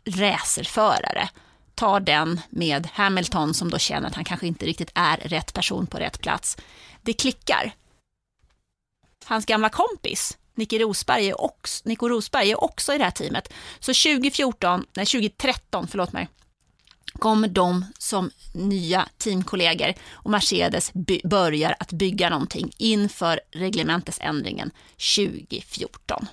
racerförare 0.05 1.29
tar 1.75 1.99
den 1.99 2.41
med 2.49 2.87
Hamilton 2.93 3.53
som 3.53 3.69
då 3.69 3.77
känner 3.77 4.07
att 4.07 4.15
han 4.15 4.23
kanske 4.25 4.47
inte 4.47 4.65
riktigt 4.65 4.91
är 4.93 5.17
rätt 5.17 5.53
person 5.53 5.87
på 5.87 5.97
rätt 5.97 6.21
plats. 6.21 6.57
Det 7.01 7.13
klickar. 7.13 7.73
Hans 9.25 9.45
gamla 9.45 9.69
kompis 9.69 10.37
Nico 10.55 10.77
Rosberg 10.77 11.27
är 11.29 11.41
också, 11.41 11.89
Nico 11.89 12.09
Rosberg 12.09 12.51
är 12.51 12.63
också 12.63 12.93
i 12.93 12.97
det 12.97 13.03
här 13.03 13.11
teamet. 13.11 13.53
Så 13.79 13.93
2014, 13.93 14.85
nej 14.93 15.05
2013, 15.05 15.87
förlåt 15.87 16.13
mig, 16.13 16.27
kommer 17.19 17.47
de 17.47 17.85
som 17.99 18.31
nya 18.53 19.07
teamkollegor 19.17 19.93
och 20.11 20.31
Mercedes 20.31 20.93
by- 20.93 21.21
börjar 21.23 21.75
att 21.79 21.91
bygga 21.91 22.29
någonting 22.29 22.71
inför 22.77 23.39
reglementesändringen 23.51 24.71
2014. 25.15 26.27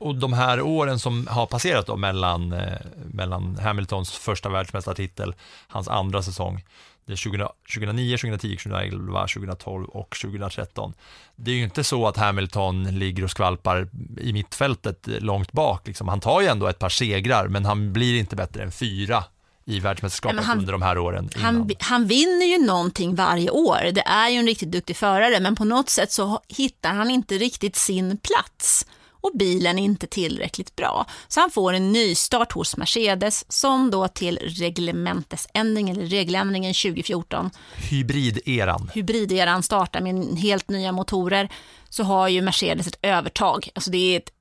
Och 0.00 0.14
de 0.14 0.32
här 0.32 0.60
åren 0.60 0.98
som 0.98 1.26
har 1.26 1.46
passerat 1.46 1.86
då 1.86 1.96
mellan, 1.96 2.52
eh, 2.52 2.72
mellan 3.12 3.58
Hamiltons 3.62 4.12
första 4.12 4.48
världsmästartitel, 4.48 5.34
hans 5.68 5.88
andra 5.88 6.22
säsong, 6.22 6.64
det 7.06 7.12
är 7.12 7.16
20, 7.16 7.48
2009, 7.74 8.16
2010, 8.16 8.56
2011, 8.56 9.26
2012 9.26 9.86
och 9.88 10.16
2013. 10.22 10.92
Det 11.36 11.50
är 11.50 11.54
ju 11.54 11.64
inte 11.64 11.84
så 11.84 12.06
att 12.06 12.16
Hamilton 12.16 12.98
ligger 12.98 13.24
och 13.24 13.30
skvalpar 13.30 13.88
i 14.20 14.32
mittfältet 14.32 15.06
långt 15.06 15.52
bak. 15.52 15.86
Liksom. 15.86 16.08
Han 16.08 16.20
tar 16.20 16.40
ju 16.40 16.46
ändå 16.46 16.66
ett 16.66 16.78
par 16.78 16.88
segrar, 16.88 17.48
men 17.48 17.64
han 17.64 17.92
blir 17.92 18.18
inte 18.18 18.36
bättre 18.36 18.62
än 18.62 18.72
fyra 18.72 19.24
i 19.64 19.80
världsmästerskapet 19.80 20.44
han- 20.44 20.58
under 20.58 20.72
de 20.72 20.82
här 20.82 20.98
åren. 20.98 21.30
innan. 21.36 21.54
Han, 21.54 21.70
han 21.80 22.06
vinner 22.06 22.46
ju 22.46 22.66
någonting 22.66 23.14
varje 23.14 23.50
år. 23.50 23.92
Det 23.92 24.00
är 24.06 24.28
ju 24.28 24.38
en 24.38 24.46
riktigt 24.46 24.70
duktig 24.70 24.96
förare, 24.96 25.40
men 25.40 25.56
på 25.56 25.64
något 25.64 25.88
sätt 25.88 26.12
så 26.12 26.40
hittar 26.48 26.94
han 26.94 27.10
inte 27.10 27.34
riktigt 27.38 27.76
sin 27.76 28.16
plats 28.16 28.86
och 29.20 29.32
bilen 29.34 29.78
är 29.78 29.82
inte 29.82 30.06
tillräckligt 30.06 30.76
bra. 30.76 31.06
Så 31.28 31.40
han 31.40 31.50
får 31.50 31.72
en 31.72 31.92
nystart 31.92 32.52
hos 32.52 32.76
Mercedes 32.76 33.52
som 33.52 33.90
då 33.90 34.08
till 34.08 34.38
reglementesändringen, 34.42 35.96
eller 35.96 36.06
regeländringen 36.06 36.74
2014, 36.74 37.50
Hybrideran. 37.74 38.90
hybrideran 38.94 39.62
startar 39.62 40.00
med 40.00 40.38
helt 40.38 40.70
nya 40.70 40.92
motorer, 40.92 41.48
så 41.88 42.02
har 42.02 42.28
ju 42.28 42.42
Mercedes 42.42 42.86
ett 42.86 42.98
övertag. 43.02 43.68
Alltså 43.74 43.90
det 43.90 44.14
är 44.14 44.16
ett 44.16 44.32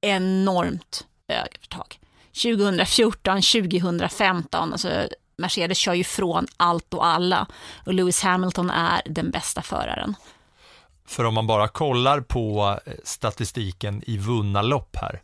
enormt 0.00 1.04
övertag. 1.28 1.98
2014, 2.42 3.42
2015, 3.42 4.72
alltså 4.72 5.08
Mercedes 5.38 5.78
kör 5.78 5.94
ju 5.94 6.04
från 6.04 6.46
allt 6.56 6.94
och 6.94 7.06
alla 7.06 7.46
och 7.86 7.94
Lewis 7.94 8.22
Hamilton 8.22 8.70
är 8.70 9.02
den 9.06 9.30
bästa 9.30 9.62
föraren. 9.62 10.14
För 11.06 11.24
om 11.24 11.34
man 11.34 11.46
bara 11.46 11.68
kollar 11.68 12.20
på 12.20 12.78
eh, 12.86 12.92
statistiken 13.04 14.02
i 14.06 14.18
vunna 14.18 14.62
lopp 14.62 14.96
här, 14.96 15.22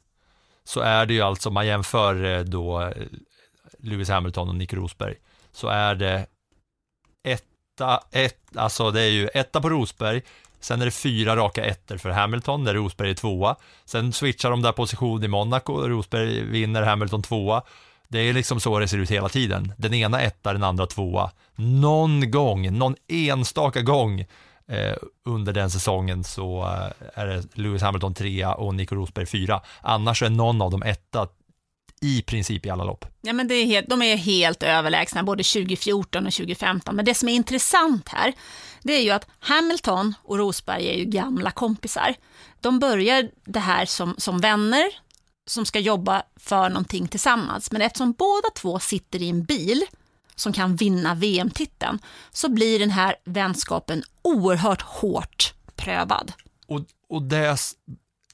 så 0.64 0.80
är 0.80 1.06
det 1.06 1.14
ju 1.14 1.22
alltså, 1.22 1.48
om 1.48 1.54
man 1.54 1.66
jämför 1.66 2.24
eh, 2.24 2.40
då 2.40 2.80
eh, 2.80 2.92
Lewis 3.78 4.08
Hamilton 4.08 4.48
och 4.48 4.54
Nick 4.54 4.72
Rosberg, 4.72 5.14
så 5.52 5.68
är 5.68 5.94
det 5.94 6.26
etta, 7.24 8.00
ett, 8.10 8.56
alltså 8.56 8.90
det 8.90 9.00
är 9.00 9.10
ju 9.10 9.28
etta 9.28 9.60
på 9.60 9.68
Rosberg, 9.68 10.22
sen 10.60 10.80
är 10.80 10.84
det 10.84 10.90
fyra 10.90 11.36
raka 11.36 11.64
ettor 11.64 11.96
för 11.96 12.10
Hamilton, 12.10 12.64
där 12.64 12.74
Rosberg 12.74 13.10
är 13.10 13.14
tvåa, 13.14 13.56
sen 13.84 14.12
switchar 14.12 14.50
de 14.50 14.62
där 14.62 14.72
position 14.72 15.24
i 15.24 15.28
Monaco, 15.28 15.72
Rosberg 15.72 16.42
vinner, 16.42 16.82
Hamilton 16.82 17.22
tvåa, 17.22 17.62
det 18.12 18.18
är 18.18 18.32
liksom 18.32 18.60
så 18.60 18.78
det 18.78 18.88
ser 18.88 18.98
ut 18.98 19.10
hela 19.10 19.28
tiden. 19.28 19.72
Den 19.76 19.94
ena 19.94 20.20
etta, 20.20 20.52
den 20.52 20.62
andra 20.62 20.86
tvåa. 20.86 21.30
Någon 21.54 22.30
gång, 22.30 22.78
någon 22.78 22.96
enstaka 23.08 23.80
gång 23.80 24.26
Eh, 24.72 24.96
under 25.24 25.52
den 25.52 25.70
säsongen 25.70 26.24
så 26.24 26.62
eh, 26.62 27.20
är 27.20 27.26
det 27.26 27.42
Lewis 27.54 27.82
Hamilton 27.82 28.14
trea 28.14 28.54
och 28.54 28.74
Nico 28.74 28.94
Rosberg 28.94 29.26
fyra. 29.26 29.60
Annars 29.80 30.22
är 30.22 30.30
någon 30.30 30.62
av 30.62 30.70
dem 30.70 30.82
etta 30.82 31.28
i 32.00 32.22
princip 32.22 32.66
i 32.66 32.70
alla 32.70 32.84
lopp. 32.84 33.04
Ja, 33.20 33.32
men 33.32 33.48
det 33.48 33.54
är 33.54 33.66
helt, 33.66 33.88
de 33.88 34.02
är 34.02 34.16
helt 34.16 34.62
överlägsna 34.62 35.22
både 35.22 35.42
2014 35.42 36.26
och 36.26 36.32
2015. 36.32 36.96
Men 36.96 37.04
det 37.04 37.14
som 37.14 37.28
är 37.28 37.32
intressant 37.32 38.08
här, 38.08 38.32
det 38.82 38.92
är 38.92 39.00
ju 39.02 39.10
att 39.10 39.26
Hamilton 39.38 40.14
och 40.22 40.38
Rosberg 40.38 40.88
är 40.88 40.94
ju 40.94 41.04
gamla 41.04 41.50
kompisar. 41.50 42.14
De 42.60 42.78
börjar 42.78 43.28
det 43.44 43.60
här 43.60 43.86
som, 43.86 44.14
som 44.18 44.40
vänner 44.40 44.84
som 45.46 45.66
ska 45.66 45.78
jobba 45.78 46.22
för 46.36 46.68
någonting 46.68 47.08
tillsammans. 47.08 47.72
Men 47.72 47.82
eftersom 47.82 48.12
båda 48.12 48.48
två 48.54 48.78
sitter 48.78 49.22
i 49.22 49.28
en 49.28 49.44
bil 49.44 49.82
som 50.42 50.52
kan 50.52 50.76
vinna 50.76 51.14
VM-titeln 51.14 51.98
så 52.30 52.48
blir 52.48 52.78
den 52.78 52.90
här 52.90 53.16
vänskapen 53.24 54.02
oerhört 54.22 54.82
hårt 54.82 55.54
prövad. 55.76 56.32
Och, 56.66 56.80
och 57.08 57.22
det, 57.22 57.58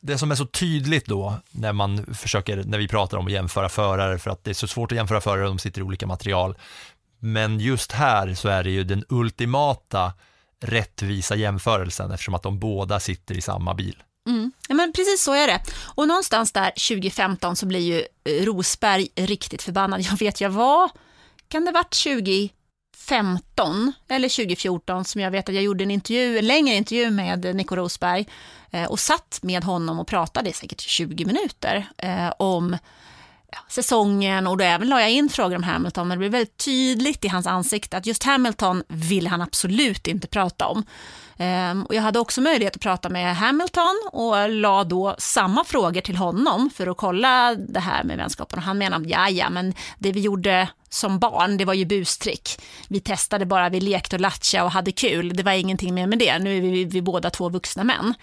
det 0.01 0.19
som 0.19 0.31
är 0.31 0.35
så 0.35 0.47
tydligt 0.47 1.07
då 1.07 1.35
när 1.51 1.73
man 1.73 2.15
försöker, 2.15 2.65
när 2.65 2.79
vi 2.79 2.89
pratar 2.89 3.19
om 3.19 3.27
att 3.27 3.33
jämföra 3.33 3.69
förare, 3.69 4.19
för 4.19 4.31
att 4.31 4.45
det 4.45 4.51
är 4.51 4.55
så 4.55 4.69
svårt 4.69 4.93
att 4.93 4.97
jämföra 4.97 5.21
förare, 5.21 5.47
de 5.47 5.59
sitter 5.59 5.81
i 5.81 5.85
olika 5.85 6.07
material. 6.07 6.57
Men 7.19 7.61
just 7.61 7.93
här 7.93 8.35
så 8.35 8.49
är 8.49 8.65
det 8.65 8.71
ju 8.71 8.85
den 8.85 9.05
ultimata 9.09 10.13
rättvisa 10.61 11.37
jämförelsen 11.37 12.11
eftersom 12.11 12.35
att 12.35 12.43
de 12.43 12.59
båda 12.59 13.01
sitter 13.01 13.35
i 13.35 13.41
samma 13.41 13.75
bil. 13.75 14.03
Mm. 14.29 14.53
Ja, 14.69 14.75
men 14.75 14.93
precis 14.93 15.23
så 15.23 15.33
är 15.33 15.47
det. 15.47 15.61
Och 15.95 16.09
någonstans 16.09 16.53
där 16.53 16.71
2015 16.71 17.57
så 17.57 17.67
blir 17.67 17.81
ju 17.81 18.05
eh, 18.25 18.45
Rosberg 18.45 19.09
riktigt 19.17 19.63
förbannad. 19.63 20.01
Jag 20.01 20.19
vet 20.19 20.41
jag 20.41 20.51
var, 20.51 20.91
kan 21.49 21.65
det 21.65 21.73
varit 21.73 22.03
2015 22.03 23.93
eller 24.09 24.29
2014 24.29 25.05
som 25.05 25.21
jag 25.21 25.31
vet 25.31 25.49
att 25.49 25.55
jag 25.55 25.65
gjorde 25.65 25.85
en 25.85 25.91
intervju, 25.91 26.39
en 26.39 26.47
längre 26.47 26.75
intervju 26.75 27.11
med 27.11 27.57
Nico 27.57 27.77
Rosberg 27.77 28.29
eh, 28.71 28.85
och 28.85 29.01
satt 29.01 29.39
med 29.43 29.65
honom 29.65 30.01
och 30.01 30.07
pratade 30.07 30.51
i 30.51 30.53
säkert 30.53 30.81
20 30.81 31.25
minuter 31.25 31.89
eh, 31.99 32.33
om 32.39 32.77
ja, 33.53 33.59
säsongen 33.69 34.47
och 34.47 34.57
då 34.57 34.65
även 34.65 34.89
la 34.89 35.01
jag 35.01 35.11
in 35.11 35.29
frågor 35.29 35.57
om 35.57 35.63
Hamilton, 35.63 36.09
men 36.09 36.19
det 36.19 36.21
blev 36.21 36.33
väldigt 36.33 36.57
tydligt 36.57 37.25
i 37.25 37.29
hans 37.29 37.47
ansikte 37.47 37.97
att 37.97 38.07
just 38.07 38.25
Hamilton 38.25 38.83
ville 38.89 39.29
han 39.29 39.43
absolut 39.43 40.07
inte 40.07 40.29
prata 40.29 40.67
om. 40.67 40.85
Ehm, 41.37 41.83
och 41.85 41.95
jag 41.95 42.03
hade 42.03 42.19
också 42.19 42.41
möjlighet 42.41 42.77
att 42.77 42.83
prata 42.83 43.09
med 43.09 43.37
Hamilton 43.37 44.03
och 44.13 44.51
la 44.51 44.85
då 44.85 45.15
samma 45.19 45.65
frågor 45.65 46.01
till 46.01 46.17
honom 46.17 46.71
för 46.75 46.87
att 46.87 46.97
kolla 46.97 47.55
det 47.55 47.81
här 47.81 48.05
med 48.05 48.17
vänskapen. 48.17 48.59
Och 48.59 48.65
han 48.65 48.79
menade, 48.79 49.09
ja 49.09 49.29
ja, 49.29 49.51
men 49.51 49.75
det 49.99 50.13
vi 50.13 50.21
gjorde 50.21 50.69
som 50.89 51.19
barn, 51.19 51.57
det 51.57 51.65
var 51.65 51.75
ju 51.75 51.85
bustrick. 51.85 52.61
Vi 52.89 53.01
testade 53.01 53.47
bara, 53.47 53.69
vi 53.69 53.81
lekte 53.81 54.17
och 54.17 54.21
latcha 54.21 54.65
och 54.65 54.71
hade 54.71 54.93
kul. 54.93 55.37
Det 55.37 55.43
var 55.43 55.53
ingenting 55.53 55.95
mer 55.95 56.07
med 56.07 56.19
det. 56.19 56.39
Nu 56.39 56.57
är 56.57 56.61
vi, 56.61 56.85
vi 56.85 57.03
båda 57.03 57.31
två 57.31 57.49
vuxna 57.49 57.85
män. 57.85 58.15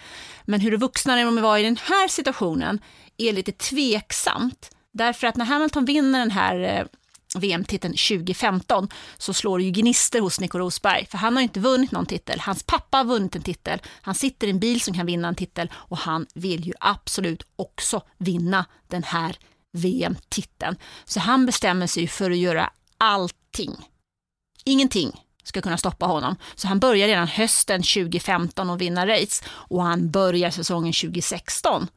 Men 0.45 0.59
hur 0.59 0.77
vuxna 0.77 1.15
de 1.15 1.41
var 1.41 1.57
i 1.57 1.63
den 1.63 1.77
här 1.83 2.07
situationen 2.07 2.79
är 3.17 3.33
lite 3.33 3.51
tveksamt. 3.51 4.69
Därför 4.91 5.27
att 5.27 5.35
när 5.35 5.45
Hamilton 5.45 5.85
vinner 5.85 6.19
den 6.19 6.31
här 6.31 6.59
eh, 6.59 6.85
VM-titeln 7.39 7.93
2015 7.93 8.89
så 9.17 9.33
slår 9.33 9.57
det 9.57 9.63
ju 9.63 9.71
gnister 9.71 10.19
hos 10.19 10.39
Nico 10.39 10.57
Rosberg, 10.57 11.05
för 11.05 11.17
han 11.17 11.35
har 11.35 11.43
inte 11.43 11.59
vunnit 11.59 11.91
någon 11.91 12.05
titel. 12.05 12.39
Hans 12.39 12.63
pappa 12.63 12.97
har 12.97 13.05
vunnit 13.05 13.35
en 13.35 13.41
titel, 13.41 13.81
han 14.01 14.15
sitter 14.15 14.47
i 14.47 14.49
en 14.49 14.59
bil 14.59 14.81
som 14.81 14.93
kan 14.93 15.05
vinna 15.05 15.27
en 15.27 15.35
titel 15.35 15.71
och 15.73 15.97
han 15.97 16.25
vill 16.33 16.67
ju 16.67 16.73
absolut 16.79 17.43
också 17.55 18.01
vinna 18.17 18.65
den 18.87 19.03
här 19.03 19.37
VM-titeln. 19.75 20.75
Så 21.05 21.19
han 21.19 21.45
bestämmer 21.45 21.87
sig 21.87 22.07
för 22.07 22.31
att 22.31 22.37
göra 22.37 22.69
allting. 22.97 23.75
Ingenting 24.63 25.11
ska 25.43 25.61
kunna 25.61 25.77
stoppa 25.77 26.05
honom. 26.05 26.35
Så 26.55 26.67
han 26.67 26.79
börjar 26.79 27.07
redan 27.07 27.27
hösten 27.27 27.81
2015 27.81 28.69
att 28.69 28.81
vinna 28.81 29.07
race 29.07 29.45
och 29.49 29.83
han 29.83 30.11
börjar 30.11 30.49
säsongen 30.49 30.93
2016 30.93 31.87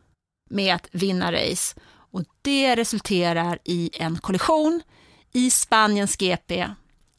med 0.50 0.74
att 0.74 0.88
vinna 0.92 1.32
race. 1.32 1.80
Och 2.12 2.24
det 2.42 2.76
resulterar 2.76 3.58
i 3.64 3.90
en 3.92 4.18
kollision 4.18 4.82
i 5.32 5.50
Spaniens 5.50 6.16
GP. 6.16 6.66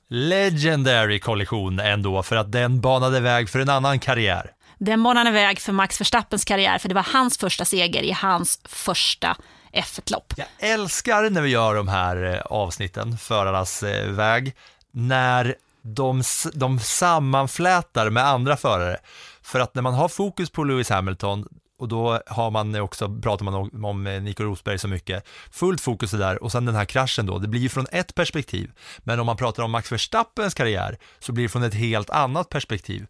Legendary 0.10 1.20
kollision 1.20 1.80
ändå, 1.80 2.24
för 2.24 2.36
att 2.36 2.52
den 2.52 2.82
banade 2.82 3.20
väg 3.20 3.50
för 3.50 3.60
en 3.60 3.70
annan 3.70 4.00
karriär. 4.00 4.52
Den 4.80 5.04
banade 5.04 5.32
väg 5.32 5.60
för 5.60 5.72
Max 5.72 6.02
Verstappens 6.02 6.46
karriär, 6.46 6.78
för 6.78 6.90
det 6.90 6.96
var 6.96 7.08
hans 7.14 7.38
första 7.38 7.66
seger 7.66 8.04
i 8.04 8.12
hans 8.12 8.60
första 8.66 9.38
F1-lopp. 9.74 10.34
Jag 10.38 10.48
älskar 10.60 11.30
när 11.30 11.42
vi 11.42 11.50
gör 11.50 11.76
de 11.76 11.88
här 11.88 12.34
eh, 12.36 12.42
avsnitten, 12.42 13.18
förarnas 13.18 13.84
eh, 13.84 14.10
väg, 14.12 14.56
när 14.92 15.56
de, 15.82 16.24
de 16.54 16.80
sammanflätar 16.80 18.10
med 18.10 18.26
andra 18.26 18.58
förare. 18.58 18.98
För 19.42 19.60
att 19.60 19.76
när 19.76 19.82
man 19.82 19.94
har 19.94 20.10
fokus 20.10 20.50
på 20.50 20.64
Lewis 20.64 20.90
Hamilton, 20.90 21.48
och 21.80 21.88
då 21.88 22.22
har 22.28 22.52
man 22.52 22.76
också, 22.76 23.20
pratar 23.22 23.46
man 23.46 23.54
om, 23.54 23.86
om 23.86 24.08
eh, 24.08 24.22
Nico 24.22 24.44
Rosberg 24.44 24.78
så 24.78 24.88
mycket, 24.88 25.28
fullt 25.52 25.82
fokus 25.82 26.12
där 26.12 26.44
och 26.44 26.52
sen 26.52 26.66
den 26.66 26.76
här 26.76 26.86
kraschen 26.86 27.26
då, 27.26 27.38
det 27.40 27.48
blir 27.48 27.62
ju 27.62 27.70
från 27.70 27.88
ett 27.92 28.16
perspektiv. 28.16 28.72
Men 29.00 29.20
om 29.20 29.26
man 29.26 29.38
pratar 29.38 29.64
om 29.64 29.72
Max 29.72 29.92
Verstappens 29.92 30.54
karriär 30.54 30.98
så 31.20 31.32
blir 31.32 31.44
det 31.44 31.50
från 31.50 31.64
ett 31.64 31.74
helt 31.74 32.10
annat 32.10 32.50
perspektiv. 32.50 33.08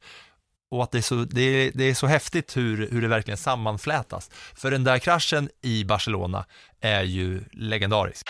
Och 0.72 0.84
att 0.84 0.92
det 0.92 0.98
är 0.98 1.02
så, 1.02 1.16
det 1.16 1.42
är, 1.42 1.72
det 1.76 1.84
är 1.84 1.94
så 1.94 2.08
häftigt 2.08 2.58
hur, 2.58 2.90
hur 2.92 3.02
det 3.02 3.08
verkligen 3.08 3.38
sammanflätas. 3.38 4.30
För 4.56 4.72
den 4.72 4.84
där 4.84 5.00
kraschen 5.00 5.50
i 5.62 5.86
Barcelona 5.86 6.46
är 6.82 7.04
ju 7.04 7.42
legendarisk. 7.52 8.28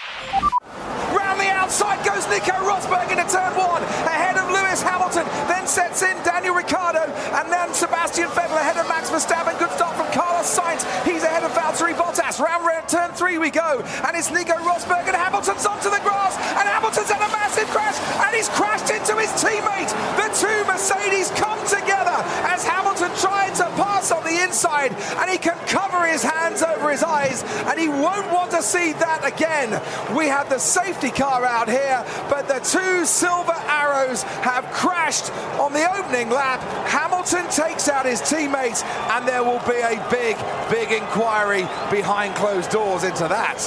Round 1.11 1.39
the 1.41 1.49
outside 1.61 1.99
goes 2.05 2.25
Nico 2.29 2.53
Rosberg 2.69 3.11
into 3.11 3.27
turn 3.37 3.53
one, 3.57 3.83
ahead 4.05 4.37
of 4.41 4.47
Lewis 4.51 4.81
Hamilton. 4.83 5.25
Then 5.47 5.67
sets 5.67 6.01
in 6.01 6.15
Daniel 6.25 6.55
Ricciardo, 6.55 7.03
and 7.33 7.51
then 7.51 7.73
Sebastian 7.73 8.29
Vettel 8.29 8.57
ahead 8.57 8.77
of 8.77 8.87
Max 8.87 9.09
Verstappen. 9.09 9.59
Good 9.59 9.71
start 9.71 9.95
from 9.97 10.07
Sainz. 10.43 10.83
He's 11.05 11.23
ahead 11.23 11.43
of 11.43 11.51
Valtteri 11.51 11.93
Bottas. 11.93 12.39
Round, 12.39 12.65
round 12.65 12.87
turn 12.87 13.11
three 13.11 13.37
we 13.37 13.51
go, 13.51 13.83
and 14.07 14.17
it's 14.17 14.31
Nico 14.31 14.55
Rosberg 14.65 15.05
and 15.05 15.15
Hamilton's 15.15 15.65
onto 15.65 15.89
the 15.89 16.01
grass, 16.01 16.35
and 16.57 16.67
Hamilton's 16.67 17.09
had 17.09 17.21
a 17.21 17.31
massive 17.31 17.67
crash, 17.69 17.97
and 18.25 18.35
he's 18.35 18.49
crashed 18.49 18.89
into 18.89 19.15
his 19.15 19.29
teammate. 19.37 19.91
The 20.17 20.29
two 20.33 20.59
Mercedes 20.65 21.29
come 21.31 21.59
together 21.67 22.23
as 22.49 22.63
Hamilton 22.65 23.11
tried 23.17 23.55
to 23.55 23.65
pass 23.77 24.11
on 24.11 24.23
the 24.23 24.41
inside, 24.43 24.93
and 25.17 25.29
he 25.29 25.37
can 25.37 25.57
cover 25.67 26.05
his 26.07 26.23
hands 26.23 26.63
over 26.63 26.89
his 26.89 27.03
eyes, 27.03 27.43
and 27.67 27.79
he 27.79 27.87
won't 27.87 28.31
want 28.31 28.51
to 28.51 28.63
see 28.63 28.93
that 28.93 29.21
again. 29.25 29.69
We 30.15 30.27
have 30.27 30.49
the 30.49 30.59
safety 30.59 31.11
car 31.11 31.45
out 31.45 31.69
here, 31.69 32.05
but 32.29 32.47
the 32.47 32.59
two 32.59 33.05
silver 33.05 33.55
arrows 33.67 34.23
have 34.41 34.65
crashed 34.71 35.31
on 35.59 35.73
the 35.73 35.85
opening 35.97 36.29
lap. 36.29 36.59
Hamilton 36.87 37.47
takes 37.49 37.87
out 37.87 38.05
his 38.05 38.21
teammates, 38.21 38.83
and 39.13 39.27
there 39.27 39.43
will 39.43 39.61
be 39.67 39.79
a 39.79 39.99
big, 40.09 40.28
big 40.69 40.91
inquiry 40.91 41.61
behind 41.91 42.35
closed 42.35 42.71
doors 42.71 43.03
into 43.03 43.27
that. 43.27 43.59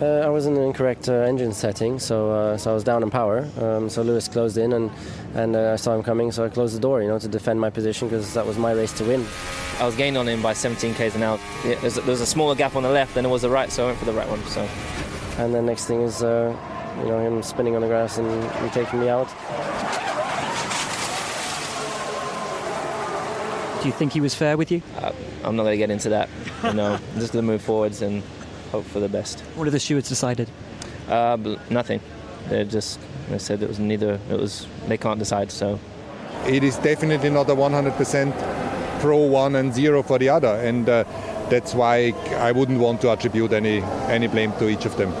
Uh, 0.00 0.20
I 0.24 0.28
was 0.28 0.46
in 0.46 0.54
the 0.54 0.62
incorrect 0.62 1.08
uh, 1.08 1.14
engine 1.14 1.52
setting, 1.52 1.98
so 1.98 2.30
uh, 2.30 2.56
so 2.56 2.70
I 2.70 2.74
was 2.74 2.84
down 2.84 3.02
in 3.02 3.10
power. 3.10 3.48
Um, 3.60 3.90
so 3.90 4.02
Lewis 4.02 4.28
closed 4.28 4.56
in, 4.56 4.72
and 4.72 4.90
and 5.34 5.56
uh, 5.56 5.72
I 5.72 5.76
saw 5.76 5.94
him 5.94 6.04
coming, 6.04 6.30
so 6.30 6.44
I 6.44 6.48
closed 6.48 6.76
the 6.76 6.80
door, 6.80 7.02
you 7.02 7.08
know, 7.08 7.18
to 7.18 7.26
defend 7.26 7.60
my 7.60 7.68
position 7.70 8.08
because 8.08 8.32
that 8.34 8.46
was 8.46 8.58
my 8.58 8.72
race 8.72 8.92
to 8.98 9.04
win. 9.04 9.26
I 9.80 9.86
was 9.86 9.96
gaining 9.96 10.16
on 10.16 10.28
him 10.28 10.40
by 10.40 10.52
17 10.52 10.94
k's 10.94 11.16
an 11.16 11.24
hour. 11.24 11.40
Yeah, 11.64 11.74
there's, 11.80 11.96
there 11.96 12.04
was 12.04 12.20
a 12.20 12.26
smaller 12.26 12.54
gap 12.54 12.76
on 12.76 12.84
the 12.84 12.90
left 12.90 13.14
than 13.14 13.24
it 13.24 13.28
was 13.28 13.42
the 13.42 13.50
right, 13.50 13.70
so 13.72 13.84
I 13.84 13.86
went 13.86 13.98
for 13.98 14.04
the 14.04 14.12
right 14.12 14.28
one. 14.28 14.44
So, 14.44 14.68
and 15.42 15.52
then 15.52 15.66
next 15.66 15.86
thing 15.86 16.02
is, 16.02 16.22
uh, 16.22 16.56
you 17.00 17.06
know, 17.06 17.18
him 17.18 17.42
spinning 17.42 17.74
on 17.74 17.82
the 17.82 17.88
grass 17.88 18.18
and, 18.18 18.28
and 18.28 18.72
taking 18.72 19.00
me 19.00 19.08
out. 19.08 19.28
Do 23.82 23.86
you 23.86 23.92
think 23.92 24.12
he 24.12 24.20
was 24.20 24.34
fair 24.34 24.56
with 24.56 24.70
you? 24.72 24.82
Uh, 24.96 25.12
I'm 25.44 25.56
not 25.56 25.62
going 25.62 25.74
to 25.74 25.78
get 25.78 25.90
into 25.90 26.08
that. 26.08 26.28
You 26.64 26.72
know, 26.74 26.94
I'm 26.94 27.20
just 27.20 27.32
going 27.32 27.44
to 27.44 27.52
move 27.52 27.62
forwards 27.62 28.02
and 28.02 28.22
hope 28.72 28.84
for 28.84 29.00
the 29.00 29.08
best. 29.08 29.40
What 29.54 29.64
have 29.64 29.72
the 29.72 29.80
stewards 29.80 30.08
decided? 30.08 30.50
Uh, 31.08 31.36
nothing. 31.70 32.00
They 32.48 32.64
just 32.64 32.98
they 33.30 33.38
said 33.38 33.62
it 33.62 33.68
was 33.68 33.78
neither. 33.78 34.18
It 34.30 34.38
was 34.38 34.66
they 34.88 34.96
can't 34.96 35.18
decide. 35.18 35.50
So 35.52 35.78
it 36.46 36.64
is 36.64 36.76
definitely 36.78 37.30
not 37.30 37.48
a 37.50 37.54
100% 37.54 38.32
pro 39.00 39.18
one 39.18 39.54
and 39.56 39.72
zero 39.72 40.02
for 40.02 40.18
the 40.18 40.28
other, 40.28 40.54
and 40.68 40.88
uh, 40.88 41.04
that's 41.50 41.74
why 41.74 42.12
I 42.38 42.52
wouldn't 42.52 42.80
want 42.80 43.00
to 43.02 43.10
attribute 43.12 43.52
any 43.52 43.82
any 44.08 44.26
blame 44.28 44.52
to 44.58 44.68
each 44.68 44.86
of 44.86 44.96
them. 44.96 45.12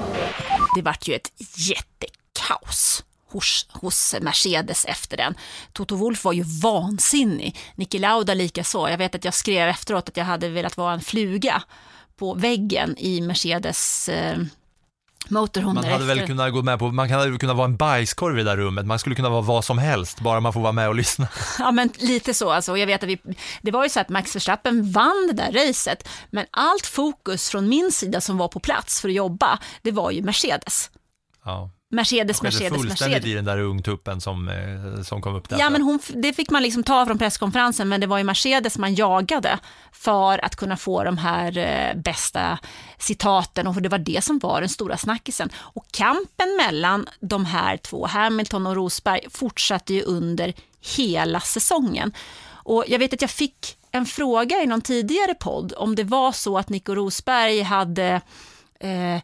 Det 0.74 0.82
vart 0.82 1.08
ju 1.08 1.14
ett 1.14 1.30
jättekaos 1.56 3.04
hos, 3.28 3.66
hos 3.72 4.14
Mercedes 4.20 4.84
efter 4.84 5.16
den. 5.16 5.34
Toto 5.72 5.96
Wolff 5.96 6.24
var 6.24 6.32
ju 6.32 6.42
vansinnig, 6.62 7.58
Niki 7.74 7.98
Lauda 7.98 8.34
lika 8.34 8.64
så. 8.64 8.88
Jag 8.88 8.98
vet 8.98 9.14
att 9.14 9.24
jag 9.24 9.34
skrev 9.34 9.68
efteråt 9.68 10.08
att 10.08 10.16
jag 10.16 10.24
hade 10.24 10.48
velat 10.48 10.76
vara 10.76 10.92
en 10.92 11.00
fluga 11.00 11.62
på 12.18 12.34
väggen 12.34 12.98
i 12.98 13.20
Mercedes 13.20 14.08
eh, 14.08 14.38
motorhome 15.28 15.74
Man 15.74 15.90
hade 15.90 16.04
väl 16.04 16.26
kunnat 16.26 16.52
gå 16.52 16.62
med 16.62 16.78
på, 16.78 16.88
man 16.88 17.10
hade 17.10 17.38
kunnat 17.38 17.56
vara 17.56 17.64
en 17.64 17.76
bajskorv 17.76 18.38
i 18.38 18.42
det 18.42 18.50
där 18.50 18.56
rummet, 18.56 18.86
man 18.86 18.98
skulle 18.98 19.14
kunna 19.14 19.28
vara 19.28 19.40
vad 19.40 19.64
som 19.64 19.78
helst, 19.78 20.20
bara 20.20 20.40
man 20.40 20.52
får 20.52 20.60
vara 20.60 20.72
med 20.72 20.88
och 20.88 20.94
lyssna. 20.94 21.28
Ja, 21.58 21.70
men 21.70 21.90
lite 21.98 22.34
så. 22.34 22.50
Alltså. 22.50 22.76
Jag 22.76 22.86
vet 22.86 23.02
att 23.02 23.08
vi, 23.08 23.18
det 23.62 23.70
var 23.70 23.84
ju 23.84 23.88
så 23.88 24.00
att 24.00 24.08
Max 24.08 24.36
Verstappen 24.36 24.92
vann 24.92 25.30
det 25.32 25.42
där 25.42 25.52
racet, 25.52 26.08
men 26.30 26.46
allt 26.50 26.86
fokus 26.86 27.50
från 27.50 27.68
min 27.68 27.92
sida 27.92 28.20
som 28.20 28.38
var 28.38 28.48
på 28.48 28.60
plats 28.60 29.00
för 29.00 29.08
att 29.08 29.14
jobba, 29.14 29.58
det 29.82 29.90
var 29.90 30.10
ju 30.10 30.22
Mercedes. 30.22 30.90
Ja. 31.44 31.70
Mercedes, 31.90 32.42
Mercedes, 32.42 32.68
fullständigt 32.68 33.00
Mercedes. 33.00 33.26
i 33.26 33.34
den 33.34 33.44
där 33.44 33.58
ungtuppen 33.58 34.20
som, 34.20 34.48
eh, 34.48 35.02
som 35.02 35.22
kom 35.22 35.34
upp 35.34 35.48
där. 35.48 35.58
Ja, 35.58 35.70
men 35.70 35.82
hon, 35.82 35.98
det 36.14 36.32
fick 36.32 36.50
man 36.50 36.62
liksom 36.62 36.82
ta 36.82 37.06
från 37.06 37.18
presskonferensen, 37.18 37.88
men 37.88 38.00
det 38.00 38.06
var 38.06 38.18
ju 38.18 38.24
Mercedes 38.24 38.78
man 38.78 38.94
jagade 38.94 39.58
för 39.92 40.44
att 40.44 40.56
kunna 40.56 40.76
få 40.76 41.04
de 41.04 41.18
här 41.18 41.58
eh, 41.58 42.00
bästa 42.02 42.58
citaten 42.98 43.66
och 43.66 43.82
det 43.82 43.88
var 43.88 43.98
det 43.98 44.24
som 44.24 44.38
var 44.38 44.60
den 44.60 44.68
stora 44.68 44.96
snackisen. 44.96 45.50
Och 45.56 45.84
kampen 45.90 46.56
mellan 46.56 47.08
de 47.20 47.44
här 47.44 47.76
två, 47.76 48.06
Hamilton 48.06 48.66
och 48.66 48.74
Rosberg, 48.74 49.20
fortsatte 49.30 49.94
ju 49.94 50.02
under 50.02 50.54
hela 50.96 51.40
säsongen. 51.40 52.12
Och 52.50 52.84
jag 52.88 52.98
vet 52.98 53.14
att 53.14 53.20
jag 53.20 53.30
fick 53.30 53.76
en 53.90 54.06
fråga 54.06 54.62
i 54.62 54.66
någon 54.66 54.80
tidigare 54.80 55.34
podd 55.34 55.72
om 55.76 55.94
det 55.94 56.04
var 56.04 56.32
så 56.32 56.58
att 56.58 56.68
Nico 56.68 56.94
Rosberg 56.94 57.62
hade 57.62 58.20
eh, 58.80 59.22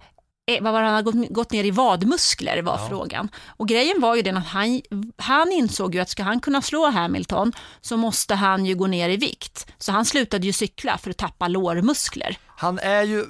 vad 0.60 0.72
var 0.72 0.82
han 0.82 0.94
har 0.94 1.02
gått, 1.02 1.28
gått 1.30 1.52
ner 1.52 1.64
i 1.64 1.70
vadmuskler 1.70 2.62
var 2.62 2.78
Ja. 2.78 2.88
frågan. 2.88 3.28
Och 3.46 3.68
grejen 3.68 4.00
var 4.00 4.14
ju 4.16 4.22
den 4.22 4.36
att 4.36 4.46
han, 4.46 4.82
han 5.16 5.52
insåg 5.52 5.94
ju 5.94 6.00
att 6.00 6.08
ska 6.08 6.22
han 6.22 6.40
kunna 6.40 6.62
slå 6.62 6.90
Hamilton 6.90 7.52
så 7.80 7.96
måste 7.96 8.34
han 8.34 8.66
ju 8.66 8.74
gå 8.74 8.86
ner 8.86 9.08
i 9.08 9.16
vikt. 9.16 9.66
Så 9.78 9.92
han 9.92 10.04
slutade 10.04 10.46
ju 10.46 10.52
cykla 10.52 10.98
för 10.98 11.10
att 11.10 11.16
tappa 11.16 11.48
lårmuskler. 11.48 12.36
Han 12.56 12.78
är 12.78 13.02
ju 13.02 13.24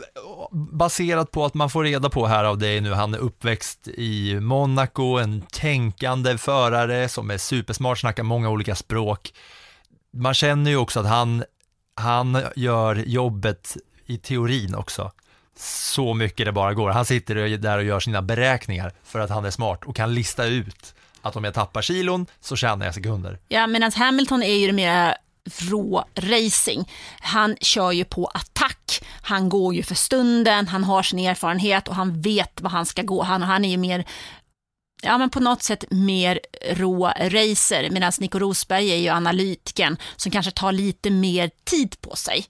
baserat 0.52 1.30
på 1.30 1.44
att 1.44 1.54
man 1.54 1.70
får 1.70 1.84
reda 1.84 2.10
på 2.10 2.26
här 2.26 2.44
av 2.44 2.58
dig 2.58 2.80
nu, 2.80 2.92
han 2.92 3.14
är 3.14 3.18
uppväxt 3.18 3.88
i 3.88 4.40
Monaco, 4.40 5.18
en 5.18 5.40
tänkande 5.40 6.38
förare 6.38 7.08
som 7.08 7.30
är 7.30 7.38
supersmart, 7.38 7.98
snackar 7.98 8.22
många 8.22 8.50
olika 8.50 8.74
språk. 8.74 9.32
Man 10.12 10.34
känner 10.34 10.70
ju 10.70 10.76
också 10.76 11.00
att 11.00 11.06
han, 11.06 11.44
han 11.96 12.42
gör 12.56 12.94
jobbet 13.06 13.76
i 14.06 14.18
teorin 14.18 14.74
också. 14.74 15.12
Så 15.56 16.14
mycket 16.14 16.46
det 16.46 16.52
bara 16.52 16.74
går. 16.74 16.90
Han 16.90 17.04
sitter 17.04 17.58
där 17.58 17.78
och 17.78 17.84
gör 17.84 18.00
sina 18.00 18.22
beräkningar 18.22 18.92
för 19.04 19.20
att 19.20 19.30
han 19.30 19.44
är 19.44 19.50
smart 19.50 19.84
och 19.84 19.96
kan 19.96 20.14
lista 20.14 20.44
ut 20.46 20.94
att 21.22 21.36
om 21.36 21.44
jag 21.44 21.54
tappar 21.54 21.82
kilon 21.82 22.26
så 22.40 22.56
tjänar 22.56 22.86
jag 22.86 22.94
sekunder. 22.94 23.38
Ja, 23.48 23.66
medan 23.66 23.92
Hamilton 23.92 24.42
är 24.42 24.54
ju 24.54 24.66
det 24.66 24.72
mer 24.72 25.16
rå 25.70 26.04
racing. 26.14 26.90
Han 27.20 27.56
kör 27.60 27.92
ju 27.92 28.04
på 28.04 28.26
attack. 28.26 29.04
Han 29.22 29.48
går 29.48 29.74
ju 29.74 29.82
för 29.82 29.94
stunden, 29.94 30.68
han 30.68 30.84
har 30.84 31.02
sin 31.02 31.18
erfarenhet 31.18 31.88
och 31.88 31.94
han 31.94 32.20
vet 32.20 32.60
vad 32.60 32.72
han 32.72 32.86
ska 32.86 33.02
gå. 33.02 33.22
Han, 33.22 33.42
han 33.42 33.64
är 33.64 33.70
ju 33.70 33.76
mer 33.76 34.04
ja, 35.02 35.18
men 35.18 35.30
på 35.30 35.40
något 35.40 35.62
sätt 35.62 35.84
mer 35.90 36.40
rå 36.70 37.06
racer, 37.06 37.90
medan 37.90 38.12
Nico 38.20 38.38
Rosberg 38.38 38.90
är 38.90 38.96
ju 38.96 39.08
analytiken 39.08 39.96
som 40.16 40.32
kanske 40.32 40.52
tar 40.52 40.72
lite 40.72 41.10
mer 41.10 41.50
tid 41.64 42.00
på 42.00 42.16
sig, 42.16 42.46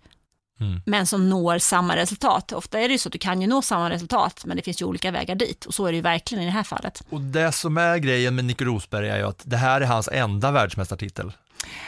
Mm. 0.64 0.82
men 0.86 1.06
som 1.06 1.30
når 1.30 1.58
samma 1.58 1.96
resultat. 1.96 2.52
Ofta 2.52 2.80
är 2.80 2.88
det 2.88 2.92
ju 2.92 2.98
så 2.98 3.08
att 3.08 3.12
du 3.12 3.18
kan 3.18 3.40
ju 3.40 3.46
nå 3.46 3.62
samma 3.62 3.90
resultat, 3.90 4.42
men 4.44 4.56
det 4.56 4.62
finns 4.62 4.82
ju 4.82 4.84
olika 4.84 5.10
vägar 5.10 5.34
dit 5.34 5.64
och 5.64 5.74
så 5.74 5.86
är 5.86 5.92
det 5.92 5.96
ju 5.96 6.02
verkligen 6.02 6.42
i 6.42 6.46
det 6.46 6.52
här 6.52 6.62
fallet. 6.62 7.02
Och 7.10 7.20
det 7.20 7.52
som 7.52 7.76
är 7.76 7.98
grejen 7.98 8.34
med 8.34 8.44
Nico 8.44 8.64
Rosberg 8.64 9.08
är 9.08 9.16
ju 9.16 9.24
att 9.24 9.42
det 9.44 9.56
här 9.56 9.80
är 9.80 9.86
hans 9.86 10.08
enda 10.12 10.50
världsmästartitel. 10.50 11.32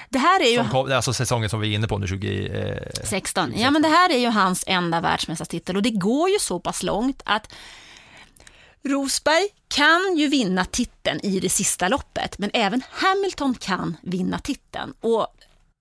Det 0.08 0.18
här 0.18 0.40
är 0.40 0.50
ju... 0.50 0.56
Som 0.56 0.68
kom, 0.68 0.92
alltså 0.92 1.12
säsongen 1.12 1.50
som 1.50 1.60
vi 1.60 1.70
är 1.70 1.74
inne 1.74 1.88
på 1.88 1.98
nu, 1.98 2.06
20... 2.06 2.48
Eh, 2.48 3.04
16. 3.04 3.52
Ja, 3.56 3.70
men 3.70 3.82
det 3.82 3.88
här 3.88 4.10
är 4.10 4.18
ju 4.18 4.28
hans 4.28 4.64
enda 4.66 5.00
världsmästartitel 5.00 5.76
och 5.76 5.82
det 5.82 5.90
går 5.90 6.30
ju 6.30 6.38
så 6.38 6.60
pass 6.60 6.82
långt 6.82 7.22
att 7.24 7.52
Rosberg 8.84 9.48
kan 9.68 10.16
ju 10.16 10.28
vinna 10.28 10.64
titeln 10.64 11.20
i 11.22 11.40
det 11.40 11.48
sista 11.48 11.88
loppet, 11.88 12.38
men 12.38 12.50
även 12.54 12.82
Hamilton 12.90 13.54
kan 13.54 13.96
vinna 14.02 14.38
titeln. 14.38 14.94
Och 15.00 15.26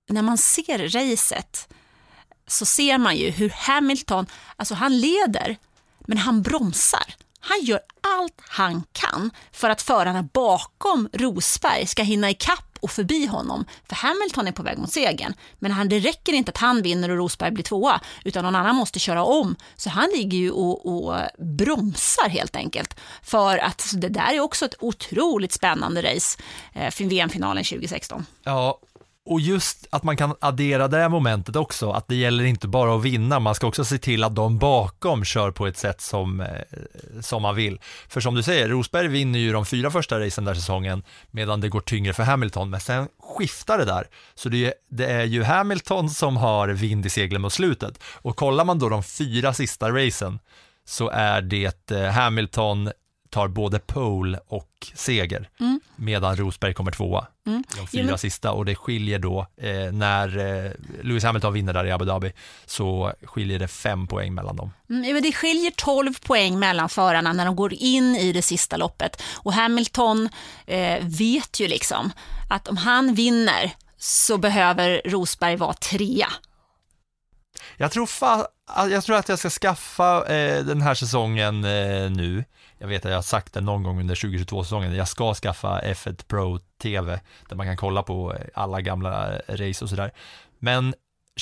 när 0.10 0.22
man 0.22 0.38
ser 0.38 0.90
racet 0.90 1.68
så 2.48 2.66
ser 2.66 2.98
man 2.98 3.18
ju 3.18 3.30
hur 3.30 3.50
Hamilton, 3.50 4.26
alltså 4.56 4.76
han 4.76 5.00
leder, 5.00 5.58
men 6.00 6.18
han 6.18 6.42
bromsar. 6.42 7.16
Han 7.40 7.62
gör 7.62 7.80
allt 8.02 8.42
han 8.50 8.84
kan 8.92 9.32
för 9.52 9.70
att 9.70 9.82
förarna 9.82 10.24
bakom 10.24 11.10
Rosberg 11.14 11.88
ska 11.88 12.04
hinna 12.04 12.30
ikapp 12.30 12.78
och 12.80 12.92
förbi 12.92 13.26
honom. 13.26 13.66
För 13.90 13.96
Hamilton 13.96 14.48
är 14.48 14.52
på 14.52 14.64
väg 14.64 14.78
mot 14.78 14.92
segern. 14.92 15.34
Men 15.60 15.72
han, 15.72 15.90
det 15.90 16.00
räcker 16.00 16.34
inte 16.34 16.50
att 16.50 16.58
han 16.58 16.82
vinner 16.82 17.10
och 17.10 17.18
Rosberg 17.18 17.52
blir 17.52 17.64
tvåa, 17.64 18.02
utan 18.24 18.44
någon 18.44 18.56
annan 18.56 18.76
måste 18.76 19.00
köra 19.00 19.24
om. 19.24 19.56
Så 19.76 19.90
han 19.90 20.10
ligger 20.16 20.38
ju 20.38 20.52
och, 20.52 20.86
och 20.86 21.20
bromsar 21.38 22.30
helt 22.30 22.56
enkelt. 22.56 23.00
För 23.22 23.58
att 23.58 23.94
det 23.94 24.10
där 24.10 24.34
är 24.34 24.40
också 24.40 24.66
ett 24.66 24.76
otroligt 24.80 25.52
spännande 25.52 26.14
race 26.14 26.40
eh, 26.74 26.94
VM-finalen 27.00 27.64
2016. 27.64 28.26
Ja, 28.44 28.80
och 29.26 29.42
just 29.42 29.88
att 29.90 30.04
man 30.04 30.18
kan 30.18 30.36
addera 30.40 30.88
det 30.88 30.98
här 30.98 31.10
momentet 31.10 31.56
också, 31.56 31.92
att 31.92 32.08
det 32.08 32.16
gäller 32.16 32.44
inte 32.44 32.68
bara 32.68 32.96
att 32.96 33.04
vinna, 33.04 33.40
man 33.40 33.56
ska 33.56 33.68
också 33.68 33.86
se 33.86 33.98
till 33.98 34.24
att 34.24 34.36
de 34.36 34.58
bakom 34.58 35.24
kör 35.24 35.52
på 35.52 35.68
ett 35.68 35.78
sätt 35.78 36.02
som, 36.02 36.42
eh, 36.42 36.48
som 37.22 37.42
man 37.42 37.56
vill. 37.56 37.80
För 38.08 38.22
som 38.22 38.36
du 38.36 38.44
säger, 38.44 38.70
Rosberg 38.70 39.08
vinner 39.08 39.40
ju 39.40 39.52
de 39.52 39.66
fyra 39.66 39.92
första 39.92 40.20
racen 40.20 40.46
där 40.46 40.54
säsongen, 40.54 41.04
medan 41.32 41.62
det 41.62 41.70
går 41.70 41.82
tyngre 41.82 42.14
för 42.14 42.24
Hamilton, 42.24 42.70
men 42.70 42.80
sen 42.80 43.08
skiftar 43.38 43.78
det 43.78 43.86
där. 43.86 44.08
Så 44.36 44.50
det 44.50 44.66
är, 44.66 44.74
det 44.90 45.06
är 45.06 45.24
ju 45.24 45.44
Hamilton 45.44 46.10
som 46.10 46.38
har 46.38 46.68
vind 46.68 47.06
i 47.06 47.10
seglen 47.10 47.42
mot 47.42 47.54
slutet. 47.54 48.04
Och 48.04 48.36
kollar 48.36 48.66
man 48.66 48.80
då 48.80 48.90
de 48.90 49.04
fyra 49.04 49.54
sista 49.54 49.90
racen, 49.90 50.40
så 50.88 51.10
är 51.10 51.42
det 51.42 51.92
eh, 51.92 52.12
Hamilton 52.12 52.92
tar 53.36 53.48
både 53.48 53.80
pole 53.80 54.40
och 54.48 54.70
seger, 54.94 55.50
Mm. 55.60 55.80
medan 55.96 56.36
Rosberg 56.36 56.74
kommer 56.74 56.92
tvåa 56.92 57.28
Mm. 57.48 57.64
de 57.78 57.88
fyra 57.88 58.04
men- 58.06 58.18
sista 58.18 58.52
och 58.52 58.66
det 58.66 58.76
skiljer 58.76 59.20
då 59.20 59.48
eh, 59.58 59.92
när 59.92 60.38
eh, 60.66 60.72
Lewis 61.04 61.24
Hamilton 61.24 61.54
vinner 61.54 61.74
där 61.74 61.86
i 61.86 61.92
Abu 61.92 62.06
Dhabi 62.06 62.34
så 62.66 63.14
skiljer 63.24 63.60
det 63.60 63.68
fem 63.68 64.08
poäng 64.08 64.34
mellan 64.34 64.56
dem. 64.56 64.72
Mm, 64.90 65.04
ja, 65.04 65.14
men 65.14 65.24
det 65.24 65.32
skiljer 65.32 65.72
12 65.72 66.14
poäng 66.20 66.60
mellan 66.60 66.90
förarna 66.90 67.34
när 67.34 67.46
de 67.46 67.56
går 67.56 67.74
in 67.74 68.16
i 68.16 68.32
det 68.34 68.42
sista 68.42 68.78
loppet. 68.78 69.22
Och 69.36 69.54
Hamilton 69.54 70.30
eh, 70.66 71.04
vet 71.04 71.60
ju 71.60 71.68
liksom 71.68 72.12
att 72.50 72.68
om 72.68 72.78
han 72.78 73.14
vinner 73.14 73.72
så 73.98 74.38
behöver 74.38 75.02
Rosberg 75.06 75.56
vara 75.56 75.74
trea. 75.74 76.28
Jag 77.78 77.92
tror, 77.92 78.06
fa- 78.06 78.46
jag 78.92 79.04
tror 79.04 79.16
att 79.16 79.30
jag 79.30 79.40
ska 79.40 79.50
skaffa 79.50 80.26
eh, 80.36 80.64
den 80.66 80.82
här 80.82 80.94
säsongen 80.96 81.64
eh, 81.64 82.10
nu. 82.12 82.44
Jag 82.78 82.88
vet 82.88 83.06
att 83.06 83.12
jag 83.12 83.18
har 83.18 83.22
sagt 83.24 83.54
det 83.54 83.62
någon 83.62 83.84
gång 83.84 84.00
under 84.00 84.16
2022-säsongen. 84.16 84.96
Jag 84.96 85.08
ska 85.08 85.34
skaffa 85.34 85.82
F1 85.82 86.26
Pro 86.28 86.60
TV 86.82 87.20
där 87.50 87.56
man 87.56 87.66
kan 87.66 87.78
kolla 87.78 88.04
på 88.04 88.36
alla 88.54 88.82
gamla 88.82 89.38
race 89.48 89.86
och 89.86 89.90
sådär. 89.90 90.12
Men 90.60 90.94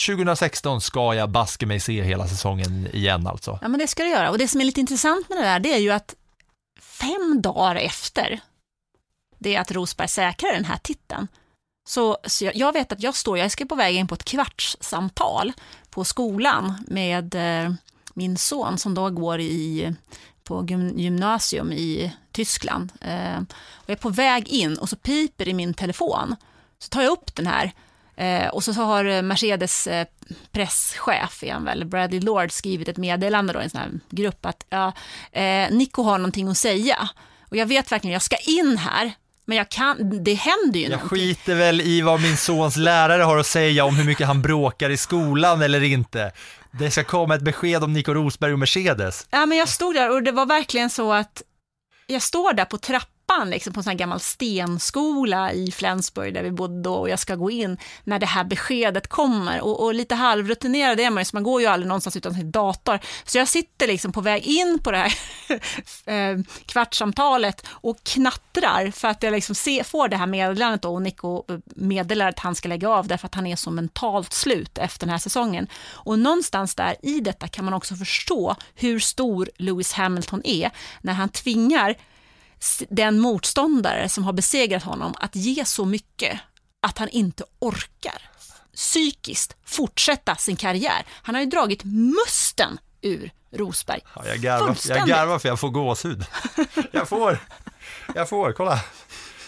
2016 0.07 0.81
ska 0.81 1.15
jag 1.15 1.29
baske 1.29 1.65
mig 1.65 1.79
se 1.79 2.03
hela 2.03 2.27
säsongen 2.27 2.87
igen 2.93 3.27
alltså. 3.27 3.59
Ja, 3.61 3.67
men 3.67 3.79
det 3.79 3.87
ska 3.87 4.03
du 4.03 4.09
göra. 4.09 4.29
Och 4.29 4.37
det 4.37 4.47
som 4.47 4.61
är 4.61 4.65
lite 4.65 4.79
intressant 4.79 5.29
med 5.29 5.37
det 5.37 5.43
där, 5.43 5.59
det 5.59 5.73
är 5.73 5.79
ju 5.79 5.91
att 5.91 6.15
fem 6.79 7.41
dagar 7.41 7.75
efter 7.75 8.39
det 9.39 9.57
att 9.57 9.71
Rosberg 9.71 10.07
säkrar 10.07 10.53
den 10.53 10.65
här 10.65 10.77
titeln, 10.77 11.27
så, 11.87 12.17
så 12.25 12.45
jag, 12.45 12.55
jag 12.55 12.73
vet 12.73 12.91
att 12.91 13.03
jag 13.03 13.15
står, 13.15 13.37
jag 13.37 13.51
ska 13.51 13.65
på 13.65 13.75
väg 13.75 13.95
in 13.95 14.07
på 14.07 14.15
ett 14.15 14.23
kvartssamtal 14.23 15.53
på 15.89 16.03
skolan 16.03 16.83
med 16.87 17.35
eh, 17.35 17.73
min 18.13 18.37
son 18.37 18.77
som 18.77 18.93
då 18.93 19.09
går 19.09 19.39
i, 19.39 19.95
på 20.43 20.65
gymnasium 20.95 21.71
i 21.71 22.13
Tyskland. 22.31 22.91
Eh, 23.01 23.37
och 23.71 23.89
jag 23.89 23.97
är 23.97 24.01
på 24.01 24.09
väg 24.09 24.47
in 24.47 24.77
och 24.77 24.89
så 24.89 24.95
piper 24.95 25.47
i 25.47 25.53
min 25.53 25.73
telefon. 25.73 26.35
Så 26.79 26.89
tar 26.89 27.01
jag 27.01 27.11
upp 27.11 27.35
den 27.35 27.47
här 27.47 27.73
Eh, 28.15 28.47
och 28.47 28.63
så, 28.63 28.71
har 28.71 29.05
eh, 29.05 29.21
Mercedes 29.21 29.87
eh, 29.87 30.07
presschef, 30.51 31.43
är 31.43 31.59
väl, 31.59 31.85
Bradley 31.85 32.19
Lord, 32.19 32.51
skrivit 32.51 32.87
ett 32.87 32.97
meddelande 32.97 33.53
då, 33.53 33.59
i 33.59 33.63
en 33.63 33.69
sån 33.69 33.81
här 33.81 33.91
grupp 34.09 34.45
att 34.45 34.65
ja, 34.69 34.93
eh, 35.31 35.71
Nico 35.71 36.03
har 36.03 36.17
någonting 36.17 36.47
att 36.47 36.57
säga. 36.57 37.09
Och 37.49 37.57
jag 37.57 37.65
vet 37.65 37.91
verkligen, 37.91 38.13
jag 38.13 38.21
ska 38.21 38.35
in 38.35 38.77
här, 38.77 39.11
men 39.45 39.57
jag 39.57 39.69
kan, 39.69 40.23
det 40.23 40.33
händer 40.33 40.79
ju 40.79 40.83
Jag 40.85 40.91
någonting. 40.91 41.09
skiter 41.19 41.55
väl 41.55 41.81
i 41.81 42.01
vad 42.01 42.21
min 42.21 42.37
sons 42.37 42.75
lärare 42.77 43.23
har 43.23 43.37
att 43.37 43.45
säga 43.47 43.85
om 43.85 43.95
hur 43.95 44.05
mycket 44.05 44.27
han 44.27 44.41
bråkar 44.41 44.89
i 44.89 44.97
skolan 44.97 45.61
eller 45.61 45.83
inte. 45.83 46.31
Det 46.71 46.91
ska 46.91 47.03
komma 47.03 47.35
ett 47.35 47.41
besked 47.41 47.83
om 47.83 47.93
Nico 47.93 48.13
Rosberg 48.13 48.53
och 48.53 48.59
Mercedes. 48.59 49.27
Ja, 49.29 49.45
men 49.45 49.57
jag 49.57 49.69
stod 49.69 49.95
där 49.95 50.09
och 50.11 50.23
det 50.23 50.31
var 50.31 50.45
verkligen 50.45 50.89
så 50.89 51.13
att 51.13 51.41
jag 52.07 52.21
står 52.21 52.53
där 52.53 52.65
på 52.65 52.77
trappan 52.77 53.09
liksom, 53.45 53.73
på 53.73 53.79
en 53.79 53.83
sån 53.83 53.91
här 53.91 53.97
gammal 53.97 54.19
stenskola 54.19 55.51
i 55.53 55.71
Flensburg 55.71 56.33
där 56.33 56.43
vi 56.43 56.51
bodde 56.51 56.81
då 56.81 56.95
och 56.95 57.09
jag 57.09 57.19
ska 57.19 57.35
gå 57.35 57.51
in 57.51 57.77
när 58.03 58.19
det 58.19 58.25
här 58.25 58.43
beskedet 58.43 59.07
kommer. 59.07 59.61
Och, 59.61 59.83
och 59.83 59.93
lite 59.93 60.15
halvrutinerad 60.15 60.99
är 60.99 61.09
man 61.09 61.21
ju, 61.21 61.25
så 61.25 61.35
man 61.35 61.43
går 61.43 61.61
ju 61.61 61.67
aldrig 61.67 61.87
någonstans 61.87 62.17
utan 62.17 62.33
sin 62.33 62.51
dator. 62.51 62.99
Så 63.23 63.37
jag 63.37 63.47
sitter 63.47 63.87
liksom 63.87 64.11
på 64.11 64.21
väg 64.21 64.43
in 64.43 64.79
på 64.83 64.91
det 64.91 64.97
här 64.97 65.13
eh, 66.33 66.39
kvartssamtalet 66.65 67.65
och 67.69 68.03
knattrar 68.03 68.91
för 68.91 69.07
att 69.07 69.23
jag 69.23 69.31
liksom 69.31 69.55
se, 69.55 69.83
får 69.83 70.07
det 70.07 70.17
här 70.17 70.27
meddelandet 70.27 70.81
då 70.81 70.93
och 70.93 71.01
Nico 71.01 71.43
eh, 71.49 71.57
meddelar 71.65 72.29
att 72.29 72.39
han 72.39 72.55
ska 72.55 72.69
lägga 72.69 72.89
av 72.89 73.07
därför 73.07 73.25
att 73.25 73.35
han 73.35 73.47
är 73.47 73.55
så 73.55 73.71
mentalt 73.71 74.33
slut 74.33 74.77
efter 74.77 75.05
den 75.05 75.11
här 75.11 75.19
säsongen. 75.19 75.67
Och 75.91 76.19
någonstans 76.19 76.75
där 76.75 76.95
i 77.01 77.19
detta 77.19 77.47
kan 77.47 77.65
man 77.65 77.73
också 77.73 77.95
förstå 77.95 78.55
hur 78.75 78.99
stor 78.99 79.49
Lewis 79.57 79.93
Hamilton 79.93 80.41
är 80.45 80.71
när 81.01 81.13
han 81.13 81.29
tvingar 81.29 81.95
den 82.89 83.19
motståndare 83.19 84.09
som 84.09 84.23
har 84.23 84.33
besegrat 84.33 84.83
honom 84.83 85.13
att 85.19 85.35
ge 85.35 85.65
så 85.65 85.85
mycket 85.85 86.39
att 86.81 86.97
han 86.97 87.09
inte 87.09 87.43
orkar 87.59 88.29
psykiskt 88.75 89.55
fortsätta 89.65 90.35
sin 90.35 90.55
karriär. 90.55 91.05
Han 91.09 91.35
har 91.35 91.41
ju 91.41 91.47
dragit 91.47 91.83
musten 91.83 92.79
ur 93.01 93.31
Rosberg. 93.51 94.01
Ja, 94.15 94.27
jag, 94.27 94.37
garvar, 94.37 94.77
jag 94.87 95.07
garvar 95.07 95.39
för 95.39 95.49
jag 95.49 95.59
får 95.59 95.69
gåshud. 95.69 96.25
Jag 96.91 97.09
får, 97.09 97.39
jag 98.15 98.29
får, 98.29 98.51
kolla. 98.51 98.79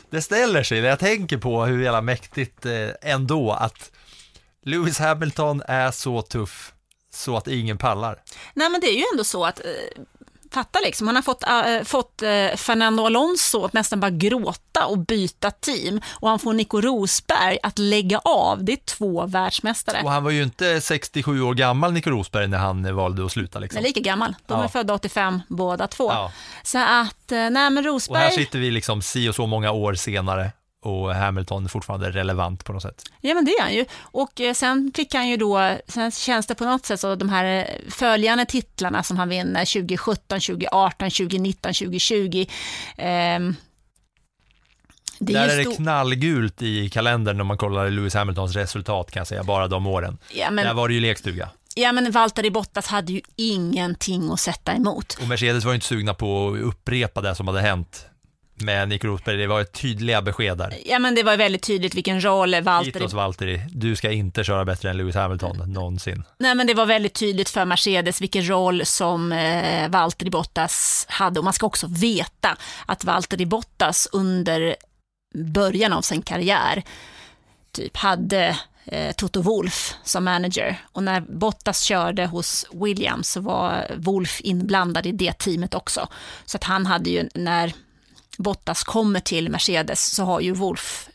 Det 0.10 0.22
ställer 0.22 0.64
sig 0.64 0.82
när 0.82 0.90
jag 0.90 1.00
tänker 1.00 1.38
på 1.38 1.66
hur 1.66 1.84
jävla 1.84 2.02
mäktigt 2.02 2.66
eh, 2.66 2.90
ändå 3.02 3.52
att 3.52 3.92
Lewis 4.62 5.00
Hamilton 5.00 5.62
är 5.68 5.92
så 5.92 6.22
tuff 6.22 6.74
så 7.14 7.38
att 7.38 7.48
ingen 7.48 7.78
pallar. 7.78 8.22
Nej 8.54 8.70
men 8.70 8.82
det 8.82 8.88
är 8.88 8.98
ju 8.98 9.04
ändå 9.14 9.24
så 9.24 9.46
att 9.46 9.60
eh, 9.60 10.04
fatta 10.56 10.80
liksom. 10.84 11.08
Han 11.08 11.16
har 11.16 11.24
fått, 11.24 11.44
äh, 11.44 11.84
fått 11.86 12.22
äh, 12.22 12.56
Fernando 12.58 13.06
Alonso 13.06 13.66
att 13.66 13.74
nästan 13.74 14.00
bara 14.00 14.12
gråta 14.12 14.86
och 14.86 14.98
byta 14.98 15.52
team. 15.52 16.02
Och 16.20 16.30
han 16.30 16.40
får 16.40 16.54
Nico 16.54 16.82
Rosberg 16.82 17.58
att 17.64 17.80
lägga 17.80 18.20
av. 18.20 18.64
Det 18.64 18.72
är 18.72 18.78
två 18.86 19.26
världsmästare. 19.26 20.02
Och 20.04 20.12
han 20.12 20.24
var 20.24 20.32
ju 20.32 20.44
inte 20.44 20.82
67 20.82 21.42
år 21.42 21.54
gammal, 21.54 21.92
Nico 21.94 22.10
Rosberg, 22.10 22.48
när 22.48 22.58
han 22.58 22.86
eh, 22.86 22.92
valde 22.92 23.26
att 23.26 23.32
sluta. 23.32 23.60
Liksom. 23.60 23.76
Men 23.78 23.84
lika 23.84 24.00
gammal. 24.00 24.36
De 24.48 24.58
Ja. 24.58 24.64
är 24.64 24.68
födda 24.68 24.94
85 24.94 25.42
båda 25.48 25.88
två. 25.88 26.12
Ja. 26.12 26.32
Så 26.64 26.78
att, 26.78 27.32
eh, 27.32 27.38
nej 27.38 27.50
men 27.52 27.78
Och 27.78 27.84
här 27.84 27.92
Rosberg, 27.92 28.32
sitter 28.32 28.60
vi 28.60 28.72
liksom 28.72 29.02
si 29.02 29.30
och 29.30 29.36
så 29.36 29.46
många 29.48 29.72
år 29.72 29.94
senare 29.94 30.52
och 30.86 31.16
Hamilton 31.16 31.66
är 31.66 31.70
fortfarande 31.70 32.12
relevant 32.12 32.64
på 32.66 32.74
något 32.74 32.82
sätt. 32.82 33.02
ja 33.22 33.34
men 33.34 33.46
det 33.46 33.52
är 33.52 33.62
han 33.62 33.74
ju. 33.74 33.86
Och 34.02 34.42
eh, 34.42 34.54
sen 34.54 34.92
fick 34.96 35.14
han 35.14 35.30
ju 35.30 35.38
då, 35.38 35.78
sen 35.88 36.12
känns 36.12 36.48
det 36.48 36.56
på 36.56 36.66
något 36.66 36.86
sätt 36.86 37.00
så 37.00 37.16
de 37.16 37.30
här 37.30 37.46
eh, 37.60 37.92
följande 37.92 38.46
titlarna 38.46 39.04
som 39.04 39.18
han 39.18 39.30
vinner 39.30 39.66
2017, 39.74 40.40
2018, 40.40 41.10
2019, 41.10 41.74
2020. 41.74 42.46
ehm, 42.98 43.56
det 45.20 45.34
Där 45.34 45.46
ju 45.46 45.52
är 45.52 45.58
det 45.70 45.76
knallgult 45.76 46.62
i 46.62 46.90
kalendern 46.90 47.38
när 47.38 47.44
man 47.44 47.58
kollar 47.58 47.90
Lewis 47.90 48.14
Hamiltons 48.14 48.56
resultat 48.56 49.12
kan 49.12 49.20
jag 49.20 49.28
säga, 49.28 49.44
bara 49.44 49.68
de 49.68 49.88
åren. 49.88 50.18
Ja, 50.34 50.52
men- 50.52 50.66
Där 50.66 50.74
var 50.74 50.88
det 50.88 50.94
ju 50.94 51.00
lekstuga. 51.00 51.50
Ja 51.78 51.92
men 51.92 52.12
Valtteri 52.12 52.52
Bottas 52.52 52.88
hade 52.88 53.14
ju 53.14 53.22
ingenting 53.36 54.32
att 54.32 54.40
sätta 54.40 54.74
emot. 54.74 55.18
Och 55.22 55.28
Mercedes 55.28 55.64
var 55.66 55.72
ju 55.72 55.76
inte 55.76 55.88
sugna 55.88 56.14
på 56.14 56.50
att 56.54 56.60
upprepa 56.62 57.22
det 57.22 57.36
som 57.36 57.48
hade 57.48 57.62
hänt 57.62 58.06
med 58.56 58.90
Nico 58.90 59.08
Rosberg. 59.08 59.38
Det 59.38 59.48
var 59.48 59.62
ett 59.62 59.72
tydliga 59.72 60.22
besked 60.22 60.58
där. 60.58 60.78
Ja 60.86 61.00
men 61.00 61.16
det 61.16 61.24
var 61.24 61.38
väldigt 61.38 61.64
tydligt 61.64 61.96
vilken 61.96 62.24
roll 62.24 62.62
Valtteri 62.62 63.00
Hitås 63.00 63.14
Valtteri, 63.14 63.62
du 63.70 63.96
ska 63.96 64.12
inte 64.12 64.44
köra 64.44 64.66
bättre 64.66 64.90
än 64.90 64.98
Lewis 64.98 65.16
Hamilton 65.16 65.74
någonsin. 65.74 66.24
Nej, 66.40 66.56
men 66.56 66.68
det 66.68 66.74
var 66.74 66.86
väldigt 66.86 67.14
tydligt 67.14 67.50
för 67.50 67.66
Mercedes 67.66 68.22
vilken 68.22 68.50
roll 68.50 68.86
som 68.86 69.32
eh, 69.32 69.90
Valtteri 69.90 70.30
Bottas 70.30 71.06
hade. 71.10 71.40
Och 71.40 71.44
man 71.44 71.54
ska 71.54 71.66
också 71.66 71.88
veta 71.90 72.58
att 72.86 73.04
Valtteri 73.04 73.46
Bottas 73.46 74.08
under 74.12 74.76
början 75.36 75.94
av 75.94 76.02
sin 76.02 76.22
karriär 76.22 76.84
typ 77.72 77.98
hade 77.98 78.58
eh, 78.86 79.12
Toto 79.12 79.42
Wolff 79.42 79.94
som 80.04 80.24
manager. 80.24 80.82
Och 80.92 81.04
när 81.04 81.22
Bottas 81.22 81.82
körde 81.82 82.26
hos 82.26 82.66
Williams 82.74 83.30
så 83.30 83.42
var 83.42 83.88
Wolff 83.96 84.42
inblandad 84.44 85.06
i 85.06 85.12
det 85.12 85.34
teamet 85.34 85.74
också. 85.74 86.08
Så 86.46 86.58
att 86.58 86.64
han 86.64 86.86
hade 86.86 87.10
ju, 87.10 87.30
när 87.34 87.74
Bottas 88.38 88.84
kommer 88.84 89.20
till 89.20 89.50
Mercedes 89.50 90.06
så 90.12 90.24
har 90.24 90.42
ju 90.42 90.54
Wolf, 90.54 91.10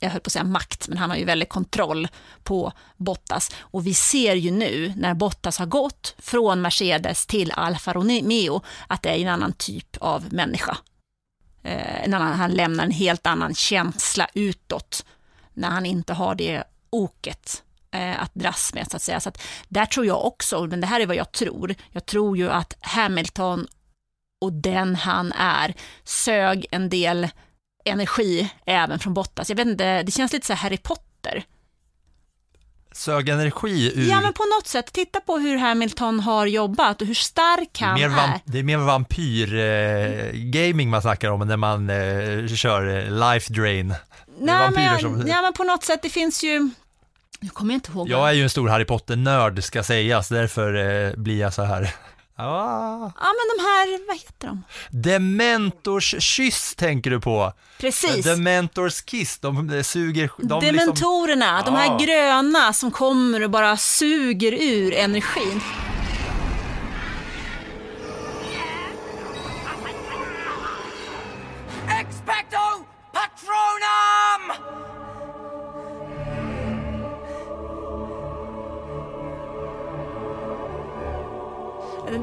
jag 0.00 0.10
höll 0.10 0.20
på 0.20 0.28
att 0.28 0.32
säga 0.32 0.44
makt, 0.44 0.88
men 0.88 0.98
han 0.98 1.10
har 1.10 1.16
ju 1.16 1.24
väldigt 1.24 1.48
kontroll 1.48 2.08
på 2.42 2.72
Bottas. 2.96 3.50
Och 3.58 3.86
vi 3.86 3.94
ser 3.94 4.34
ju 4.34 4.50
nu 4.50 4.92
när 4.96 5.14
Bottas 5.14 5.58
har 5.58 5.66
gått 5.66 6.14
från 6.18 6.62
Mercedes 6.62 7.26
till 7.26 7.52
Alfa 7.52 7.92
Romeo 7.92 8.62
att 8.86 9.02
det 9.02 9.08
är 9.08 9.18
en 9.18 9.28
annan 9.28 9.52
typ 9.52 9.96
av 10.00 10.32
människa. 10.32 10.76
Eh, 11.62 12.04
en 12.04 12.14
annan, 12.14 12.32
han 12.32 12.50
lämnar 12.50 12.84
en 12.84 12.90
helt 12.90 13.26
annan 13.26 13.54
känsla 13.54 14.28
utåt 14.34 15.04
när 15.54 15.68
han 15.68 15.86
inte 15.86 16.14
har 16.14 16.34
det 16.34 16.64
oket 16.90 17.62
eh, 17.90 18.22
att 18.22 18.34
dras 18.34 18.74
med 18.74 18.90
så 18.90 18.96
att 18.96 19.02
säga. 19.02 19.20
Så 19.20 19.28
att 19.28 19.42
där 19.68 19.86
tror 19.86 20.06
jag 20.06 20.24
också, 20.24 20.66
men 20.66 20.80
det 20.80 20.86
här 20.86 21.00
är 21.00 21.06
vad 21.06 21.16
jag 21.16 21.32
tror, 21.32 21.74
jag 21.90 22.06
tror 22.06 22.36
ju 22.36 22.50
att 22.50 22.74
Hamilton 22.80 23.66
och 24.40 24.52
den 24.52 24.96
han 24.96 25.32
är 25.32 25.74
sög 26.04 26.66
en 26.70 26.88
del 26.88 27.28
energi 27.84 28.50
även 28.66 28.98
från 28.98 29.14
Bottas. 29.14 29.48
Jag 29.48 29.56
vet 29.56 29.66
inte, 29.66 30.02
det 30.02 30.12
känns 30.12 30.32
lite 30.32 30.46
så 30.46 30.52
här 30.52 30.60
Harry 30.60 30.78
Potter. 30.78 31.44
Sög 32.92 33.28
energi 33.28 33.92
ur... 33.94 34.08
Ja 34.08 34.20
men 34.20 34.32
på 34.32 34.42
något 34.58 34.66
sätt, 34.66 34.92
titta 34.92 35.20
på 35.20 35.38
hur 35.38 35.56
Hamilton 35.56 36.20
har 36.20 36.46
jobbat 36.46 37.00
och 37.00 37.06
hur 37.06 37.14
stark 37.14 37.80
han 37.80 38.02
är. 38.02 38.40
det 38.44 38.58
är 38.58 38.62
mer 38.62 38.78
vampyr-gaming 38.78 40.90
man 40.90 41.02
snackar 41.02 41.30
om 41.30 41.48
när 41.48 41.56
man 41.56 41.90
eh, 41.90 42.46
kör 42.46 42.88
eh, 42.88 43.10
life 43.10 43.52
drain. 43.52 43.94
Nej, 44.38 44.70
men, 44.74 45.00
som... 45.00 45.26
ja 45.26 45.42
men 45.42 45.52
på 45.52 45.64
något 45.64 45.84
sätt, 45.84 46.02
det 46.02 46.10
finns 46.10 46.44
ju, 46.44 46.70
nu 47.40 47.48
kommer 47.48 47.74
jag 47.74 47.76
inte 47.76 47.92
ihåg. 47.92 48.08
Jag 48.08 48.28
är 48.28 48.32
ju 48.32 48.42
en 48.42 48.50
stor 48.50 48.68
Harry 48.68 48.84
Potter-nörd 48.84 49.64
ska 49.64 49.82
sägas, 49.82 50.28
därför 50.28 50.74
eh, 50.74 51.12
blir 51.16 51.40
jag 51.40 51.54
så 51.54 51.62
här. 51.62 51.94
Ah. 52.38 53.12
Ja 53.20 53.32
men 53.38 53.56
de 53.56 53.62
här, 53.64 54.06
vad 54.06 54.16
heter 54.16 54.46
de? 54.48 54.62
Dementors 54.90 56.14
kyss 56.18 56.74
tänker 56.74 57.10
du 57.10 57.20
på? 57.20 57.52
Precis. 57.80 58.24
Dementors 58.24 59.02
kiss, 59.02 59.38
de 59.38 59.82
suger... 59.84 60.30
De 60.38 60.60
liksom- 60.60 60.60
Dementorerna, 60.60 61.62
de 61.66 61.74
här 61.74 61.86
Ja. 61.86 61.98
gröna 61.98 62.72
som 62.72 62.90
kommer 62.90 63.44
och 63.44 63.50
bara 63.50 63.76
suger 63.76 64.52
ur 64.52 64.94
energin. 64.94 65.60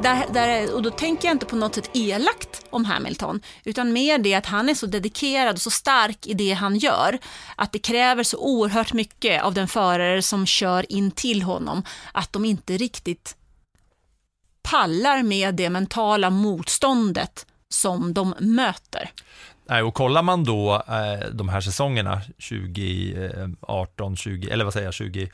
Där, 0.04 0.26
där, 0.34 0.76
och 0.76 0.82
då 0.82 0.92
tänker 0.92 1.28
jag 1.28 1.36
inte 1.36 1.46
på 1.46 1.56
något 1.56 1.76
sätt 1.76 1.90
elakt 1.94 2.66
om 2.70 2.86
Hamilton, 2.86 3.42
utan 3.64 3.94
mer 3.94 4.18
det 4.18 4.34
att 4.34 4.46
han 4.46 4.70
är 4.70 4.74
så 4.74 4.86
dedikerad 4.86 5.56
och 5.56 5.62
så 5.62 5.72
stark 5.72 6.28
i 6.28 6.34
det 6.34 6.54
han 6.54 6.78
gör, 6.78 7.20
att 7.56 7.72
det 7.72 7.80
kräver 7.80 8.24
så 8.24 8.38
oerhört 8.38 8.94
mycket 8.94 9.44
av 9.44 9.54
den 9.54 9.68
förare 9.68 10.22
som 10.22 10.46
kör 10.46 10.92
in 10.92 11.12
till 11.12 11.42
honom, 11.42 11.84
att 12.12 12.34
de 12.34 12.46
inte 12.46 12.78
riktigt 12.78 13.36
pallar 14.62 15.24
med 15.24 15.56
det 15.56 15.70
mentala 15.70 16.30
motståndet 16.30 17.46
som 17.70 18.14
de 18.14 18.36
möter. 18.40 19.12
Nej, 19.70 19.84
och 19.84 19.94
kollar 19.94 20.22
man 20.22 20.44
då 20.44 20.84
eh, 20.88 21.30
de 21.32 21.50
här 21.50 21.62
säsongerna, 21.62 22.22
2018, 22.50 24.16
20, 24.16 24.50
eller 24.50 24.64
vad 24.64 24.74
säger 24.74 24.88
jag, 24.88 24.94
20, 24.94 25.30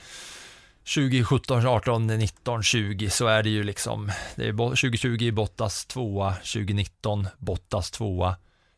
2017, 0.94 1.68
18, 1.68 2.08
19, 2.08 2.64
20, 2.64 3.10
så 3.10 3.28
är 3.28 3.44
det 3.44 3.50
ju 3.50 3.64
liksom, 3.64 4.12
det 4.36 4.48
är 4.48 4.54
2020 4.54 5.32
Bottas 5.32 5.86
tvåa, 5.86 6.34
2019 6.34 7.28
Bottas 7.38 7.92
tvåa, 7.92 8.36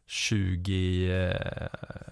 20, 0.08 1.12
eh, 1.12 1.68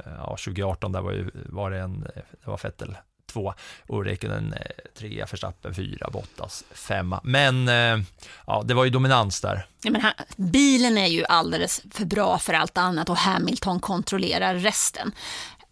ja, 0.05 0.37
2018 0.45 0.91
där 0.91 1.01
var, 1.01 1.11
ju, 1.11 1.31
var 1.33 1.71
det 1.71 1.79
en, 1.79 1.99
det 2.43 2.47
var 2.47 2.59
Vettel 2.63 2.97
tvåa 3.31 3.55
och 3.87 4.05
Räikkönen 4.05 4.53
eh, 4.53 4.59
trea, 4.97 5.25
Verstappen 5.25 5.75
fyra, 5.75 6.09
Bottas 6.13 6.63
femma. 6.71 7.21
Men 7.23 7.67
eh, 7.67 8.05
ja, 8.47 8.63
det 8.65 8.73
var 8.73 8.83
ju 8.83 8.89
dominans 8.89 9.41
där. 9.41 9.67
Ja, 9.83 9.91
men 9.91 10.01
här, 10.01 10.13
bilen 10.35 10.97
är 10.97 11.07
ju 11.07 11.25
alldeles 11.25 11.81
för 11.91 12.05
bra 12.05 12.37
för 12.37 12.53
allt 12.53 12.77
annat 12.77 13.09
och 13.09 13.17
Hamilton 13.17 13.79
kontrollerar 13.79 14.55
resten. 14.55 15.11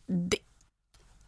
Det, 0.06 0.38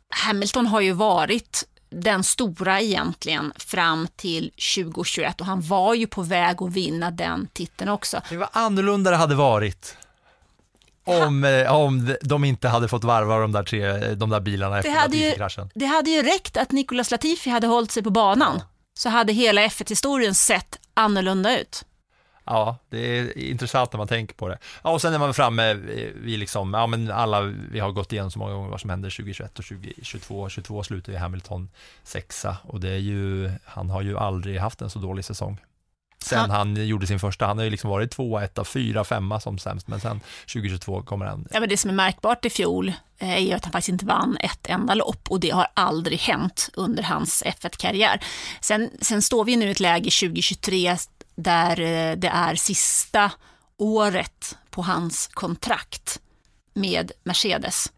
Hamilton 0.10 0.68
har 0.68 0.82
ju 0.82 0.92
varit 0.92 1.66
den 1.90 2.24
stora 2.24 2.82
egentligen 2.82 3.54
fram 3.56 4.08
till 4.16 4.52
2021 4.76 5.42
och 5.42 5.48
han 5.48 5.62
var 5.62 5.94
ju 5.94 6.08
på 6.08 6.22
väg 6.22 6.62
att 6.62 6.74
vinna 6.74 7.12
den 7.12 7.48
titeln 7.54 7.90
också. 7.90 8.22
Det 8.30 8.38
var 8.38 8.50
annorlunda 8.52 9.12
det 9.12 9.18
hade 9.18 9.36
varit. 9.36 9.96
Om, 11.04 11.44
eh, 11.44 11.74
om 11.76 12.16
de 12.22 12.44
inte 12.44 12.68
hade 12.68 12.88
fått 12.88 13.04
varva 13.04 13.38
de 13.38 13.52
där, 13.52 13.64
tre, 13.64 14.16
de 14.16 14.30
där 14.30 14.40
bilarna 14.40 14.78
efter 14.78 14.92
Det 14.92 15.18
ju, 15.18 15.24
Latifi-kraschen. 15.24 15.70
det 15.76 15.86
hade 15.86 16.10
ju 16.10 16.22
räckt 16.22 16.58
att 16.58 16.72
Nicolas 16.72 17.12
Latifi 17.12 17.50
hade 17.50 17.68
hållit 17.68 17.92
sig 17.92 18.04
på 18.04 18.10
banan 18.10 18.62
så 18.94 19.10
hade 19.10 19.34
hela 19.34 19.62
F1-historien 19.62 20.36
sett 20.36 20.80
annorlunda 20.94 21.60
ut. 21.60 21.86
Ja, 22.52 22.78
det 22.90 22.98
är 23.20 23.38
intressant 23.38 23.94
när 23.94 23.98
man 23.98 24.08
tänker 24.08 24.36
på 24.36 24.48
det. 24.48 24.58
Ja, 24.84 24.90
och 24.90 25.02
sen 25.02 25.14
är 25.14 25.20
man 25.20 25.34
framme 25.34 25.74
vid 26.16 26.40
liksom, 26.40 26.74
ja 26.74 26.88
men 26.88 27.12
alla, 27.12 27.42
vi 27.72 27.80
har 27.80 27.92
gått 27.92 28.14
igenom 28.14 28.32
så 28.32 28.40
många 28.40 28.54
gånger 28.54 28.70
vad 28.70 28.82
som 28.82 28.90
händer 28.90 29.10
2021 29.10 29.60
och 29.60 29.66
2022. 29.66 30.50
22 30.50 30.84
slutar 30.84 31.14
ju 31.14 31.18
Hamilton 31.20 31.70
sexa 32.04 32.58
och 32.64 32.80
det 32.80 32.90
är 32.90 32.98
ju, 32.98 33.52
han 33.66 33.90
har 33.90 34.02
ju 34.02 34.18
aldrig 34.18 34.60
haft 34.60 34.82
en 34.82 34.90
så 34.90 35.00
dålig 35.00 35.26
säsong. 35.26 35.58
Sen 36.24 36.40
Han- 36.40 36.50
han 36.50 36.88
gjorde 36.88 37.08
sin 37.08 37.20
första, 37.20 37.46
han 37.46 37.58
har 37.58 37.66
ju 37.66 37.70
liksom 37.72 37.90
varit 37.90 38.12
tvåa, 38.12 38.44
etta, 38.44 38.64
fyra, 38.64 39.04
femma 39.04 39.40
som 39.40 39.58
sämst, 39.60 39.88
men 39.88 40.00
sen 40.00 40.22
2022 40.54 41.02
kommer 41.02 41.26
han 41.26 41.48
Ja, 41.52 41.60
men 41.60 41.70
det 41.70 41.78
som 41.78 41.90
är 41.90 41.96
märkbart 41.96 42.46
i 42.46 42.50
fjol 42.50 42.94
eh, 43.20 43.30
är 43.34 43.38
ju 43.40 43.54
att 43.54 43.66
han 43.66 43.72
faktiskt 43.72 43.90
inte 43.90 44.06
vann 44.06 44.38
ett 44.40 44.68
enda 44.68 44.94
lopp 44.94 45.32
och 45.32 45.40
det 45.40 45.50
har 45.50 45.68
aldrig 45.74 46.20
hänt 46.20 46.70
under 46.74 47.04
hans 47.04 47.44
F1-karriär. 47.46 48.20
Sen, 48.62 48.90
sen 49.02 49.22
står 49.22 49.46
vi 49.46 49.56
nu 49.56 49.66
i 49.68 49.72
ett 49.72 49.80
läge 49.80 50.10
2023 50.12 50.98
där 51.44 51.80
eh, 51.80 52.16
det 52.16 52.28
är 52.28 52.56
sista 52.56 53.32
året 53.78 54.58
på 54.70 54.82
hans 54.82 55.28
kontrakt 55.28 56.22
med 56.74 57.12
Mercedes. 57.24 57.92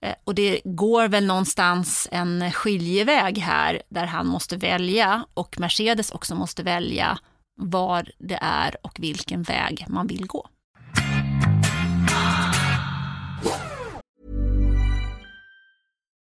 Eh, 0.00 0.14
och 0.24 0.34
det 0.34 0.60
går 0.64 1.08
väl 1.08 1.26
någonstans 1.26 2.08
en 2.10 2.52
skiljeväg 2.52 3.38
här 3.38 3.82
där 3.88 4.06
han 4.06 4.26
måste 4.26 4.56
välja 4.56 5.26
och 5.34 5.60
Mercedes 5.60 6.10
också 6.10 6.34
måste 6.34 6.62
välja 6.62 7.18
var 7.56 8.10
det 8.18 8.38
är 8.42 8.76
och 8.86 9.00
vilken 9.00 9.42
väg 9.42 9.84
man 9.88 10.06
vill 10.06 10.26
gå. 10.26 10.48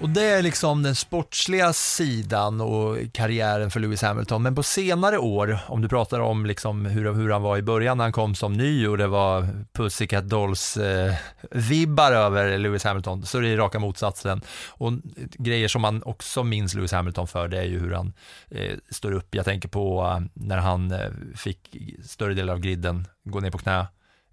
Och 0.00 0.08
det 0.08 0.24
är 0.24 0.42
liksom 0.42 0.82
den 0.82 0.94
sportsliga 0.94 1.72
sidan 1.72 2.60
och 2.60 2.96
karriären 3.12 3.70
för 3.70 3.80
Lewis 3.80 4.02
Hamilton. 4.02 4.42
Men 4.42 4.54
på 4.54 4.62
senare 4.62 5.18
år, 5.18 5.58
om 5.68 5.82
du 5.82 5.88
pratar 5.88 6.20
om 6.20 6.46
liksom 6.46 6.86
hur, 6.86 7.14
hur 7.14 7.30
han 7.30 7.42
var 7.42 7.56
i 7.56 7.62
början 7.62 7.98
när 7.98 8.04
han 8.04 8.12
kom 8.12 8.34
som 8.34 8.52
ny 8.52 8.86
och 8.86 8.98
det 8.98 9.06
var 9.06 9.48
Pussycat 9.72 10.24
Dolls-vibbar 10.24 12.12
eh, 12.12 12.18
över 12.18 12.58
Lewis 12.58 12.84
Hamilton, 12.84 13.26
så 13.26 13.38
är 13.38 13.42
det 13.42 13.56
raka 13.56 13.78
motsatsen. 13.78 14.40
Och 14.68 14.92
grejer 15.38 15.68
som 15.68 15.82
man 15.82 16.02
också 16.02 16.44
minns 16.44 16.74
Lewis 16.74 16.92
Hamilton 16.92 17.26
för, 17.26 17.48
det 17.48 17.58
är 17.58 17.64
ju 17.64 17.78
hur 17.78 17.92
han 17.92 18.12
eh, 18.50 18.76
står 18.90 19.12
upp. 19.12 19.34
Jag 19.34 19.44
tänker 19.44 19.68
på 19.68 20.04
eh, 20.04 20.20
när 20.34 20.58
han 20.58 20.92
eh, 20.92 21.10
fick 21.34 21.76
större 22.04 22.34
delen 22.34 22.54
av 22.54 22.60
griden 22.60 23.08
gå 23.24 23.40
ner 23.40 23.50
på 23.50 23.58
knä 23.58 23.86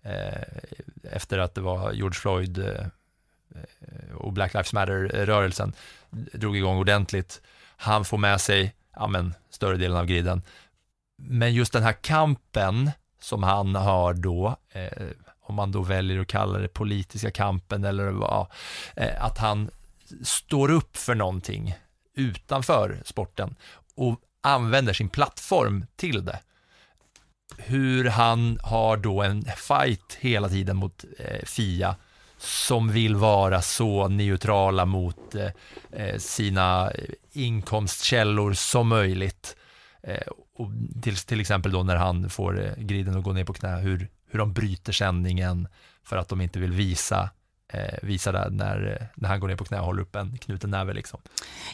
eh, 0.03 0.41
efter 1.11 1.37
att 1.39 1.55
det 1.55 1.61
var 1.61 1.91
George 1.91 2.19
Floyd 2.19 2.57
eh, 2.57 2.85
Eh, 3.55 4.15
och 4.15 4.33
Black 4.33 4.53
Lives 4.53 4.73
Matter-rörelsen 4.73 5.73
drog 6.09 6.57
igång 6.57 6.77
ordentligt. 6.77 7.41
Han 7.77 8.05
får 8.05 8.17
med 8.17 8.41
sig 8.41 8.75
ja, 8.95 9.07
men, 9.07 9.33
större 9.49 9.77
delen 9.77 9.97
av 9.97 10.05
griden. 10.05 10.41
Men 11.17 11.53
just 11.53 11.73
den 11.73 11.83
här 11.83 11.93
kampen 11.93 12.91
som 13.19 13.43
han 13.43 13.75
har 13.75 14.13
då, 14.13 14.55
eh, 14.71 15.07
om 15.41 15.55
man 15.55 15.71
då 15.71 15.81
väljer 15.81 16.19
att 16.19 16.27
kalla 16.27 16.59
det 16.59 16.67
politiska 16.67 17.31
kampen 17.31 17.83
eller 17.83 18.05
vad, 18.05 18.47
eh, 18.95 19.23
att 19.23 19.37
han 19.37 19.69
står 20.23 20.71
upp 20.71 20.97
för 20.97 21.15
någonting 21.15 21.75
utanför 22.13 23.01
sporten 23.05 23.55
och 23.95 24.19
använder 24.41 24.93
sin 24.93 25.09
plattform 25.09 25.85
till 25.95 26.25
det. 26.25 26.39
Hur 27.57 28.09
han 28.09 28.59
har 28.63 28.97
då 28.97 29.21
en 29.21 29.45
fight 29.57 30.17
hela 30.19 30.49
tiden 30.49 30.77
mot 30.77 31.05
eh, 31.19 31.45
Fia 31.45 31.95
som 32.43 32.91
vill 32.91 33.15
vara 33.15 33.61
så 33.61 34.07
neutrala 34.07 34.85
mot 34.85 35.35
eh, 35.35 35.49
eh, 35.91 36.17
sina 36.17 36.91
inkomstkällor 37.31 38.53
som 38.53 38.87
möjligt. 38.87 39.55
Eh, 40.03 40.27
och 40.55 40.69
till, 41.01 41.17
till 41.17 41.41
exempel 41.41 41.71
då 41.71 41.83
när 41.83 41.95
han 41.95 42.29
får 42.29 42.65
eh, 42.65 42.73
griden 42.77 43.17
att 43.17 43.23
gå 43.23 43.33
ner 43.33 43.45
på 43.45 43.53
knä, 43.53 43.77
hur, 43.77 44.09
hur 44.31 44.39
de 44.39 44.53
bryter 44.53 44.93
sändningen 44.93 45.67
för 46.03 46.17
att 46.17 46.29
de 46.29 46.41
inte 46.41 46.59
vill 46.59 46.71
visa 46.71 47.29
eh, 47.73 47.99
visar 48.01 48.33
där 48.33 48.49
när, 48.49 49.09
när 49.15 49.29
han 49.29 49.39
går 49.39 49.47
ner 49.47 49.55
på 49.55 49.65
knä 49.65 49.79
och 49.79 49.85
håller 49.85 50.01
upp 50.01 50.15
en 50.15 50.37
knuten 50.37 50.69
näve. 50.69 50.93
Liksom. 50.93 51.21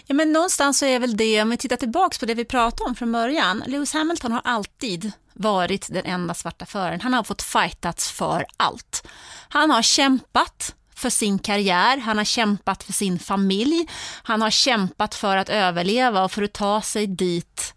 Ja, 0.05 0.15
men 0.15 0.31
någonstans 0.31 0.79
så 0.79 0.85
är 0.85 0.99
väl 0.99 1.17
det, 1.17 1.41
om 1.41 1.49
vi 1.49 1.57
tittar 1.57 1.75
tillbaka 1.75 2.17
på 2.19 2.25
det 2.25 2.33
vi 2.33 2.45
pratade 2.45 2.89
om 2.89 2.95
från 2.95 3.11
början, 3.11 3.63
Lewis 3.67 3.93
Hamilton 3.93 4.31
har 4.31 4.41
alltid 4.43 5.11
varit 5.33 5.87
den 5.93 6.05
enda 6.05 6.33
svarta 6.33 6.65
föraren. 6.65 7.01
Han 7.01 7.13
har 7.13 7.23
fått 7.23 7.41
fightats 7.41 8.11
för 8.11 8.45
allt. 8.57 9.07
Han 9.49 9.69
har 9.71 9.81
kämpat 9.81 10.75
för 10.95 11.09
sin 11.09 11.39
karriär, 11.39 11.97
han 11.97 12.17
har 12.17 12.25
kämpat 12.25 12.83
för 12.83 12.93
sin 12.93 13.19
familj, 13.19 13.87
han 14.23 14.41
har 14.41 14.49
kämpat 14.49 15.15
för 15.15 15.37
att 15.37 15.49
överleva 15.49 16.23
och 16.23 16.31
för 16.31 16.43
att 16.43 16.53
ta 16.53 16.81
sig 16.81 17.07
dit 17.07 17.73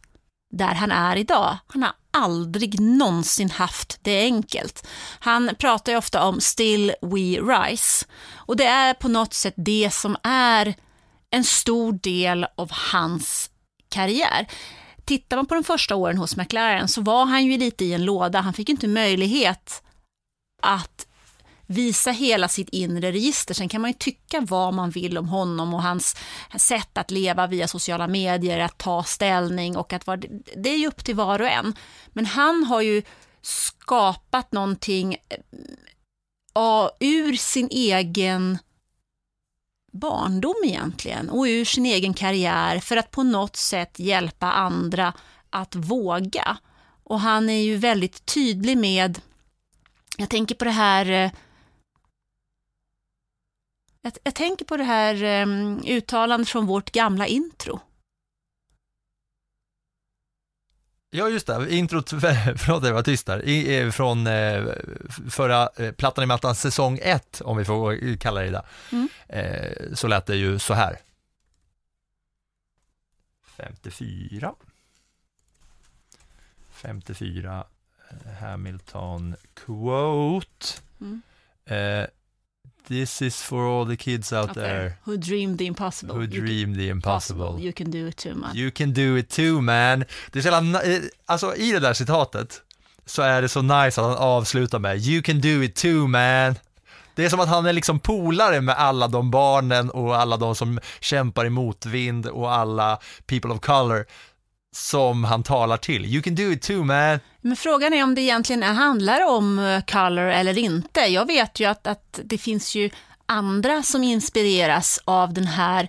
där 0.51 0.75
han 0.75 0.93
är 0.93 1.17
idag. 1.17 1.59
Han 1.67 1.83
har 1.83 1.93
aldrig 2.13 2.81
någonsin 2.81 3.51
haft 3.51 3.99
det 4.03 4.21
enkelt. 4.21 4.87
Han 5.19 5.51
pratar 5.59 5.93
ju 5.93 5.99
ofta 5.99 6.25
om 6.25 6.41
still 6.41 6.95
we 7.03 7.41
rise 7.41 8.07
och 8.35 8.57
det 8.57 8.65
är 8.65 8.95
på 8.95 9.09
något 9.09 9.35
sätt 9.35 9.55
det 9.57 9.91
som 9.93 10.17
är 10.23 10.75
en 11.31 11.45
stor 11.45 11.93
del 11.93 12.47
av 12.57 12.71
hans 12.73 13.51
karriär. 13.89 14.47
Tittar 15.05 15.37
man 15.37 15.47
på 15.47 15.55
de 15.55 15.65
första 15.65 15.97
åren 15.97 16.19
hos 16.19 16.37
McLaren 16.37 16.89
så 16.89 17.01
var 17.01 17.27
han 17.27 17.45
ju 17.45 17.59
lite 17.59 17.85
i 17.85 17.93
en 17.93 18.05
låda. 18.05 18.41
Han 18.41 18.53
fick 18.53 18.69
inte 18.69 18.89
möjlighet 18.89 19.83
att 20.63 21.07
visa 21.73 22.11
hela 22.11 22.49
sitt 22.49 22.69
inre 22.69 23.13
register. 23.13 23.55
Sen 23.55 23.69
kan 23.69 23.81
man 23.81 23.91
ju 23.91 23.97
tycka 23.99 24.41
vad 24.41 24.75
man 24.75 24.91
vill 24.91 25.19
om 25.19 25.29
honom 25.29 25.75
och 25.75 25.83
hans 25.83 26.17
sätt 26.59 26.99
att 26.99 27.11
leva 27.11 27.47
via 27.47 27.69
sociala 27.69 28.09
medier, 28.09 28.59
att 28.59 28.79
ta 28.79 29.03
ställning 29.03 29.77
och 29.77 29.93
att 29.93 30.07
vara... 30.07 30.21
Det 30.57 30.71
är 30.71 30.79
ju 30.79 30.87
upp 30.87 31.05
till 31.05 31.15
var 31.15 31.41
och 31.41 31.49
en. 31.49 31.75
Men 32.09 32.27
han 32.27 32.65
har 32.65 32.81
ju 32.81 33.03
skapat 33.43 34.53
någonting 34.53 35.15
eh, 35.15 35.39
ja, 36.55 36.91
ur 37.01 37.33
sin 37.33 37.69
egen 37.71 38.59
barndom 39.93 40.55
egentligen 40.65 41.31
och 41.31 41.45
ur 41.45 41.65
sin 41.65 41.87
egen 41.87 42.15
karriär 42.15 42.81
för 42.81 42.97
att 42.97 43.11
på 43.11 43.23
något 43.23 43.57
sätt 43.57 43.99
hjälpa 43.99 44.53
andra 44.53 45.13
att 45.51 45.75
våga. 45.75 46.57
Och 47.05 47.21
han 47.21 47.51
är 47.51 47.63
ju 47.63 47.77
väldigt 47.77 48.27
tydlig 48.27 48.79
med, 48.79 49.21
jag 50.17 50.31
tänker 50.31 50.55
på 50.55 50.65
det 50.65 50.71
här 50.71 51.11
eh, 51.11 51.31
jag, 54.03 54.13
jag 54.23 54.35
tänker 54.35 54.65
på 54.65 54.77
det 54.77 54.85
här 54.85 55.43
um, 55.43 55.83
uttalandet 55.87 56.49
från 56.49 56.67
vårt 56.67 56.91
gamla 56.91 57.27
intro. 57.27 57.81
Ja, 61.15 61.29
just 61.29 61.47
det. 61.47 61.75
Introt, 61.75 62.11
förlåt 62.57 62.85
jag 62.85 62.95
var 62.95 63.03
tyst 63.03 63.27
där, 63.27 63.43
I, 63.43 63.93
från 63.93 64.27
eh, 64.27 64.65
förra 65.31 65.69
eh, 65.77 65.93
Plattan 65.93 66.25
i 66.25 66.27
mattan 66.27 66.55
säsong 66.55 66.99
1, 67.03 67.41
om 67.45 67.57
vi 67.57 67.65
får 67.65 68.17
kalla 68.17 68.41
det 68.41 68.51
det, 68.51 68.63
mm. 68.93 69.09
eh, 69.29 69.95
så 69.95 70.09
lät 70.09 70.27
det 70.27 70.37
ju 70.37 70.59
så 70.59 70.75
här. 70.75 70.99
54. 73.57 74.55
54 76.71 77.65
Hamilton 78.41 79.35
quote. 79.55 80.67
Mm. 81.01 81.23
Eh, 82.85 82.89
This 82.89 83.23
is 83.23 83.43
for 83.43 83.63
all 83.67 83.87
the 83.87 83.97
kids 83.97 84.33
out, 84.33 84.49
out 84.49 84.55
there. 84.55 84.79
there. 84.79 84.93
Who 85.05 85.17
dreamed 85.17 85.59
the 85.59 85.65
impossible. 85.67 86.15
Who 86.15 86.27
dreamed 86.27 86.77
the 86.77 86.89
impossible. 86.89 87.45
Possible. 87.47 87.65
You 87.65 87.73
can 87.73 87.91
do 87.91 88.09
it 88.09 88.17
too 88.17 88.35
man. 88.35 88.57
You 88.57 88.71
can 88.71 88.93
do 88.93 89.19
it 89.19 89.29
too 89.31 89.61
man. 89.61 90.05
Det 90.33 90.39
är 90.39 90.43
så 90.43 90.49
jävla, 90.49 90.81
alltså 91.27 91.57
i 91.57 91.73
det 91.73 91.81
där 91.81 91.95
citatet 91.95 92.63
så 93.07 93.23
är 93.23 93.43
det 93.43 93.49
så 93.49 93.63
nice 93.63 94.01
att 94.01 94.07
han 94.07 94.17
avslutar 94.17 94.79
med 94.79 94.99
You 94.99 95.23
can 95.23 95.41
do 95.41 95.63
it 95.63 95.75
too 95.77 96.07
man. 96.07 96.55
Det 97.15 97.25
är 97.25 97.29
som 97.29 97.41
att 97.41 97.49
han 97.49 97.67
är 97.67 97.73
liksom 97.73 97.99
polare 97.99 98.61
med 98.61 98.75
alla 98.75 99.09
de 99.09 99.31
barnen 99.31 99.91
och 99.91 100.17
alla 100.17 100.37
de 100.37 100.55
som 100.55 100.79
kämpar 101.01 101.45
i 101.47 101.51
motvind 101.51 102.27
och 102.27 102.53
alla 102.55 102.99
people 103.27 103.51
of 103.51 103.61
color 103.61 104.07
som 104.75 105.25
han 105.25 105.43
talar 105.43 105.77
till. 105.77 106.07
You 106.07 106.23
can 106.23 106.35
do 106.35 106.53
it 106.53 106.63
too 106.63 106.85
man. 106.85 107.21
Men 107.41 107.57
frågan 107.57 107.93
är 107.93 108.03
om 108.03 108.15
det 108.15 108.21
egentligen 108.21 108.63
handlar 108.63 109.27
om 109.27 109.59
eh, 109.59 109.81
color 109.85 110.27
eller 110.27 110.59
inte. 110.59 111.01
Jag 111.01 111.27
vet 111.27 111.61
ju 111.61 111.65
att, 111.65 111.87
att 111.87 112.21
det 112.25 112.39
finns 112.39 112.75
ju 112.75 112.91
andra 113.27 113.83
som 113.83 114.05
inspireras 114.05 115.01
av 115.05 115.33
den 115.33 115.47
här 115.47 115.89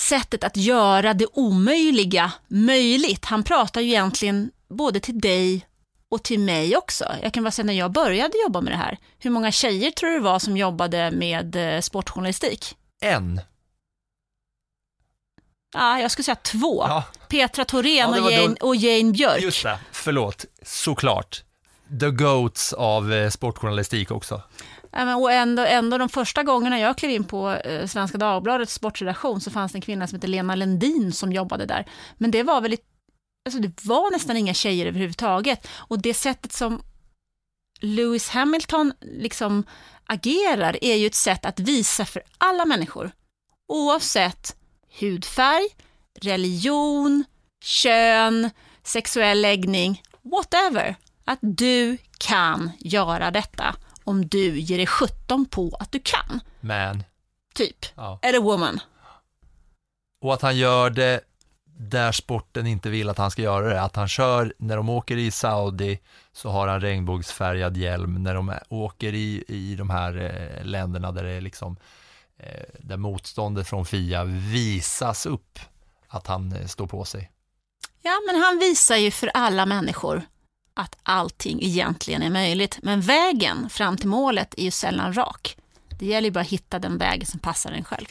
sättet 0.00 0.44
att 0.44 0.56
göra 0.56 1.14
det 1.14 1.26
omöjliga 1.32 2.32
möjligt. 2.48 3.24
Han 3.24 3.42
pratar 3.42 3.80
ju 3.80 3.88
egentligen 3.88 4.50
både 4.68 5.00
till 5.00 5.20
dig 5.20 5.66
och 6.08 6.22
till 6.22 6.40
mig 6.40 6.76
också. 6.76 7.04
Jag 7.22 7.32
kan 7.32 7.44
bara 7.44 7.50
säga 7.50 7.66
när 7.66 7.72
jag 7.72 7.92
började 7.92 8.38
jobba 8.44 8.60
med 8.60 8.72
det 8.72 8.76
här, 8.76 8.98
hur 9.18 9.30
många 9.30 9.52
tjejer 9.52 9.90
tror 9.90 10.10
du 10.10 10.16
det 10.16 10.24
var 10.24 10.38
som 10.38 10.56
jobbade 10.56 11.10
med 11.10 11.56
eh, 11.56 11.80
sportjournalistik? 11.80 12.76
En. 13.00 13.40
Ja, 15.74 16.00
jag 16.00 16.10
skulle 16.10 16.24
säga 16.24 16.34
två. 16.34 16.84
Ja. 16.88 17.04
Petra 17.32 17.64
Thorén 17.64 17.96
ja, 17.96 18.22
och, 18.22 18.32
Jane, 18.32 18.56
och 18.60 18.76
Jane 18.76 19.12
Björk. 19.12 19.42
Just 19.42 19.62
det, 19.62 19.78
förlåt, 19.92 20.44
såklart. 20.62 21.42
The 22.00 22.10
Goats 22.10 22.72
av 22.72 23.12
eh, 23.12 23.30
sportjournalistik 23.30 24.10
också. 24.10 24.42
Och 25.20 25.32
ändå, 25.32 25.62
ändå 25.62 25.98
de 25.98 26.08
första 26.08 26.42
gångerna 26.42 26.78
jag 26.78 26.98
klev 26.98 27.10
in 27.10 27.24
på 27.24 27.50
eh, 27.50 27.86
Svenska 27.86 28.18
Dagbladets 28.18 28.74
sportredaktion 28.74 29.40
så 29.40 29.50
fanns 29.50 29.72
det 29.72 29.76
en 29.76 29.82
kvinna 29.82 30.06
som 30.06 30.16
hette 30.16 30.26
Lena 30.26 30.54
Lendin 30.54 31.12
som 31.12 31.32
jobbade 31.32 31.66
där. 31.66 31.86
Men 32.18 32.30
det 32.30 32.42
var 32.42 32.60
väl, 32.60 32.76
alltså 33.46 33.60
det 33.60 33.84
var 33.84 34.10
nästan 34.10 34.36
inga 34.36 34.54
tjejer 34.54 34.86
överhuvudtaget. 34.86 35.68
Och 35.72 36.02
det 36.02 36.14
sättet 36.14 36.52
som 36.52 36.82
Lewis 37.80 38.28
Hamilton 38.28 38.92
liksom 39.00 39.64
agerar 40.06 40.84
är 40.84 40.94
ju 40.94 41.06
ett 41.06 41.14
sätt 41.14 41.46
att 41.46 41.60
visa 41.60 42.04
för 42.04 42.22
alla 42.38 42.64
människor, 42.64 43.12
oavsett 43.68 44.56
hudfärg, 45.00 45.68
religion, 46.20 47.24
kön, 47.64 48.50
sexuell 48.82 49.40
läggning, 49.42 50.02
whatever. 50.22 50.96
att 51.24 51.38
du 51.42 51.98
kan 52.18 52.70
göra 52.78 53.30
detta 53.30 53.76
om 54.04 54.26
du 54.26 54.60
ger 54.60 54.76
dig 54.76 54.86
sjutton 54.86 55.46
på 55.46 55.76
att 55.80 55.92
du 55.92 56.00
kan. 56.04 56.40
Man. 56.60 57.04
Typ. 57.54 57.76
Ja. 57.94 58.18
Eller 58.22 58.38
woman. 58.40 58.80
Och 60.20 60.34
att 60.34 60.42
han 60.42 60.56
gör 60.56 60.90
det 60.90 61.20
där 61.64 62.12
sporten 62.12 62.66
inte 62.66 62.90
vill 62.90 63.08
att 63.08 63.18
han 63.18 63.30
ska 63.30 63.42
göra 63.42 63.68
det. 63.68 63.82
Att 63.82 63.96
han 63.96 64.08
kör, 64.08 64.54
när 64.58 64.76
de 64.76 64.88
åker 64.88 65.16
i 65.16 65.30
Saudi 65.30 65.98
så 66.32 66.50
har 66.50 66.68
han 66.68 66.80
regnbågsfärgad 66.80 67.76
hjälm. 67.76 68.22
När 68.22 68.34
de 68.34 68.54
åker 68.68 69.14
i, 69.14 69.44
i 69.48 69.74
de 69.74 69.90
här 69.90 70.16
eh, 70.16 70.64
länderna 70.64 71.12
där 71.12 71.24
det 71.24 71.30
är 71.30 71.40
liksom 71.40 71.76
eh, 72.36 72.64
där 72.78 72.96
motståndet 72.96 73.68
från 73.68 73.86
FIA 73.86 74.24
visas 74.24 75.26
upp 75.26 75.58
att 76.12 76.26
han 76.26 76.52
eh, 76.52 76.66
står 76.66 76.86
på 76.86 77.04
sig. 77.04 77.30
Ja, 78.02 78.12
men 78.26 78.42
han 78.42 78.58
visar 78.58 78.96
ju 78.96 79.10
för 79.10 79.30
alla 79.34 79.66
människor 79.66 80.22
att 80.74 80.96
allting 81.02 81.62
egentligen 81.62 82.22
är 82.22 82.30
möjligt. 82.30 82.78
Men 82.82 83.00
vägen 83.00 83.70
fram 83.70 83.96
till 83.96 84.08
målet 84.08 84.54
är 84.56 84.62
ju 84.62 84.70
sällan 84.70 85.12
rak. 85.12 85.56
Det 85.98 86.06
gäller 86.06 86.28
ju 86.28 86.32
bara 86.32 86.40
att 86.40 86.48
hitta 86.48 86.78
den 86.78 86.98
vägen 86.98 87.26
som 87.26 87.40
passar 87.40 87.72
en 87.72 87.84
själv. 87.84 88.06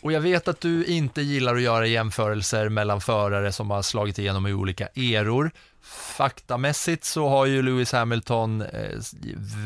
Och 0.00 0.12
jag 0.12 0.20
vet 0.20 0.48
att 0.48 0.60
du 0.60 0.84
inte 0.84 1.22
gillar 1.22 1.54
att 1.54 1.62
göra 1.62 1.86
jämförelser 1.86 2.68
mellan 2.68 3.00
förare 3.00 3.52
som 3.52 3.70
har 3.70 3.82
slagit 3.82 4.18
igenom 4.18 4.46
i 4.46 4.52
olika 4.52 4.86
eror. 4.86 5.50
Faktamässigt 5.82 7.04
så 7.04 7.28
har 7.28 7.46
ju 7.46 7.62
Lewis 7.62 7.92
Hamilton 7.92 8.62
eh, 8.62 8.98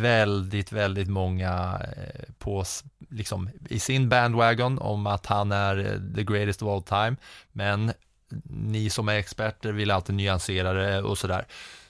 väldigt, 0.01 0.73
väldigt 0.73 1.09
många 1.09 1.81
eh, 1.97 2.35
på, 2.39 2.65
liksom, 3.11 3.51
i 3.69 3.79
sin 3.79 4.09
bandwagon 4.09 4.79
om 4.79 5.07
att 5.07 5.27
han 5.27 5.53
är 5.53 5.79
eh, 5.79 6.15
the 6.15 6.23
greatest 6.23 6.63
of 6.63 6.69
all 6.69 6.83
time. 6.83 7.17
Men 7.53 7.93
ni 8.51 8.91
som 8.91 9.09
är 9.09 9.15
experter 9.15 9.73
vill 9.73 9.91
alltid 9.91 10.15
nyansera 10.15 10.73
det 10.73 11.03
och 11.03 11.19
sådär. 11.19 11.47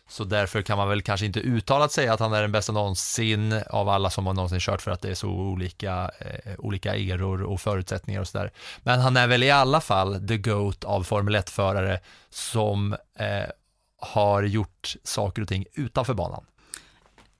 Så 0.08 0.24
därför 0.24 0.62
kan 0.62 0.78
man 0.78 0.88
väl 0.88 1.02
kanske 1.02 1.26
inte 1.26 1.40
uttalat 1.40 1.92
säga 1.92 2.12
att 2.12 2.20
han 2.20 2.32
är 2.32 2.42
den 2.42 2.52
bästa 2.52 2.72
någonsin 2.72 3.62
av 3.70 3.88
alla 3.88 4.10
som 4.10 4.26
har 4.26 4.34
någonsin 4.34 4.60
kört 4.60 4.82
för 4.82 4.90
att 4.90 5.02
det 5.02 5.10
är 5.10 5.14
så 5.14 5.28
olika, 5.28 6.10
eh, 6.18 6.52
olika 6.58 6.94
eror 6.96 7.42
och 7.42 7.60
förutsättningar 7.60 8.20
och 8.20 8.28
sådär. 8.28 8.52
Men 8.82 9.00
han 9.00 9.16
är 9.16 9.26
väl 9.26 9.42
i 9.42 9.50
alla 9.50 9.80
fall 9.80 10.28
the 10.28 10.38
GOAT 10.38 10.84
av 10.84 11.02
Formel 11.02 11.36
1-förare 11.36 12.00
som 12.30 12.92
eh, 13.18 13.50
har 13.98 14.42
gjort 14.42 14.96
saker 15.04 15.42
och 15.42 15.48
ting 15.48 15.64
utanför 15.72 16.14
banan. 16.14 16.44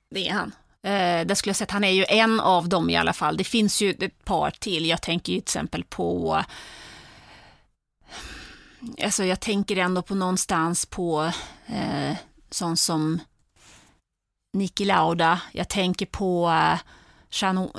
Det 0.09 0.27
är 0.27 0.33
han. 0.33 0.51
Eh, 0.83 1.27
det 1.27 1.35
skulle 1.35 1.49
jag 1.49 1.55
säga 1.55 1.65
att 1.65 1.71
han 1.71 1.83
är 1.83 1.91
ju 1.91 2.05
en 2.07 2.39
av 2.39 2.69
dem 2.69 2.89
i 2.89 2.95
alla 2.95 3.13
fall. 3.13 3.37
Det 3.37 3.43
finns 3.43 3.81
ju 3.81 3.91
ett 3.91 4.25
par 4.25 4.51
till. 4.51 4.85
Jag 4.85 5.01
tänker 5.01 5.33
ju 5.33 5.39
till 5.39 5.43
exempel 5.43 5.83
på 5.83 6.43
Alltså 9.03 9.23
jag 9.23 9.39
tänker 9.39 9.77
ändå 9.77 10.01
på 10.01 10.15
någonstans 10.15 10.85
på 10.85 11.31
eh, 11.65 12.15
sån 12.49 12.77
som 12.77 13.19
Niki 14.53 14.85
Lauda. 14.85 15.41
Jag 15.51 15.69
tänker 15.69 16.05
på 16.05 16.49
eh, 16.49 16.79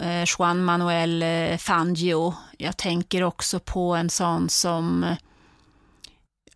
eh, 0.00 0.24
Juan 0.38 0.64
Manuel 0.64 1.22
eh, 1.22 1.56
Fangio. 1.56 2.34
Jag 2.58 2.76
tänker 2.76 3.22
också 3.22 3.60
på 3.60 3.94
en 3.94 4.10
sån 4.10 4.48
som, 4.48 5.04
eh, 5.04 5.16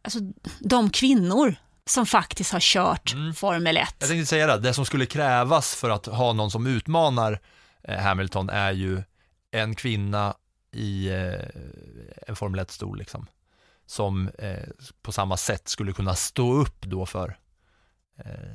alltså 0.02 0.18
de 0.60 0.90
kvinnor 0.90 1.56
som 1.86 2.06
faktiskt 2.06 2.52
har 2.52 2.60
kört 2.60 3.12
mm. 3.12 3.34
Formel 3.34 3.76
1. 3.76 3.94
Jag 3.98 4.08
tänkte 4.08 4.26
säga 4.26 4.46
det, 4.46 4.58
det 4.58 4.74
som 4.74 4.86
skulle 4.86 5.06
krävas 5.06 5.74
för 5.74 5.90
att 5.90 6.06
ha 6.06 6.32
någon 6.32 6.50
som 6.50 6.66
utmanar 6.66 7.40
eh, 7.82 7.98
Hamilton 7.98 8.50
är 8.50 8.72
ju 8.72 9.02
en 9.50 9.74
kvinna 9.74 10.34
i 10.72 11.08
eh, 11.08 11.48
en 12.26 12.36
Formel 12.36 12.60
1-stol 12.60 12.98
liksom. 12.98 13.26
Som 13.86 14.28
eh, 14.38 14.68
på 15.02 15.12
samma 15.12 15.36
sätt 15.36 15.68
skulle 15.68 15.92
kunna 15.92 16.14
stå 16.14 16.52
upp 16.52 16.80
då 16.80 17.06
för 17.06 17.38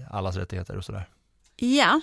allas 0.09 0.35
rättigheter 0.35 0.77
och 0.77 0.85
sådär. 0.85 1.09
Ja, 1.55 2.01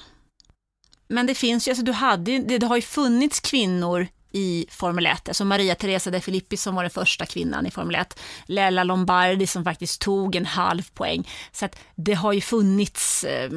men 1.09 1.27
det 1.27 1.35
finns 1.35 1.69
ju, 1.69 1.71
alltså 1.71 1.85
du 1.85 1.93
hade, 1.93 2.39
det, 2.39 2.59
det 2.59 2.67
har 2.67 2.77
ju 2.77 2.83
funnits 2.83 3.41
kvinnor 3.41 4.07
i 4.35 4.67
Formel 4.71 5.07
1, 5.07 5.29
alltså 5.29 5.45
Maria 5.45 5.75
Teresa 5.75 6.11
de 6.11 6.21
Filippi 6.21 6.57
som 6.57 6.75
var 6.75 6.83
den 6.83 6.91
första 6.91 7.27
kvinnan 7.27 7.67
i 7.67 7.71
Formel 7.71 7.95
1, 7.95 8.21
Lella 8.47 8.85
Lombardi 8.85 9.47
som 9.47 9.65
faktiskt 9.65 10.01
tog 10.01 10.37
en 10.37 10.47
halv 10.47 10.83
poäng. 10.95 11.29
Så 11.53 11.65
att 11.65 11.79
det 11.95 12.15
har 12.15 12.33
ju 12.33 12.41
funnits, 12.41 13.25
eh, 13.25 13.51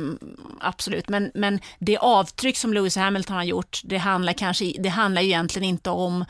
absolut, 0.60 1.10
men, 1.10 1.32
men 1.34 1.60
det 1.80 1.98
avtryck 1.98 2.58
som 2.58 2.74
Lewis 2.74 2.96
Hamilton 2.96 3.36
har 3.36 3.44
gjort, 3.44 3.82
det 3.84 3.98
handlar 3.98 4.34
kanske, 4.34 4.74
det 4.80 4.90
handlar 4.90 5.22
ju 5.22 5.28
egentligen 5.28 5.70
inte 5.70 5.90
om 5.90 6.26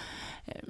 eh, 0.45 0.61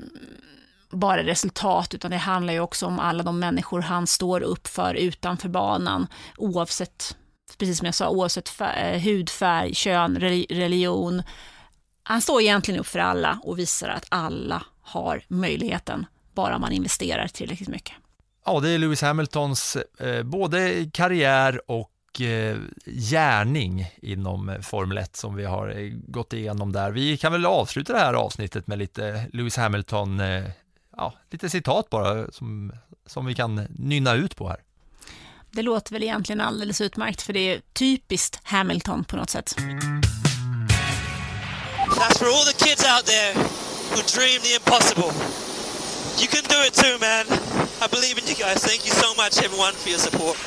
bara 0.90 1.24
resultat, 1.24 1.94
utan 1.94 2.12
det 2.12 2.18
handlar 2.18 2.54
ju 2.54 2.60
också 2.60 2.86
om 2.86 3.00
alla 3.00 3.24
de 3.24 3.40
människor 3.40 3.82
han 3.82 4.08
står 4.08 4.42
upp 4.42 4.68
för 4.68 4.94
utanför 4.94 5.50
banan, 5.50 6.08
oavsett, 6.38 7.18
precis 7.58 7.78
som 7.78 7.86
jag 7.86 7.96
sa, 7.96 8.10
oavsett 8.10 8.50
färg, 8.50 9.00
hudfärg, 9.00 9.76
kön, 9.76 10.20
religion. 10.50 11.24
Han 12.08 12.22
står 12.22 12.42
egentligen 12.42 12.80
upp 12.80 12.88
för 12.88 13.00
alla 13.00 13.40
och 13.44 13.60
visar 13.60 13.90
att 13.90 14.06
alla 14.10 14.64
har 14.82 15.22
möjligheten, 15.28 16.06
bara 16.34 16.58
man 16.60 16.72
investerar 16.72 17.28
tillräckligt 17.28 17.70
mycket. 17.70 17.94
Ja, 18.46 18.60
det 18.60 18.70
är 18.70 18.78
Lewis 18.78 19.02
Hamiltons 19.02 19.78
eh, 20.00 20.24
både 20.24 20.90
karriär 20.94 21.62
och 21.72 22.22
eh, 22.22 22.58
gärning 22.86 23.92
inom 24.02 24.58
Formel 24.62 24.98
1 24.98 25.16
som 25.16 25.36
vi 25.36 25.46
har 25.46 25.70
eh, 25.70 25.92
gått 26.08 26.34
igenom 26.34 26.72
där. 26.72 26.92
Vi 26.92 27.18
kan 27.18 27.32
väl 27.32 27.46
avsluta 27.46 27.94
det 27.94 28.00
här 28.00 28.14
avsnittet 28.14 28.68
med 28.68 28.78
lite 28.78 29.26
Lewis 29.34 29.58
Hamilton 29.58 30.20
eh, 30.20 30.44
ja, 30.98 31.14
lite 31.30 31.50
citat 31.50 31.90
bara 31.90 32.32
som, 32.32 32.74
som 33.06 33.26
vi 33.26 33.36
kan 33.36 33.56
nynna 33.70 34.14
ut 34.14 34.36
på 34.36 34.50
här. 34.50 34.60
Det 35.52 35.62
låter 35.62 35.94
väl 35.94 36.04
egentligen 36.04 36.42
alldeles 36.42 36.82
utmärkt 36.82 37.22
för 37.22 37.34
det 37.34 37.54
är 37.54 37.62
typiskt 37.74 38.40
Hamilton 38.44 39.04
på 39.04 39.16
något 39.16 39.30
sätt. 39.30 39.56
That's 41.96 42.18
for 42.20 42.28
all 42.28 42.46
the 42.52 42.58
kids 42.66 42.84
out 42.94 43.06
there 43.06 43.34
who 43.92 44.02
dream 44.16 44.40
the 44.48 44.54
impossible. 44.60 45.12
You 46.22 46.28
can 46.34 46.44
do 46.54 46.60
it 46.68 46.74
too 46.84 46.96
man. 47.00 47.26
I 47.82 47.88
believe 47.96 48.16
in 48.20 48.26
you 48.32 48.36
guys. 48.46 48.60
Thank 48.70 48.82
you 48.88 48.94
so 49.04 49.10
much 49.22 49.34
everyone 49.46 49.74
for 49.74 49.90
your 49.90 50.00
support. 50.00 50.38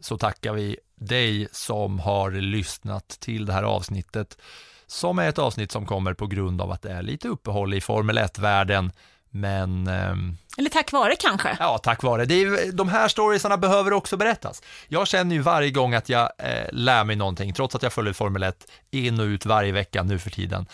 Så 0.00 0.18
tackar 0.18 0.52
vi 0.52 0.76
dig 1.00 1.48
som 1.52 1.98
har 1.98 2.30
lyssnat 2.30 3.08
till 3.08 3.46
det 3.46 3.52
här 3.52 3.62
avsnittet 3.62 4.38
som 4.86 5.18
är 5.18 5.28
ett 5.28 5.38
avsnitt 5.38 5.72
som 5.72 5.86
kommer 5.86 6.14
på 6.14 6.26
grund 6.26 6.60
av 6.60 6.70
att 6.70 6.82
det 6.82 6.90
är 6.90 7.02
lite 7.02 7.28
uppehåll 7.28 7.74
i 7.74 7.80
Formel 7.80 8.18
1-världen 8.18 8.92
men... 9.34 9.86
Ehm, 9.86 10.36
Eller 10.58 10.70
tack 10.70 10.92
vare 10.92 11.16
kanske? 11.18 11.56
Ja, 11.60 11.78
tack 11.78 12.02
vare. 12.02 12.24
Det 12.24 12.34
är, 12.34 12.72
de 12.72 12.88
här 12.88 13.08
storiesarna 13.08 13.56
behöver 13.56 13.92
också 13.92 14.16
berättas. 14.16 14.62
Jag 14.88 15.08
känner 15.08 15.36
ju 15.36 15.42
varje 15.42 15.70
gång 15.70 15.94
att 15.94 16.08
jag 16.08 16.30
eh, 16.38 16.68
lär 16.72 17.04
mig 17.04 17.16
någonting, 17.16 17.52
trots 17.52 17.74
att 17.74 17.82
jag 17.82 17.92
följer 17.92 18.12
Formel 18.12 18.42
1 18.42 18.66
in 18.90 19.20
och 19.20 19.24
ut 19.24 19.46
varje 19.46 19.72
vecka 19.72 20.02
nu 20.02 20.18
för 20.18 20.30
tiden, 20.30 20.66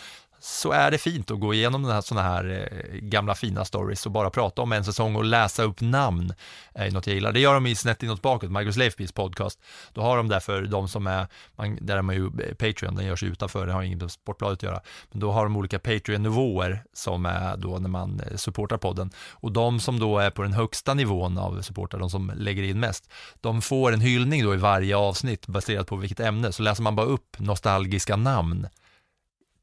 så 0.43 0.71
är 0.71 0.91
det 0.91 0.97
fint 0.97 1.31
att 1.31 1.39
gå 1.39 1.53
igenom 1.53 1.83
den 1.83 1.91
här, 1.91 2.01
såna 2.01 2.21
här 2.21 2.69
eh, 2.69 2.99
gamla 2.99 3.35
fina 3.35 3.65
stories 3.65 4.05
och 4.05 4.11
bara 4.11 4.29
prata 4.29 4.61
om 4.61 4.71
en 4.71 4.85
säsong 4.85 5.15
och 5.15 5.23
läsa 5.23 5.63
upp 5.63 5.81
namn 5.81 6.33
eh, 6.75 6.85
är 6.85 6.91
något 6.91 7.07
jag 7.07 7.13
gillar. 7.13 7.31
Det 7.31 7.39
gör 7.39 7.53
de 7.53 7.67
i 7.67 7.75
Snett 7.75 8.03
inåt 8.03 8.21
bakåt, 8.21 8.51
Marcus 8.51 8.77
Leifbys 8.77 9.11
podcast. 9.11 9.59
Då 9.93 10.01
har 10.01 10.17
de 10.17 10.27
där 10.27 10.39
för 10.39 10.61
de 10.61 10.87
som 10.87 11.07
är, 11.07 11.27
man, 11.55 11.77
där 11.81 11.97
är 11.97 12.01
man 12.01 12.15
ju 12.15 12.25
eh, 12.25 12.53
Patreon, 12.53 12.95
den 12.95 13.05
görs 13.05 13.23
utanför, 13.23 13.67
det 13.67 13.73
har 13.73 13.83
inget 13.83 14.01
med 14.01 14.11
Sportbladet 14.11 14.59
att 14.59 14.63
göra. 14.63 14.81
Men 15.11 15.19
då 15.19 15.31
har 15.31 15.43
de 15.43 15.57
olika 15.57 15.79
Patreon-nivåer 15.79 16.83
som 16.93 17.25
är 17.25 17.57
då 17.57 17.79
när 17.79 17.89
man 17.89 18.21
supportar 18.35 18.77
podden. 18.77 19.11
Och 19.29 19.51
de 19.51 19.79
som 19.79 19.99
då 19.99 20.19
är 20.19 20.29
på 20.29 20.41
den 20.41 20.53
högsta 20.53 20.93
nivån 20.93 21.37
av 21.37 21.61
supportrar, 21.61 21.99
de 21.99 22.09
som 22.09 22.31
lägger 22.35 22.63
in 22.63 22.79
mest, 22.79 23.11
de 23.41 23.61
får 23.61 23.91
en 23.91 24.01
hyllning 24.01 24.43
då 24.43 24.53
i 24.53 24.57
varje 24.57 24.97
avsnitt 24.97 25.47
baserat 25.47 25.87
på 25.87 25.95
vilket 25.95 26.19
ämne. 26.19 26.51
Så 26.51 26.63
läser 26.63 26.83
man 26.83 26.95
bara 26.95 27.05
upp 27.05 27.39
nostalgiska 27.39 28.15
namn 28.15 28.67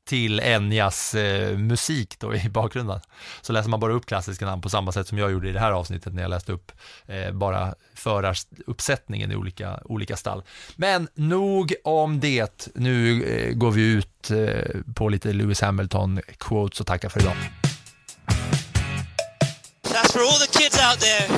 till 0.08 0.40
Enjas 0.40 1.14
eh, 1.14 1.58
musik 1.58 2.18
då 2.18 2.34
i 2.34 2.48
bakgrunden. 2.48 3.00
Så 3.40 3.52
läser 3.52 3.70
man 3.70 3.80
bara 3.80 3.92
upp 3.92 4.06
klassiska 4.06 4.46
namn 4.46 4.62
på 4.62 4.70
samma 4.70 4.92
sätt 4.92 5.08
som 5.08 5.18
jag 5.18 5.32
gjorde 5.32 5.48
i 5.48 5.52
det 5.52 5.60
här 5.60 5.72
avsnittet 5.72 6.14
när 6.14 6.22
jag 6.22 6.30
läste 6.30 6.52
upp 6.52 6.72
eh, 7.06 7.32
bara 7.32 7.74
föraruppsättningen 7.94 9.32
i 9.32 9.36
olika, 9.36 9.80
olika 9.84 10.16
stall. 10.16 10.42
Men 10.76 11.08
nog 11.14 11.74
om 11.84 12.20
det. 12.20 12.68
Nu 12.74 13.24
eh, 13.24 13.52
går 13.54 13.70
vi 13.70 13.82
ut 13.82 14.30
eh, 14.30 14.80
på 14.94 15.08
lite 15.08 15.32
Lewis 15.32 15.62
Hamilton-quotes 15.62 16.80
och 16.80 16.86
tackar 16.86 17.08
för 17.08 17.20
idag. 17.20 17.36
That's 19.82 20.12
for 20.12 20.20
all 20.20 20.40
the 20.46 20.58
kids 20.58 20.78
out 20.88 21.00
there 21.00 21.28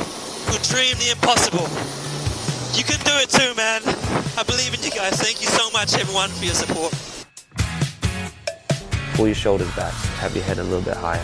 who 0.46 0.54
dream 0.72 0.96
the 0.98 1.10
impossible. 1.10 1.68
You 2.76 2.84
can 2.84 3.00
do 3.04 3.14
it 3.22 3.30
too 3.30 3.52
man. 3.62 3.82
I 4.40 4.42
believe 4.46 4.72
in 4.74 4.80
you 4.86 4.92
guys. 5.00 5.14
Thank 5.26 5.42
you 5.42 5.50
so 5.58 5.64
much 5.78 5.90
everyone 6.02 6.28
for 6.28 6.44
your 6.44 6.54
support. 6.54 7.09
Pull 9.20 9.26
your 9.26 9.34
shoulders 9.34 9.70
back, 9.76 9.92
have 10.16 10.34
your 10.34 10.42
head 10.42 10.56
a 10.56 10.62
little 10.62 10.80
bit 10.80 10.96
higher, 10.96 11.20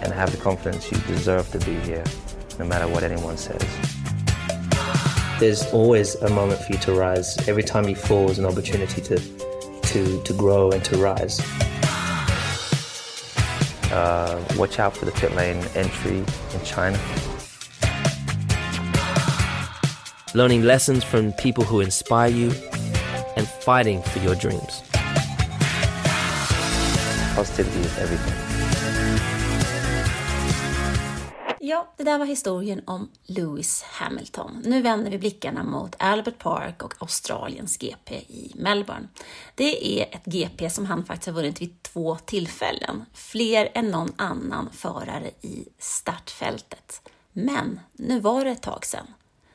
and 0.00 0.12
have 0.12 0.32
the 0.32 0.38
confidence 0.38 0.90
you 0.90 0.98
deserve 1.06 1.48
to 1.52 1.58
be 1.60 1.76
here, 1.86 2.02
no 2.58 2.64
matter 2.64 2.88
what 2.88 3.04
anyone 3.04 3.36
says. 3.36 3.62
There's 5.38 5.64
always 5.72 6.16
a 6.16 6.30
moment 6.30 6.60
for 6.60 6.72
you 6.72 6.80
to 6.80 6.94
rise. 6.94 7.38
Every 7.46 7.62
time 7.62 7.88
you 7.88 7.94
fall 7.94 8.28
is 8.28 8.40
an 8.40 8.44
opportunity 8.44 9.00
to, 9.02 9.18
to, 9.82 10.20
to 10.20 10.32
grow 10.32 10.72
and 10.72 10.84
to 10.84 10.96
rise. 10.96 11.38
Uh, 13.92 14.44
watch 14.56 14.80
out 14.80 14.96
for 14.96 15.04
the 15.04 15.12
pit 15.12 15.32
lane 15.36 15.64
entry 15.76 16.18
in 16.18 16.64
China. 16.64 16.98
Learning 20.34 20.64
lessons 20.64 21.04
from 21.04 21.32
people 21.34 21.62
who 21.62 21.78
inspire 21.78 22.30
you 22.30 22.50
and 23.36 23.46
fighting 23.46 24.02
for 24.02 24.18
your 24.18 24.34
dreams. 24.34 24.82
Positivity 27.36 27.80
is 27.80 27.98
everything. 27.98 28.34
Ja, 31.64 31.92
det 31.96 32.04
där 32.04 32.18
var 32.18 32.26
historien 32.26 32.82
om 32.86 33.10
Lewis 33.26 33.82
Hamilton. 33.82 34.62
Nu 34.64 34.82
vänder 34.82 35.10
vi 35.10 35.18
blickarna 35.18 35.62
mot 35.62 35.96
Albert 35.98 36.38
Park 36.38 36.82
och 36.82 36.94
Australiens 36.98 37.78
GP 37.78 38.14
i 38.14 38.52
Melbourne. 38.54 39.08
Det 39.54 40.00
är 40.00 40.16
ett 40.16 40.24
GP 40.24 40.70
som 40.70 40.86
han 40.86 41.04
faktiskt 41.04 41.26
har 41.26 41.34
vunnit 41.34 41.60
vid 41.62 41.82
två 41.82 42.16
tillfällen, 42.16 43.04
fler 43.12 43.68
än 43.74 43.90
någon 43.90 44.12
annan 44.16 44.70
förare 44.72 45.30
i 45.40 45.68
startfältet. 45.78 47.08
Men 47.32 47.80
nu 47.92 48.20
var 48.20 48.44
det 48.44 48.50
ett 48.50 48.62
tag 48.62 48.86
sedan. 48.86 49.06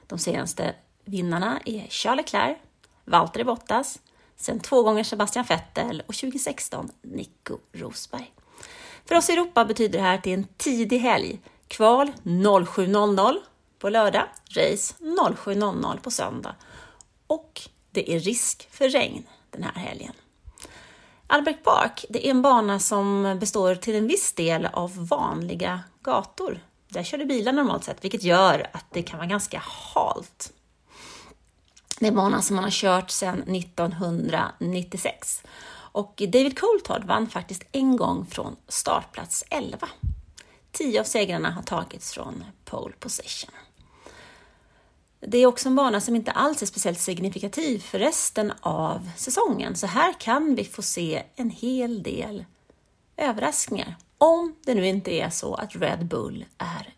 De 0.08 0.20
senaste 0.20 0.76
vinnarna 1.06 1.60
är 1.66 1.88
Charles 1.90 2.26
Leclerc, 2.26 2.58
Valtteri 3.06 3.44
Bottas, 3.44 4.00
sen 4.38 4.60
två 4.60 4.84
gånger 4.84 5.04
Sebastian 5.04 5.46
Vettel 5.46 6.04
och 6.08 6.14
2016 6.14 6.92
Nico 7.02 7.58
Rosberg. 7.74 8.34
För 9.06 9.16
oss 9.16 9.30
i 9.30 9.34
Europa 9.34 9.66
betyder 9.66 10.00
det 10.00 10.06
här 10.06 10.16
att 10.16 10.24
det 10.24 10.30
är 10.30 10.38
en 10.38 10.48
tidig 10.58 11.00
helg 11.00 11.40
Kval 11.68 12.12
07.00 12.24 13.36
på 13.80 13.90
lördag, 13.90 14.26
race 14.50 14.96
07.00 15.00 16.00
på 16.00 16.12
söndag 16.12 16.56
och 17.28 17.62
det 17.92 18.16
är 18.16 18.20
risk 18.20 18.68
för 18.72 18.90
regn 18.90 19.24
den 19.50 19.64
här 19.64 19.74
helgen. 19.74 20.14
Albert 21.28 21.64
Park 21.64 22.06
det 22.10 22.28
är 22.28 22.32
en 22.32 22.42
bana 22.42 22.80
som 22.80 23.38
består 23.40 23.76
till 23.76 23.96
en 23.96 24.08
viss 24.08 24.34
del 24.34 24.66
av 24.66 25.08
vanliga 25.08 25.82
gator. 26.02 26.60
Där 26.88 27.04
kör 27.04 27.18
du 27.18 27.26
bilar 27.26 27.54
normalt 27.54 27.84
sett, 27.84 28.04
vilket 28.04 28.24
gör 28.24 28.68
att 28.72 28.86
det 28.92 29.04
kan 29.04 29.18
vara 29.18 29.28
ganska 29.28 29.64
halt. 29.66 30.54
Det 32.00 32.08
är 32.08 32.12
banan 32.12 32.44
som 32.44 32.56
man 32.56 32.64
har 32.64 32.72
kört 32.72 33.10
sedan 33.10 33.56
1996 33.56 35.44
och 35.92 36.14
David 36.18 36.58
Coulthard 36.60 37.04
vann 37.04 37.30
faktiskt 37.30 37.64
en 37.72 37.96
gång 37.96 38.26
från 38.26 38.56
startplats 38.68 39.44
11. 39.50 39.90
Tio 40.72 41.00
av 41.00 41.04
segrarna 41.04 41.52
har 41.52 41.64
tagits 41.64 42.14
från 42.14 42.44
pole 42.66 42.94
position. 43.00 43.52
Det 45.20 45.38
är 45.38 45.46
också 45.46 45.70
en 45.70 45.76
bana 45.76 46.02
som 46.02 46.16
inte 46.16 46.32
alls 46.32 46.62
är 46.62 46.66
speciellt 46.66 47.00
signifikativ 47.00 47.80
för 47.80 48.00
resten 48.00 48.54
av 48.62 49.10
säsongen, 49.18 49.76
så 49.76 49.88
här 49.88 50.14
kan 50.20 50.56
vi 50.56 50.64
få 50.64 50.82
se 50.82 51.24
en 51.36 51.50
hel 51.50 52.04
del 52.04 52.46
överraskningar. 53.18 53.96
Om 54.18 54.56
det 54.66 54.76
nu 54.76 54.88
inte 54.88 55.12
är 55.12 55.30
så 55.30 55.56
att 55.56 55.76
Red 55.76 56.06
Bull 56.06 56.46
är 56.58 56.94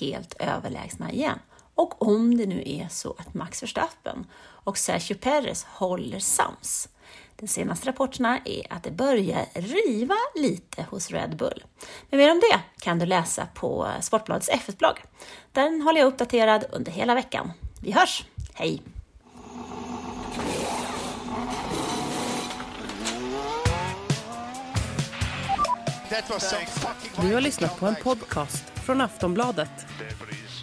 helt 0.00 0.34
överlägsna 0.38 1.12
igen. 1.12 1.38
Och 1.76 2.02
om 2.02 2.36
det 2.36 2.46
nu 2.46 2.62
är 2.66 2.88
så 2.90 3.14
att 3.18 3.34
Max 3.34 3.62
Verstappen 3.62 4.26
och 4.38 4.78
Sergio 4.78 5.14
Perez 5.14 5.64
håller 5.64 6.18
sams. 6.18 6.88
De 7.36 7.48
senaste 7.48 7.88
rapporterna 7.88 8.38
är 8.44 8.72
att 8.72 8.82
det 8.82 8.90
börjar 8.90 9.46
riva 9.54 10.14
lite 10.34 10.82
hos 10.90 11.10
Red 11.10 11.36
Bull. 11.36 11.64
Men 12.10 12.18
mer 12.18 12.30
om 12.30 12.40
det 12.40 12.60
kan 12.84 12.98
du 12.98 13.06
läsa 13.06 13.46
på 13.54 13.88
Sportbladets 14.00 14.50
F1-blogg. 14.50 15.04
Den 15.52 15.82
håller 15.82 16.00
jag 16.00 16.06
uppdaterad 16.06 16.64
under 16.72 16.92
hela 16.92 17.14
veckan. 17.14 17.52
Vi 17.80 17.92
hörs! 17.92 18.24
Hej! 18.54 18.82
Du 27.20 27.34
har 27.34 27.40
lyssnat 27.40 27.80
på 27.80 27.86
en 27.86 27.96
podcast 28.02 28.64
från 28.74 29.00
Aftonbladet. 29.00 29.86